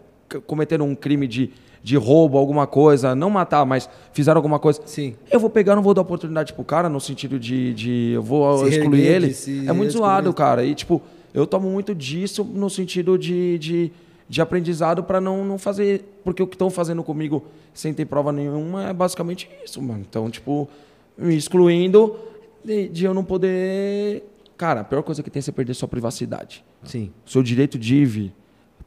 [0.47, 1.51] cometeram um crime de,
[1.83, 4.81] de roubo, alguma coisa, não matar, mas fizeram alguma coisa.
[4.87, 5.15] Sim.
[5.31, 8.59] Eu vou pegar, não vou dar oportunidade pro cara, no sentido de, de eu vou
[8.67, 9.35] Se excluir ele.
[9.69, 10.65] É muito zoado, cara.
[10.65, 11.01] E, tipo,
[11.37, 13.93] eu tomo muito disso no sentido de, de,
[14.29, 16.05] de aprendizado pra não, não fazer.
[16.25, 20.01] Porque o que estão fazendo comigo sem ter prova nenhuma é basicamente isso, mano.
[20.09, 20.69] Então, tipo,
[21.17, 22.17] me excluindo
[22.65, 24.25] de, de eu não poder.
[24.57, 26.65] Cara, a pior coisa que tem é você perder sua privacidade.
[26.83, 27.13] Sim.
[27.27, 28.05] Seu direito de ir.
[28.07, 28.33] vir.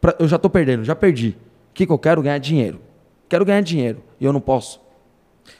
[0.01, 1.29] Pra- eu já tô perdendo, já perdi.
[1.69, 2.21] O que, que eu quero?
[2.21, 2.79] Ganhar dinheiro.
[3.29, 4.01] Quero ganhar dinheiro.
[4.19, 4.81] E eu não posso.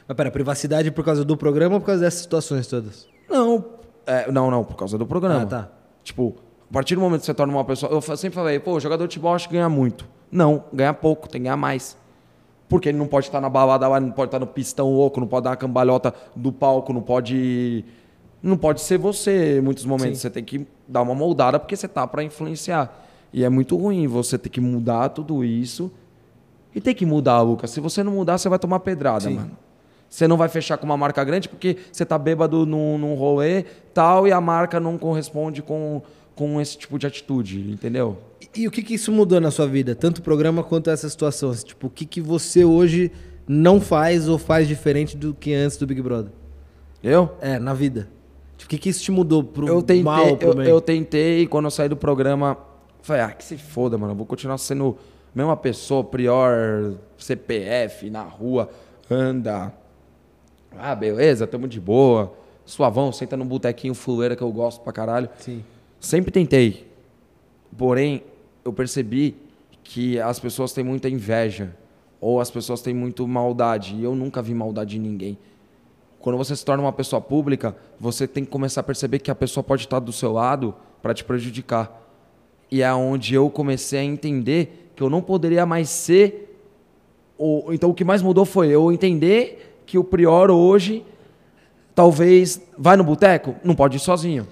[0.08, 3.06] Mas pera, privacidade por causa do programa ou por causa dessas situações todas?
[3.28, 3.64] Não,
[4.06, 5.42] é, não, não, por causa do programa.
[5.42, 5.72] Ah, tá.
[6.02, 6.34] Tipo,
[6.70, 7.90] a partir do momento que você torna uma pessoa.
[7.92, 10.06] Eu sempre falei, pô, jogador de futebol acho que ganha muito.
[10.30, 11.96] Não, ganha pouco, tem que ganhar mais.
[12.68, 15.26] Porque ele não pode estar na balada lá, não pode estar no pistão louco, não
[15.26, 17.84] pode dar uma cambalhota do palco, não pode.
[18.40, 20.18] Não pode ser você em muitos momentos.
[20.18, 20.22] Sim.
[20.22, 23.04] Você tem que dar uma moldada porque você tá para influenciar.
[23.32, 25.90] E é muito ruim você ter que mudar tudo isso.
[26.72, 27.72] E tem que mudar, Lucas.
[27.72, 29.34] Se você não mudar, você vai tomar pedrada, Sim.
[29.34, 29.58] mano.
[30.08, 33.64] Você não vai fechar com uma marca grande porque você tá bêbado num, num rolê
[33.92, 36.02] tal e a marca não corresponde com,
[36.40, 38.16] com esse tipo de atitude, entendeu?
[38.40, 39.94] E, e o que, que isso mudou na sua vida?
[39.94, 41.54] Tanto o programa quanto essa situação.
[41.54, 43.12] Tipo, o que, que você hoje
[43.46, 46.32] não faz ou faz diferente do que antes do Big Brother?
[47.04, 47.36] Eu?
[47.42, 48.08] É, na vida.
[48.56, 50.66] Tipo, o que, que isso te mudou pro Eu tentei, mal, pro eu, bem?
[50.66, 52.56] eu tentei, quando eu saí do programa,
[53.02, 54.14] falei, ah, que se foda, mano.
[54.14, 54.96] Eu vou continuar sendo
[55.34, 58.70] a mesma pessoa, prior CPF, na rua,
[59.10, 59.74] anda.
[60.78, 62.32] Ah, beleza, tamo de boa.
[62.64, 65.28] Suavão, senta num botequinho fuleira que eu gosto pra caralho.
[65.38, 65.62] Sim.
[66.00, 66.90] Sempre tentei.
[67.76, 68.24] Porém,
[68.64, 69.36] eu percebi
[69.84, 71.76] que as pessoas têm muita inveja.
[72.20, 73.94] Ou as pessoas têm muito maldade.
[73.94, 75.38] E eu nunca vi maldade em ninguém.
[76.18, 79.34] Quando você se torna uma pessoa pública, você tem que começar a perceber que a
[79.34, 81.98] pessoa pode estar do seu lado para te prejudicar.
[82.70, 86.58] E é onde eu comecei a entender que eu não poderia mais ser.
[87.38, 87.72] O...
[87.72, 91.04] Então, o que mais mudou foi eu entender que o prior hoje,
[91.94, 94.46] talvez, vai no boteco, não pode ir sozinho.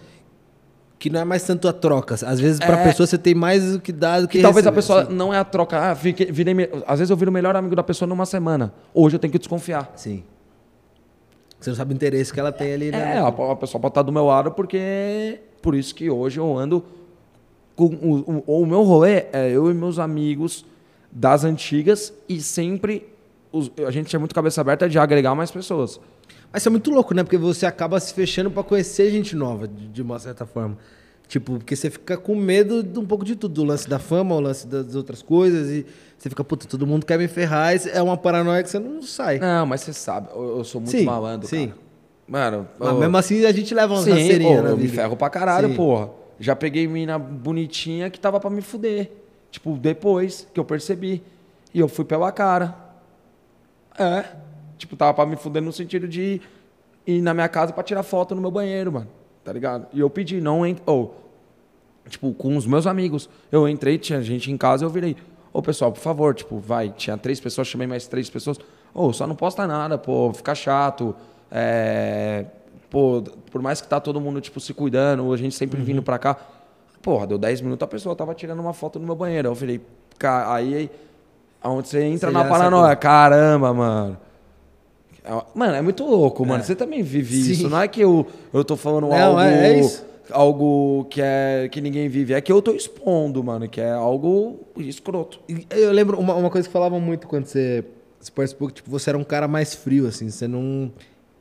[0.98, 2.14] Que não é mais tanto a troca.
[2.14, 2.84] Às vezes, pra É.
[2.84, 5.14] pessoa, você tem mais o que dar do que Que talvez a receber, pessoa assim.
[5.14, 5.78] não é a troca.
[5.78, 8.72] Ah, fiquei- virei me- Às vezes eu viro o melhor amigo da pessoa numa semana.
[8.92, 9.92] Hoje eu tenho que desconfiar.
[9.94, 10.24] Sim.
[11.60, 13.16] Você não sabe o interesse que ela tem ali, né?
[13.16, 15.40] É, a, a pessoa pode estar do meu lado porque.
[15.62, 16.84] Por isso que hoje eu ando.
[17.76, 20.64] Com o, o, o meu rolê é eu e meus amigos
[21.12, 23.06] das antigas e sempre.
[23.52, 26.00] os- a gente é muito cabeça aberta de agregar mais pessoas.
[26.52, 27.22] Mas isso é muito louco, né?
[27.22, 30.78] Porque você acaba se fechando pra conhecer gente nova, de, uma certa forma.
[31.26, 33.52] Tipo, porque você fica com medo de um pouco de tudo.
[33.54, 35.68] Do lance da fama, o lance das outras coisas.
[35.68, 35.84] E
[36.16, 37.74] você fica, puta, todo mundo quer me ferrar.
[37.92, 39.38] É uma paranoia que você não sai.
[39.38, 41.68] Não, mas você sabe, eu, eu sou muito Sim, malandro, sim.
[41.68, 41.88] cara.
[42.26, 44.94] Mano, Mas eu- mesmo assim, a gente leva umas Sim, pô, na eu me vida.
[45.02, 45.76] ferro pra caralho, Sim.
[45.76, 46.10] porra.
[46.40, 49.10] Já peguei mina bonitinha que tava pra me fuder.
[49.50, 51.22] Tipo, depois que eu percebi.
[51.74, 52.74] E eu fui pela cara.
[53.98, 54.24] É.
[54.78, 56.40] Tipo, tava pra me fuder no sentido de
[57.06, 59.08] ir na minha casa pra tirar foto no meu banheiro, mano.
[59.44, 59.86] Tá ligado?
[59.92, 60.82] E eu pedi, não entra.
[60.86, 61.14] Ou,
[62.08, 63.28] tipo, com os meus amigos.
[63.50, 65.16] Eu entrei, tinha gente em casa, eu virei,
[65.52, 68.58] ô pessoal, por favor, tipo, vai, tinha três pessoas, chamei mais três pessoas.
[68.94, 71.14] Ô, só não posta nada, pô, fica chato.
[71.50, 72.44] É,
[72.90, 76.18] pô, por mais que tá todo mundo, tipo, se cuidando, a gente sempre vindo pra
[76.18, 76.36] cá.
[77.02, 79.48] Porra, deu 10 minutos, a pessoa tava tirando uma foto no meu banheiro.
[79.48, 79.80] Eu falei,
[80.18, 80.90] cara, aí,
[81.62, 83.02] aonde você entra Você na paranoia, sacou.
[83.02, 84.18] caramba, mano.
[85.28, 86.60] É- Mano, é muito louco, mano.
[86.62, 86.66] É.
[86.66, 87.52] Você também vive Sim.
[87.52, 87.68] isso.
[87.68, 90.04] Não é que eu, eu tô falando Não, algo, é- é isso.
[90.30, 92.32] algo que, é, que ninguém vive.
[92.34, 95.40] É que eu tô expondo, mano, que é algo escroto.
[95.70, 97.84] Eu lembro uma, uma coisa que falavam muito quando você,
[98.18, 100.30] você participou, que tipo, você era um cara mais frio, assim.
[100.30, 100.90] Você não.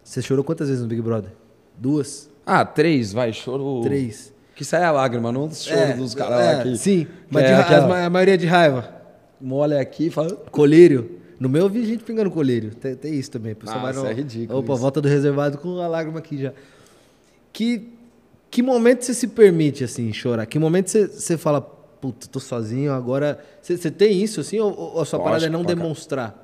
[0.03, 1.31] Você chorou quantas vezes no Big Brother?
[1.77, 2.29] Duas?
[2.45, 3.81] Ah, três, vai, choro.
[3.81, 4.33] Três.
[4.55, 6.77] Que sai a lágrima, não choro É, dos caras é, lá aqui.
[6.77, 8.89] Sim, mas é ma- a maioria de raiva.
[9.39, 10.33] Molha aqui e fala.
[10.49, 11.16] Colírio.
[11.39, 12.73] No meu eu vi gente pingando colírio.
[12.75, 13.55] Tem, tem isso também.
[13.63, 14.81] Nossa, vai no- é ridículo Opa, isso.
[14.81, 16.53] volta do reservado com a lágrima aqui já.
[17.53, 17.89] Que,
[18.49, 20.45] que momento você se permite, assim, chorar?
[20.45, 23.39] Que momento você, você fala, puta, tô sozinho, agora...
[23.61, 26.43] Você, você tem isso, assim, ou, ou a sua Lógico, parada é não demonstrar?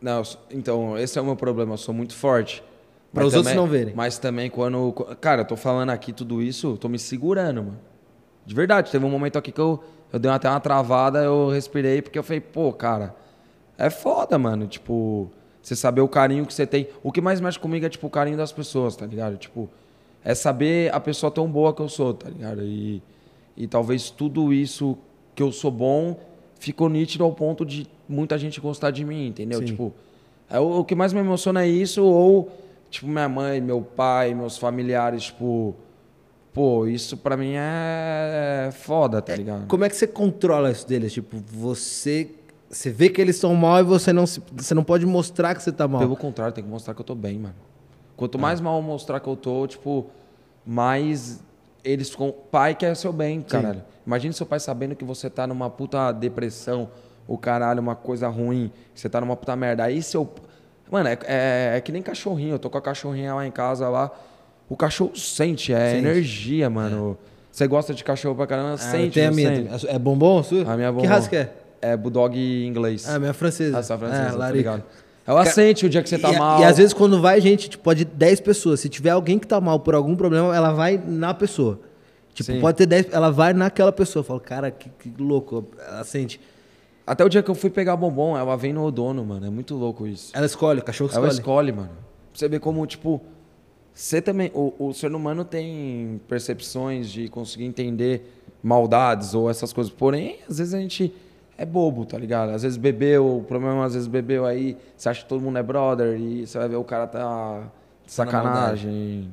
[0.00, 2.62] Não, então, esse é o meu problema, eu sou muito forte.
[3.12, 3.94] Pra Mas os outros também- não verem.
[3.94, 4.92] Mas também quando.
[5.20, 7.78] Cara, eu tô falando aqui tudo isso, tô me segurando, mano.
[8.44, 9.82] De verdade, teve um momento aqui que eu,
[10.12, 13.14] eu dei até uma travada, eu respirei, porque eu falei, pô, cara,
[13.78, 14.66] é foda, mano.
[14.66, 15.30] Tipo,
[15.62, 16.88] você saber o carinho que você tem.
[17.02, 19.36] O que mais mexe comigo é, tipo, o carinho das pessoas, tá ligado?
[19.36, 19.68] Tipo,
[20.24, 22.62] é saber a pessoa tão boa que eu sou, tá ligado?
[22.62, 23.02] E,
[23.56, 24.96] e talvez tudo isso
[25.34, 26.16] que eu sou bom
[26.58, 29.60] ficou nítido ao ponto de muita gente gostar de mim, entendeu?
[29.60, 29.66] Sim.
[29.66, 29.92] Tipo,
[30.48, 32.50] é, o, o que mais me emociona é isso, ou,
[32.90, 35.74] tipo, minha mãe, meu pai, meus familiares, tipo.
[36.52, 39.66] Pô, isso pra mim é foda, tá ligado?
[39.66, 41.12] Como é que você controla isso deles?
[41.12, 42.30] Tipo, você...
[42.76, 45.62] Você vê que eles estão mal e você não, se- você não pode mostrar que
[45.62, 46.00] você tá mal.
[46.00, 47.54] Pelo contrário, tem que mostrar que eu tô bem, mano.
[47.58, 48.12] Ah.
[48.16, 50.06] Quanto mais mal eu mostrar que eu tô, tipo,
[50.64, 51.40] mais
[51.84, 52.34] eles ficam.
[52.50, 53.82] Pai quer seu bem, caralho.
[54.06, 56.88] Imagina seu pai sabendo que você tá numa puta depressão,
[57.26, 59.84] o caralho, uma coisa ruim, que você tá numa puta merda.
[59.84, 60.28] Aí seu.
[60.90, 62.54] Mano, é, é, é que nem cachorrinho.
[62.54, 64.10] Eu tô com a cachorrinha lá em casa lá.
[64.68, 66.06] O cachorro sente, é Sente.
[66.06, 67.16] energia, mano.
[67.50, 69.06] Você gosta de cachorro pra caramba, Ah, sente.
[69.06, 69.78] eu tenho a minha.
[69.78, 69.88] sente?
[69.88, 70.62] É bombom sua?
[70.70, 71.08] A minha é Que bombom.
[71.08, 71.52] raça que é?
[71.80, 73.08] É bulldog inglês.
[73.08, 73.78] Ah, minha é francesa.
[73.78, 74.56] Ah, sua francesa, é, tá larica.
[74.56, 74.82] ligado?
[75.26, 76.60] Ela sente o dia que você tá e, mal.
[76.60, 78.80] E às vezes quando vai gente, tipo, pode 10 pessoas.
[78.80, 81.80] Se tiver alguém que tá mal por algum problema, ela vai na pessoa.
[82.32, 82.60] Tipo, Sim.
[82.60, 84.22] pode ter 10, ela vai naquela pessoa.
[84.22, 85.66] Fala, cara, que, que louco.
[85.84, 86.40] Ela sente.
[87.04, 89.46] Até o dia que eu fui pegar bombom, ela vem no dono, mano.
[89.46, 90.30] É muito louco isso.
[90.34, 91.40] Ela escolhe, o cachorro Ela escolhe.
[91.40, 91.88] escolhe, mano.
[91.88, 93.20] Pra você ver como, tipo,
[93.92, 94.50] você também.
[94.54, 98.30] O, o ser humano tem percepções de conseguir entender
[98.62, 99.92] maldades ou essas coisas.
[99.92, 101.12] Porém, às vezes a gente
[101.58, 102.50] é bobo, tá ligado?
[102.50, 105.58] Às vezes bebeu, o problema é, às vezes bebeu aí, você acha que todo mundo
[105.58, 107.60] é brother e você vai ver o cara tá
[108.06, 109.32] de Tá na sacanagem.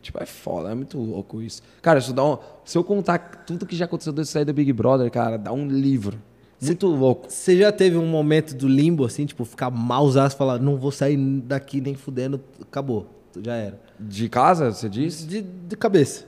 [0.00, 1.62] Tipo, é foda, é muito louco isso.
[1.80, 4.72] Cara, isso dá um, se eu contar tudo que já aconteceu desde sair do Big
[4.72, 6.18] Brother, cara, dá um livro.
[6.60, 7.26] Muito louco.
[7.28, 11.16] Você já teve um momento do limbo, assim, tipo, ficar malzaço, falar, não vou sair
[11.16, 13.06] daqui nem fudendo, acabou,
[13.40, 13.80] já era.
[13.98, 15.26] De casa, você disse?
[15.26, 16.24] De, de cabeça.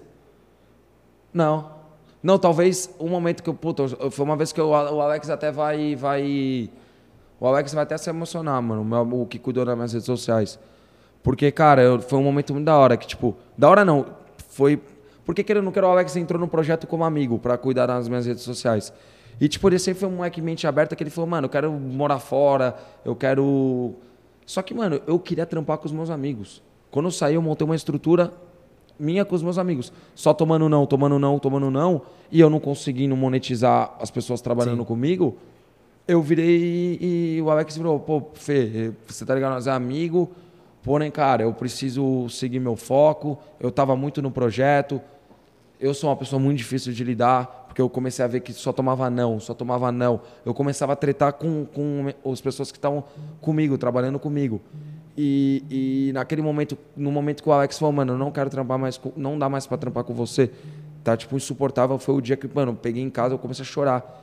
[1.32, 1.73] Não.
[2.24, 3.55] Não, talvez um momento que eu.
[3.55, 5.94] Puta, foi uma vez que eu- o Alex até vai.
[5.94, 6.70] vai
[7.38, 8.82] o Alex vai até se emocionar, mano.
[8.82, 10.59] Meu- o que cuidou das minhas redes sociais.
[11.22, 12.96] Porque, cara, eu- foi um momento muito da hora.
[12.96, 14.06] Que, tipo, da hora não.
[14.48, 14.80] Foi.
[15.26, 18.24] Porque querendo não quero, o Alex entrou no projeto como amigo pra cuidar das minhas
[18.24, 18.90] redes sociais.
[19.38, 21.70] E, tipo, ele sempre foi um moleque mente aberta que ele falou, mano, eu quero
[21.72, 22.74] morar fora,
[23.05, 23.92] eu quero.
[24.46, 26.62] Só que, mano, eu queria trampar com os meus amigos.
[26.90, 28.32] Quando eu saí, eu montei uma estrutura
[28.98, 29.92] minha com os meus amigos.
[30.14, 34.84] Só tomando não, tomando não, tomando não, e eu não conseguindo monetizar as pessoas trabalhando
[34.84, 35.36] comigo,
[36.06, 40.30] eu virei e, e o Alex virou, pô, Fê, você tá ligado, nós é amigo,
[40.82, 45.00] porém, cara, eu preciso seguir meu foco, eu tava muito no projeto,
[45.80, 48.72] eu sou uma pessoa muito difícil de lidar, porque eu comecei a ver que só
[48.72, 50.20] tomava não, só tomava não.
[50.46, 53.02] Eu começava a tretar com, com as pessoas que estavam
[53.40, 54.60] comigo, trabalhando comigo.
[55.16, 58.78] E, e naquele momento, no momento que o Alex falou, mano, eu não quero trampar
[58.78, 60.50] mais, com, não dá mais pra trampar com você,
[61.04, 63.66] tá tipo insuportável, foi o dia que, mano, eu peguei em casa, eu comecei a
[63.66, 64.22] chorar.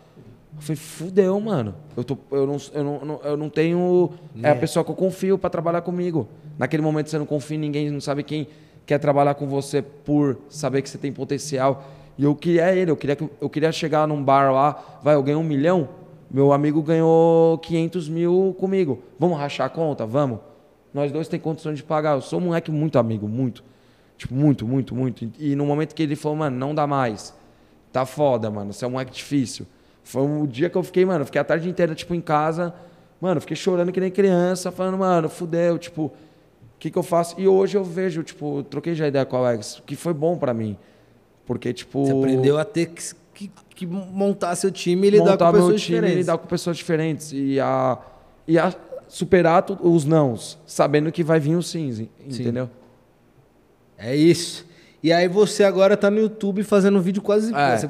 [0.54, 1.74] Eu falei, fudeu, mano.
[1.96, 4.10] Eu, tô, eu, não, eu, não, eu não tenho.
[4.44, 6.28] É a pessoa que eu confio pra trabalhar comigo.
[6.60, 8.48] Naquele momento você não confia em ninguém, não sabe quem
[8.86, 11.86] quer trabalhar com você por saber que você tem potencial.
[12.18, 15.24] E eu queria ele, eu queria, que- eu queria chegar num bar lá, vai, eu
[15.24, 15.88] ganhei um milhão,
[16.30, 19.02] meu amigo ganhou 500 mil comigo.
[19.18, 20.06] Vamos rachar a conta?
[20.06, 20.40] Vamos.
[20.94, 22.16] Nós dois tem condições de pagar.
[22.16, 23.64] Eu sou um moleque muito amigo, muito.
[24.18, 25.32] Tipo, muito, muito, muito.
[25.40, 27.34] E no momento que ele falou, mano, não dá mais.
[27.92, 28.72] Tá foda, mano.
[28.72, 29.66] Você é um moleque difícil.
[30.04, 32.74] Foi um dia que eu fiquei, mano, fiquei a tarde inteira, tipo, em casa.
[33.20, 36.12] Mano, fiquei chorando que nem criança, falando, mano, fudeu, tipo, o
[36.80, 37.40] que, que eu faço?
[37.40, 40.54] E hoje eu vejo, tipo, troquei já ideia com o Alex, que foi bom pra
[40.54, 40.78] mim.
[41.46, 42.06] Porque, tipo.
[42.06, 45.62] Você aprendeu a ter que, que, que montar seu time e lidar montar com meu
[45.62, 46.20] pessoas time e diferentes.
[46.20, 47.32] lidar com pessoas diferentes.
[47.34, 47.98] E a,
[48.48, 48.74] e a
[49.12, 52.70] superar os nãos, sabendo que vai vir o sims, entendeu?
[53.98, 54.66] É isso.
[55.04, 57.54] E aí você agora tá no YouTube fazendo um vídeo quase.
[57.54, 57.78] É.
[57.78, 57.90] Você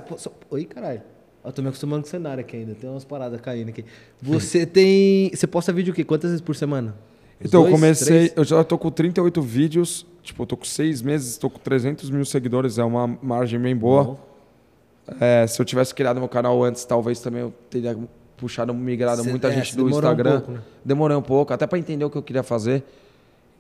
[0.50, 1.04] Oi, caralho.
[1.44, 2.74] Eu tô me acostumando com o cenário aqui ainda.
[2.74, 3.86] Tem umas paradas caindo aqui.
[4.22, 5.30] Você tem.
[5.34, 6.04] Você posta vídeo o quê?
[6.04, 6.96] Quantas vezes por semana?
[7.40, 8.08] Uns Então, eu dois, comecei.
[8.08, 8.34] três?
[8.36, 10.06] Eu já tô com 38 vídeos.
[10.24, 12.78] Tipo, eu tô com seis meses, tô com 300 mil seguidores.
[12.80, 14.04] É uma margem bem boa.
[14.04, 14.20] Bom.
[15.20, 17.98] É, se eu tivesse criado meu canal antes, talvez também eu teria
[18.42, 20.32] puxado, migrado Cê- muita é, gente do demorou um Instagram.
[20.40, 20.60] pouco, né?
[20.84, 22.84] Demorei um pouco, até pra entender o que eu queria fazer.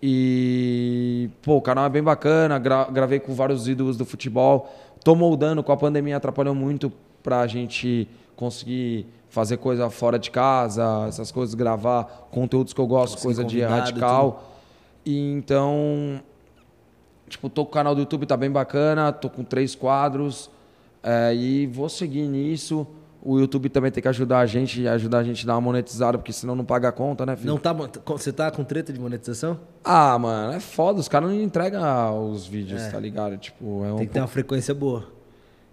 [0.03, 4.74] E, pô, o canal é bem bacana, gra- gravei com vários ídolos do futebol.
[5.03, 6.91] Tô moldando, com a pandemia atrapalhou muito
[7.22, 13.22] pra gente conseguir fazer coisa fora de casa, essas coisas, gravar conteúdos que eu gosto,
[13.22, 14.52] coisa de radical.
[15.06, 16.20] E então,
[17.30, 20.49] tipo, tô com o canal do YouTube, tá bem bacana, tô com três quadros.
[21.03, 22.86] é, e vou seguir nisso.
[23.23, 26.18] O YouTube também tem que ajudar a gente, ajudar a gente a dar uma monetizada,
[26.18, 27.49] porque senão não paga a conta, né, filho?
[27.52, 27.72] Não tá.
[27.72, 29.60] Você tá com treta de monetização?
[29.84, 33.38] Ah, mano, é foda, os caras não entregam os vídeos, tá ligado?
[33.38, 35.06] Tipo, é um Tem que ter uma frequência boa.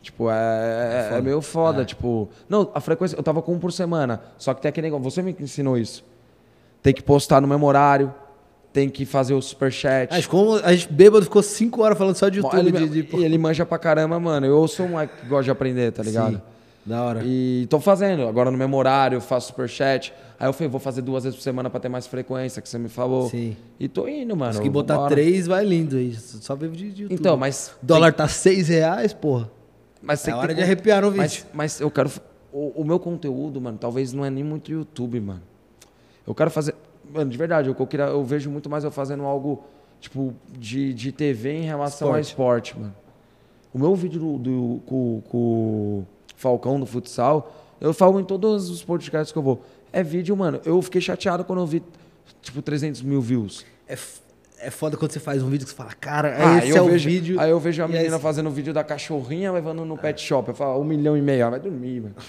[0.02, 2.28] Tipo, é, é, meio foda, tipo...
[2.48, 3.16] Não, a frequência...
[3.16, 5.10] Eu tava com um por semana, só que tem aquele negócio...
[5.10, 6.04] Você me ensinou isso.
[6.82, 8.14] Tem que postar no mesmo horário,
[8.72, 10.14] tem que fazer o superchat.
[10.14, 12.58] Gente, ficou, a gente bêbado ficou 5 horas falando só de YouTube.
[12.60, 14.46] ele, de, de- ele manja pra caramba, mano.
[14.46, 16.34] Eu sou um moleque que gosta de aprender, tá ligado?
[16.36, 16.42] Sim,
[16.84, 17.22] da hora.
[17.24, 18.26] E tô fazendo.
[18.26, 20.12] Agora no mesmo horário, eu faço superchat.
[20.40, 22.78] Aí eu falei, vou fazer duas vezes por semana pra ter mais frequência, que você
[22.78, 23.28] me falou.
[23.28, 23.56] Sim.
[23.78, 24.52] E tô indo, mano.
[24.54, 25.14] Se que botar vambora.
[25.14, 26.14] três, vai lindo aí.
[26.14, 27.14] Só vive de, YouTube.
[27.14, 27.74] Então, mas...
[27.82, 29.50] O dólar tá 6 reais, porra.
[30.00, 31.24] Mas tem É hora ter de arrepiar no vídeo.
[31.24, 32.10] Mas, mas eu quero.
[32.52, 35.42] O, o meu conteúdo, mano, talvez não é nem muito YouTube, mano.
[36.26, 36.74] Eu quero fazer.
[37.12, 39.64] Mano, de verdade, eu, eu, queria, eu vejo muito mais eu fazendo algo,
[40.00, 42.94] tipo, de, de TV em relação a esporte, mano.
[43.74, 46.04] O meu vídeo do, do- com, com
[46.38, 49.60] Falcão do futsal, eu falo em todos os podcasts que eu vou.
[49.92, 50.60] É vídeo, mano.
[50.64, 51.82] Eu fiquei chateado quando eu vi,
[52.40, 53.66] tipo, 300 mil views.
[53.88, 53.98] É,
[54.60, 56.80] é foda quando você faz um vídeo que você fala, cara, Ah, esse eu é
[56.82, 57.40] o vejo, vídeo.
[57.40, 60.48] Aí eu vejo a menina aí- fazendo vídeo da cachorrinha levando no pet shop.
[60.50, 61.44] Eu falo, um milhão e meio.
[61.46, 62.14] Ah, vai dormir, mano.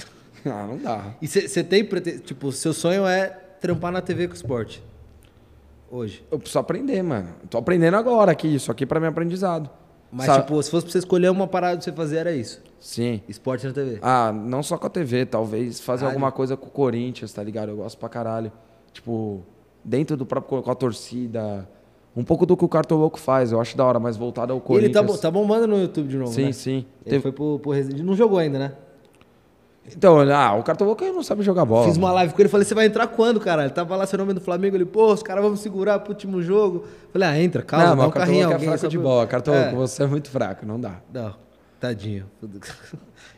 [0.46, 1.14] Ah, não dá.
[1.22, 1.84] E você tem,
[2.26, 3.28] tipo, seu sonho é
[3.62, 4.82] trampar na TV com esporte?
[5.92, 6.24] Hoje.
[6.32, 7.28] Eu preciso aprender, mano.
[7.50, 8.48] Tô aprendendo agora aqui.
[8.56, 9.70] Isso aqui pra mim é aprendizado.
[10.12, 12.62] Mas, Sabe- tipo, se fosse pra você escolher uma parada pra você fazer, era isso.
[12.80, 13.22] Sim.
[13.28, 14.00] Esporte na TV.
[14.02, 16.16] Ah, não só com a TV, talvez fazer Caralho.
[16.18, 17.70] alguma coisa com o Corinthians, tá ligado?
[17.70, 18.52] Eu gosto pra caralho.
[18.92, 19.42] Tipo,
[19.84, 21.70] dentro do próprio com a torcida.
[22.16, 24.60] Um pouco do que o Cartoloco faz, eu acho da hora, mas voltado ao E
[24.60, 25.16] ele Corinthians.
[25.18, 26.52] tá, tá bombando no YouTube de novo, Sim, né?
[26.54, 26.78] sim.
[27.06, 28.02] Ele Teve- foi pro, pro Resende.
[28.02, 28.74] Não jogou ainda, né?
[29.96, 31.86] Então, ah, o Cartoloco não sabe jogar bola.
[31.88, 33.64] Fiz uma live com ele falei, você vai entrar quando, cara?
[33.64, 34.76] Ele tava lá, seu nome é do Flamengo.
[34.76, 36.86] Ele, pô, os caras vão segurar pro último jogo.
[37.12, 39.28] Falei, ah, entra, calma, não, dá mas um o carrinho é fraco só de bola.
[39.28, 39.72] Cartoloco, É.
[39.74, 40.96] você é muito fraco, não dá.
[41.14, 41.34] Não,
[41.80, 42.26] tadinho.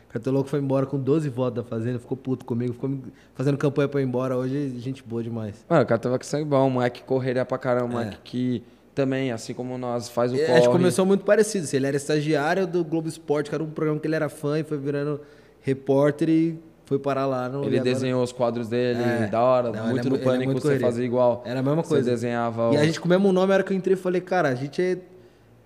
[0.08, 2.90] Cartoloco foi embora com 12 votos da Fazenda, ficou puto comigo, ficou
[3.34, 4.36] fazendo campanha pra ir embora.
[4.36, 5.64] Hoje, gente boa demais.
[5.68, 8.04] Mano, o Cartoloco é sangue bom, moleque correria pra caramba, um É.
[8.04, 8.62] moleque que
[8.94, 10.52] também, assim como nós, faz o É, corre.
[10.52, 11.64] A gente começou muito parecido.
[11.64, 14.58] assim, Ele era estagiário do Globo Esporte, que era um programa que ele era fã
[14.58, 15.18] e foi virando
[15.62, 17.48] repórter e foi parar lá.
[17.48, 19.26] No, e Ele agora- desenhou os quadros dele, É.
[19.28, 20.86] da hora, Não, muito é no é pânico muito você correria.
[20.86, 21.42] fazia igual.
[21.46, 22.10] Era a mesma Você coisa.
[22.10, 23.98] desenhava E o- a gente com o mesmo nome, a hora que eu entrei, eu
[23.98, 24.98] falei, cara, a gente é.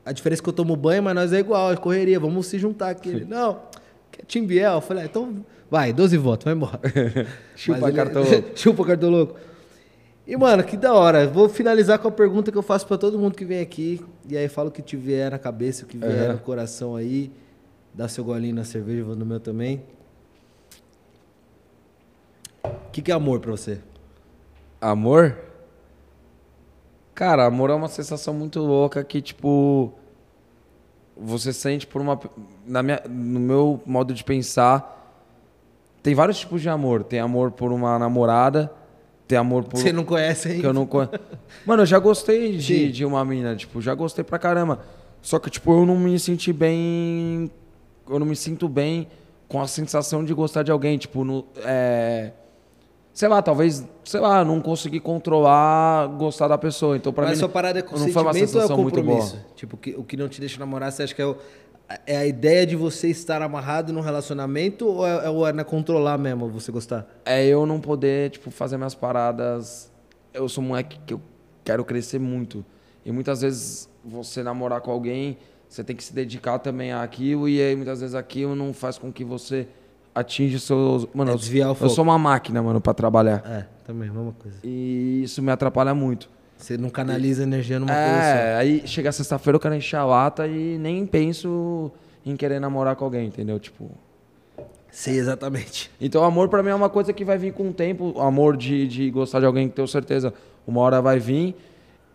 [0.05, 2.59] A diferença é que eu tomo banho, mas nós é igual, é correria, vamos se
[2.61, 3.09] juntar aqui.
[3.09, 3.59] Ele, não,
[4.13, 4.75] que é Tim Biel.
[4.75, 6.79] Eu falei, ah, então vai, 12 votos, vai embora.
[7.57, 8.45] Chupa, Mas ele- Cartoloco.
[8.55, 9.35] Chupa, cartoloco.
[10.25, 11.27] E, mano, que da hora.
[11.27, 14.01] Vou finalizar com a pergunta que eu faço pra todo mundo que vem aqui.
[14.29, 16.33] E aí fala o que te vier na cabeça, o que vier Aham.
[16.35, 17.31] no coração aí.
[17.97, 19.83] Dá seu golinho na cerveja, vou no meu também.
[22.63, 23.81] O que, que é amor pra você?
[24.79, 25.35] Amor?
[27.15, 29.95] Cara, amor é uma sensação muito louca que, tipo,
[31.17, 32.21] você sente por uma.
[32.67, 35.25] Na minha, no meu modo de pensar,
[36.03, 37.03] tem vários tipos de amor.
[37.03, 38.71] Tem amor por uma namorada,
[39.27, 39.81] tem amor por.
[39.81, 40.61] Você não conhece ainda?
[40.61, 41.15] que eu não conheço.
[41.65, 42.59] Mano, eu já gostei Sim.
[42.59, 44.81] de, de uma mina, tipo, já gostei pra caramba.
[45.23, 47.51] Só que, tipo, eu não me senti bem.
[48.09, 49.09] Eu não me sinto bem
[49.49, 50.97] com a sensação de gostar de alguém.
[50.99, 52.33] Tipo, no, é,
[53.13, 56.97] sei lá, talvez, sei lá, não consegui controlar gostar da pessoa.
[56.97, 57.39] Então, pra Mas mim.
[57.41, 59.37] sua parada é não foi uma é sensação muito compromisso?
[59.37, 59.47] boa.
[59.55, 61.37] Tipo, o que, o que não te deixa namorar, você acha que é, o-
[62.07, 66.49] é a ideia de você estar amarrado num relacionamento ou é, é na controlar mesmo
[66.49, 67.07] você gostar?
[67.25, 69.91] É eu não poder, tipo, fazer minhas paradas.
[70.35, 71.21] Eu sou um moleque que eu
[71.65, 72.65] quero crescer muito.
[73.05, 75.39] E muitas vezes você namorar com alguém,
[75.77, 77.49] você tem que se dedicar também àquilo.
[77.49, 79.69] E aí muitas vezes aquilo não faz com que você
[80.15, 81.07] atinja os seus.
[81.15, 81.91] Mano, É eu- desviar o eu foco.
[81.91, 83.43] sou uma máquina, mano, pra trabalhar.
[83.47, 84.59] É, também, mesma coisa.
[84.65, 86.29] E isso me atrapalha muito.
[86.57, 90.47] Você não canaliza energia numa coisa É, aí chega sexta-feira eu quero encher a lata
[90.47, 91.91] e nem penso
[92.25, 93.59] em querer namorar com alguém, entendeu?
[93.61, 93.91] Tipo.
[94.91, 95.91] Sei exatamente.
[96.01, 98.15] Então, amor pra mim é uma coisa que vai vir com o tempo.
[98.17, 100.33] O amor de, de gostar de alguém que tenho certeza
[100.67, 101.55] uma hora vai vir.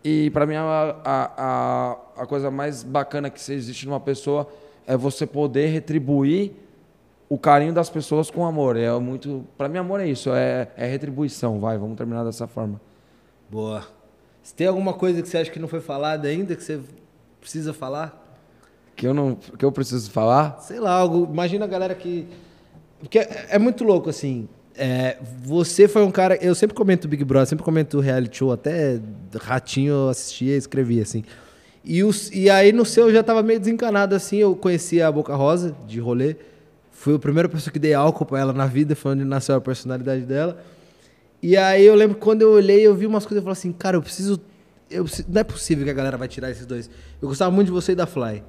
[0.04, 4.48] E pra mim, a, a, a, coisa mais bacana que existe numa pessoa
[4.86, 6.52] é você poder retribuir
[7.28, 8.76] o carinho das pessoas com amor.
[8.76, 9.44] É muito.
[9.56, 11.60] Pra mim, amor é isso, é, é retribuição.
[11.60, 12.80] Vai, vamos terminar dessa forma.
[13.48, 13.86] Boa.
[14.42, 16.80] Se tem alguma coisa que você acha que não foi falada ainda, que você
[17.40, 18.18] precisa falar?
[18.96, 19.36] Que eu não.
[19.36, 20.58] Que eu preciso falar?
[20.60, 21.28] Sei lá, algo.
[21.30, 22.26] Imagina a galera que.
[22.98, 24.48] Porque é, é muito louco, assim.
[24.76, 26.36] É, você foi um cara.
[26.36, 29.00] Eu sempre comento Big Brother, sempre comento reality show, até
[29.40, 31.24] ratinho eu assistia e escrevia, assim.
[31.84, 34.38] E, os, e aí no seu eu já tava meio desencanado, assim.
[34.38, 36.36] Eu conhecia a Boca Rosa, de rolê.
[36.90, 39.60] Fui a primeira pessoa que dei álcool pra ela na vida, foi onde nasceu a
[39.60, 40.62] personalidade dela.
[41.42, 43.96] E aí eu lembro quando eu olhei, eu vi umas coisas e falei assim, cara,
[43.96, 44.40] eu preciso,
[44.88, 46.88] eu Não é possível que a galera vai tirar esses dois.
[47.20, 48.44] Eu gostava muito de você e da Fly.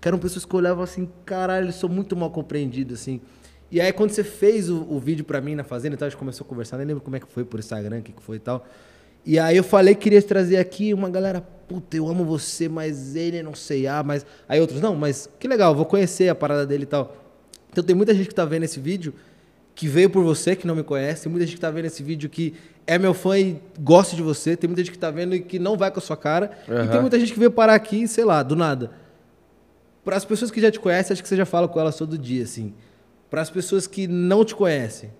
[0.00, 3.20] Que eram pessoas que olhavam assim, caralho, eles são muito mal compreendidos, assim.
[3.70, 6.10] E aí quando você fez o, o vídeo pra mim na fazenda e tal, a
[6.10, 8.22] gente começou a conversar, nem lembro como é que foi por Instagram, o que, que
[8.22, 8.66] foi e tal.
[9.24, 13.14] E aí eu falei que queria trazer aqui uma galera, puta, eu amo você, mas
[13.14, 14.24] ele não sei, ah, mas.
[14.48, 17.14] Aí outros, não, mas que legal, vou conhecer a parada dele e tal.
[17.70, 19.12] Então tem muita gente que tá vendo esse vídeo
[19.74, 22.02] que veio por você, que não me conhece, tem muita gente que tá vendo esse
[22.02, 22.54] vídeo que
[22.86, 25.58] é meu fã e gosta de você, tem muita gente que tá vendo e que
[25.58, 26.88] não vai com a sua cara, e Aham.
[26.88, 28.90] tem muita gente que veio parar aqui, sei lá, do nada.
[30.04, 32.16] Para as pessoas que já te conhecem, acho que você já fala com elas todo
[32.16, 32.72] dia, assim.
[33.30, 35.10] Para as pessoas que não te conhecem,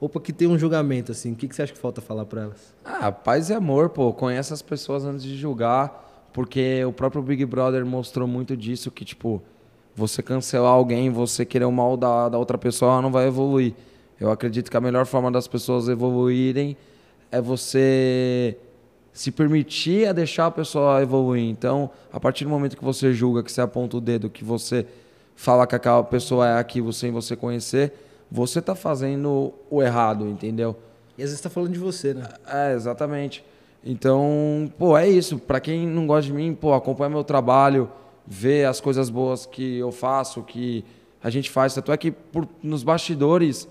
[0.00, 2.24] ou para que tem um julgamento, assim, o que, que você acha que falta falar
[2.24, 2.74] para elas?
[2.84, 4.12] Ah, paz e amor, pô.
[4.12, 9.04] Conhece as pessoas antes de julgar, porque o próprio Big Brother mostrou muito disso, que,
[9.04, 9.40] tipo,
[9.94, 13.74] você cancelar alguém, você querer o mal da, da outra pessoa, ela não vai evoluir.
[14.18, 16.76] Eu acredito que a melhor forma das pessoas evoluírem
[17.30, 18.56] é você
[19.12, 21.44] se permitir a deixar a pessoa evoluir.
[21.44, 24.86] Então, a partir do momento que você julga, que você aponta o dedo, que você
[25.34, 27.92] fala que aquela pessoa é aquilo sem você conhecer,
[28.30, 30.76] você tá fazendo o errado, entendeu?
[31.18, 32.26] E às vezes tá falando de você, né?
[32.46, 33.44] É, exatamente.
[33.84, 35.38] Então, pô, é isso.
[35.38, 37.90] Pra quem não gosta de mim, pô, acompanha meu trabalho,
[38.26, 40.84] vê as coisas boas que eu faço, que
[41.22, 41.74] a gente faz.
[41.74, 43.68] Tanto é que por, nos bastidores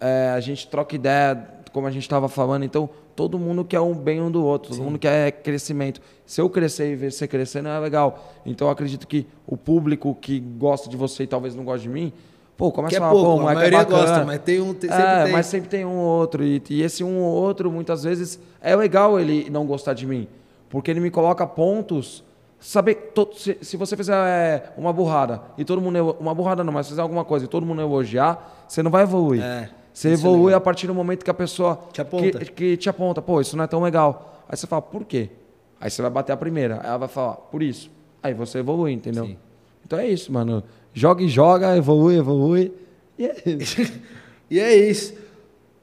[0.00, 2.64] é, a gente troca ideia, como a gente estava falando.
[2.64, 6.00] Então, todo mundo quer um bem um do outro, todo mundo quer crescimento.
[6.26, 8.32] Se eu crescer e ver você crescer, não é legal.
[8.44, 11.88] Então, eu acredito que o público que gosta de você e talvez não goste de
[11.92, 12.12] mim,
[12.56, 14.00] pô, começa Que é a falar, pô, pouco, a moleque é maioria bacana.
[14.06, 15.32] gosta, mas tem um, tem, sempre É, tem.
[15.32, 16.42] mas sempre tem um ou outro.
[16.44, 20.26] E, e esse um ou outro, muitas vezes, é legal ele não gostar de mim.
[20.68, 22.24] Porque ele me coloca pontos.
[22.58, 26.16] Saber, to- se, se você fizer é, uma burrada e todo mundo.
[26.18, 29.42] Uma burrada não, mas fizer alguma coisa e todo mundo elogiar, você não vai evoluir.
[29.42, 30.58] É, você isso é evolui legal.
[30.58, 31.78] a partir do momento que a pessoa.
[31.92, 32.40] Te aponta.
[32.40, 34.44] Que, que te aponta, pô, isso não é tão legal.
[34.48, 35.30] Aí você fala, por quê?
[35.80, 36.80] Aí você vai bater a primeira.
[36.82, 37.88] Aí ela vai falar, por isso.
[38.20, 39.24] Aí você evolui, entendeu?
[39.24, 39.38] Sim.
[39.86, 40.64] Então é isso, mano.
[40.92, 42.72] Joga e joga, evolui, evolui.
[43.16, 43.76] E é isso.
[44.50, 45.14] E é isso.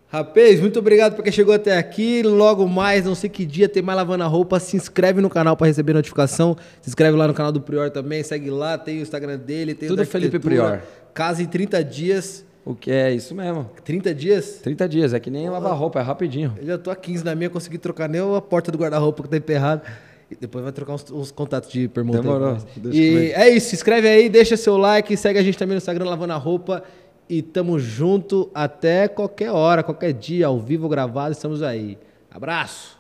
[0.07, 2.21] Rapaz, muito obrigado por quem chegou até aqui.
[2.21, 4.59] Logo mais, não sei que dia, tem mais lavando a roupa.
[4.59, 6.55] Se inscreve no canal para receber notificação.
[6.79, 8.21] Se inscreve lá no canal do Prior também.
[8.23, 10.38] Segue lá, tem o Instagram dele, tem o Tudo da Felipe.
[10.38, 10.81] Prior.
[11.13, 12.45] Casa em 30 dias.
[12.63, 13.69] O que é isso mesmo?
[13.83, 14.59] 30 dias?
[14.61, 16.53] 30 dias, é que nem lavar roupa, é rapidinho.
[16.57, 19.29] Eu já tô há 15 na minha, consegui trocar nem a porta do guarda-roupa que
[19.29, 19.81] tá emperrado.
[20.29, 22.21] E depois vai trocar uns, uns contatos de permuta.
[22.21, 22.57] Demorou.
[22.91, 26.05] E é isso, se inscreve aí, deixa seu like, segue a gente também no Instagram
[26.05, 26.83] Lavando a Roupa.
[27.27, 31.97] E tamo junto até qualquer hora, qualquer dia, ao vivo, gravado, estamos aí.
[32.29, 32.99] Abraço!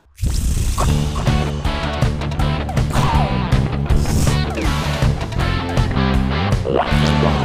[6.73, 7.40] A.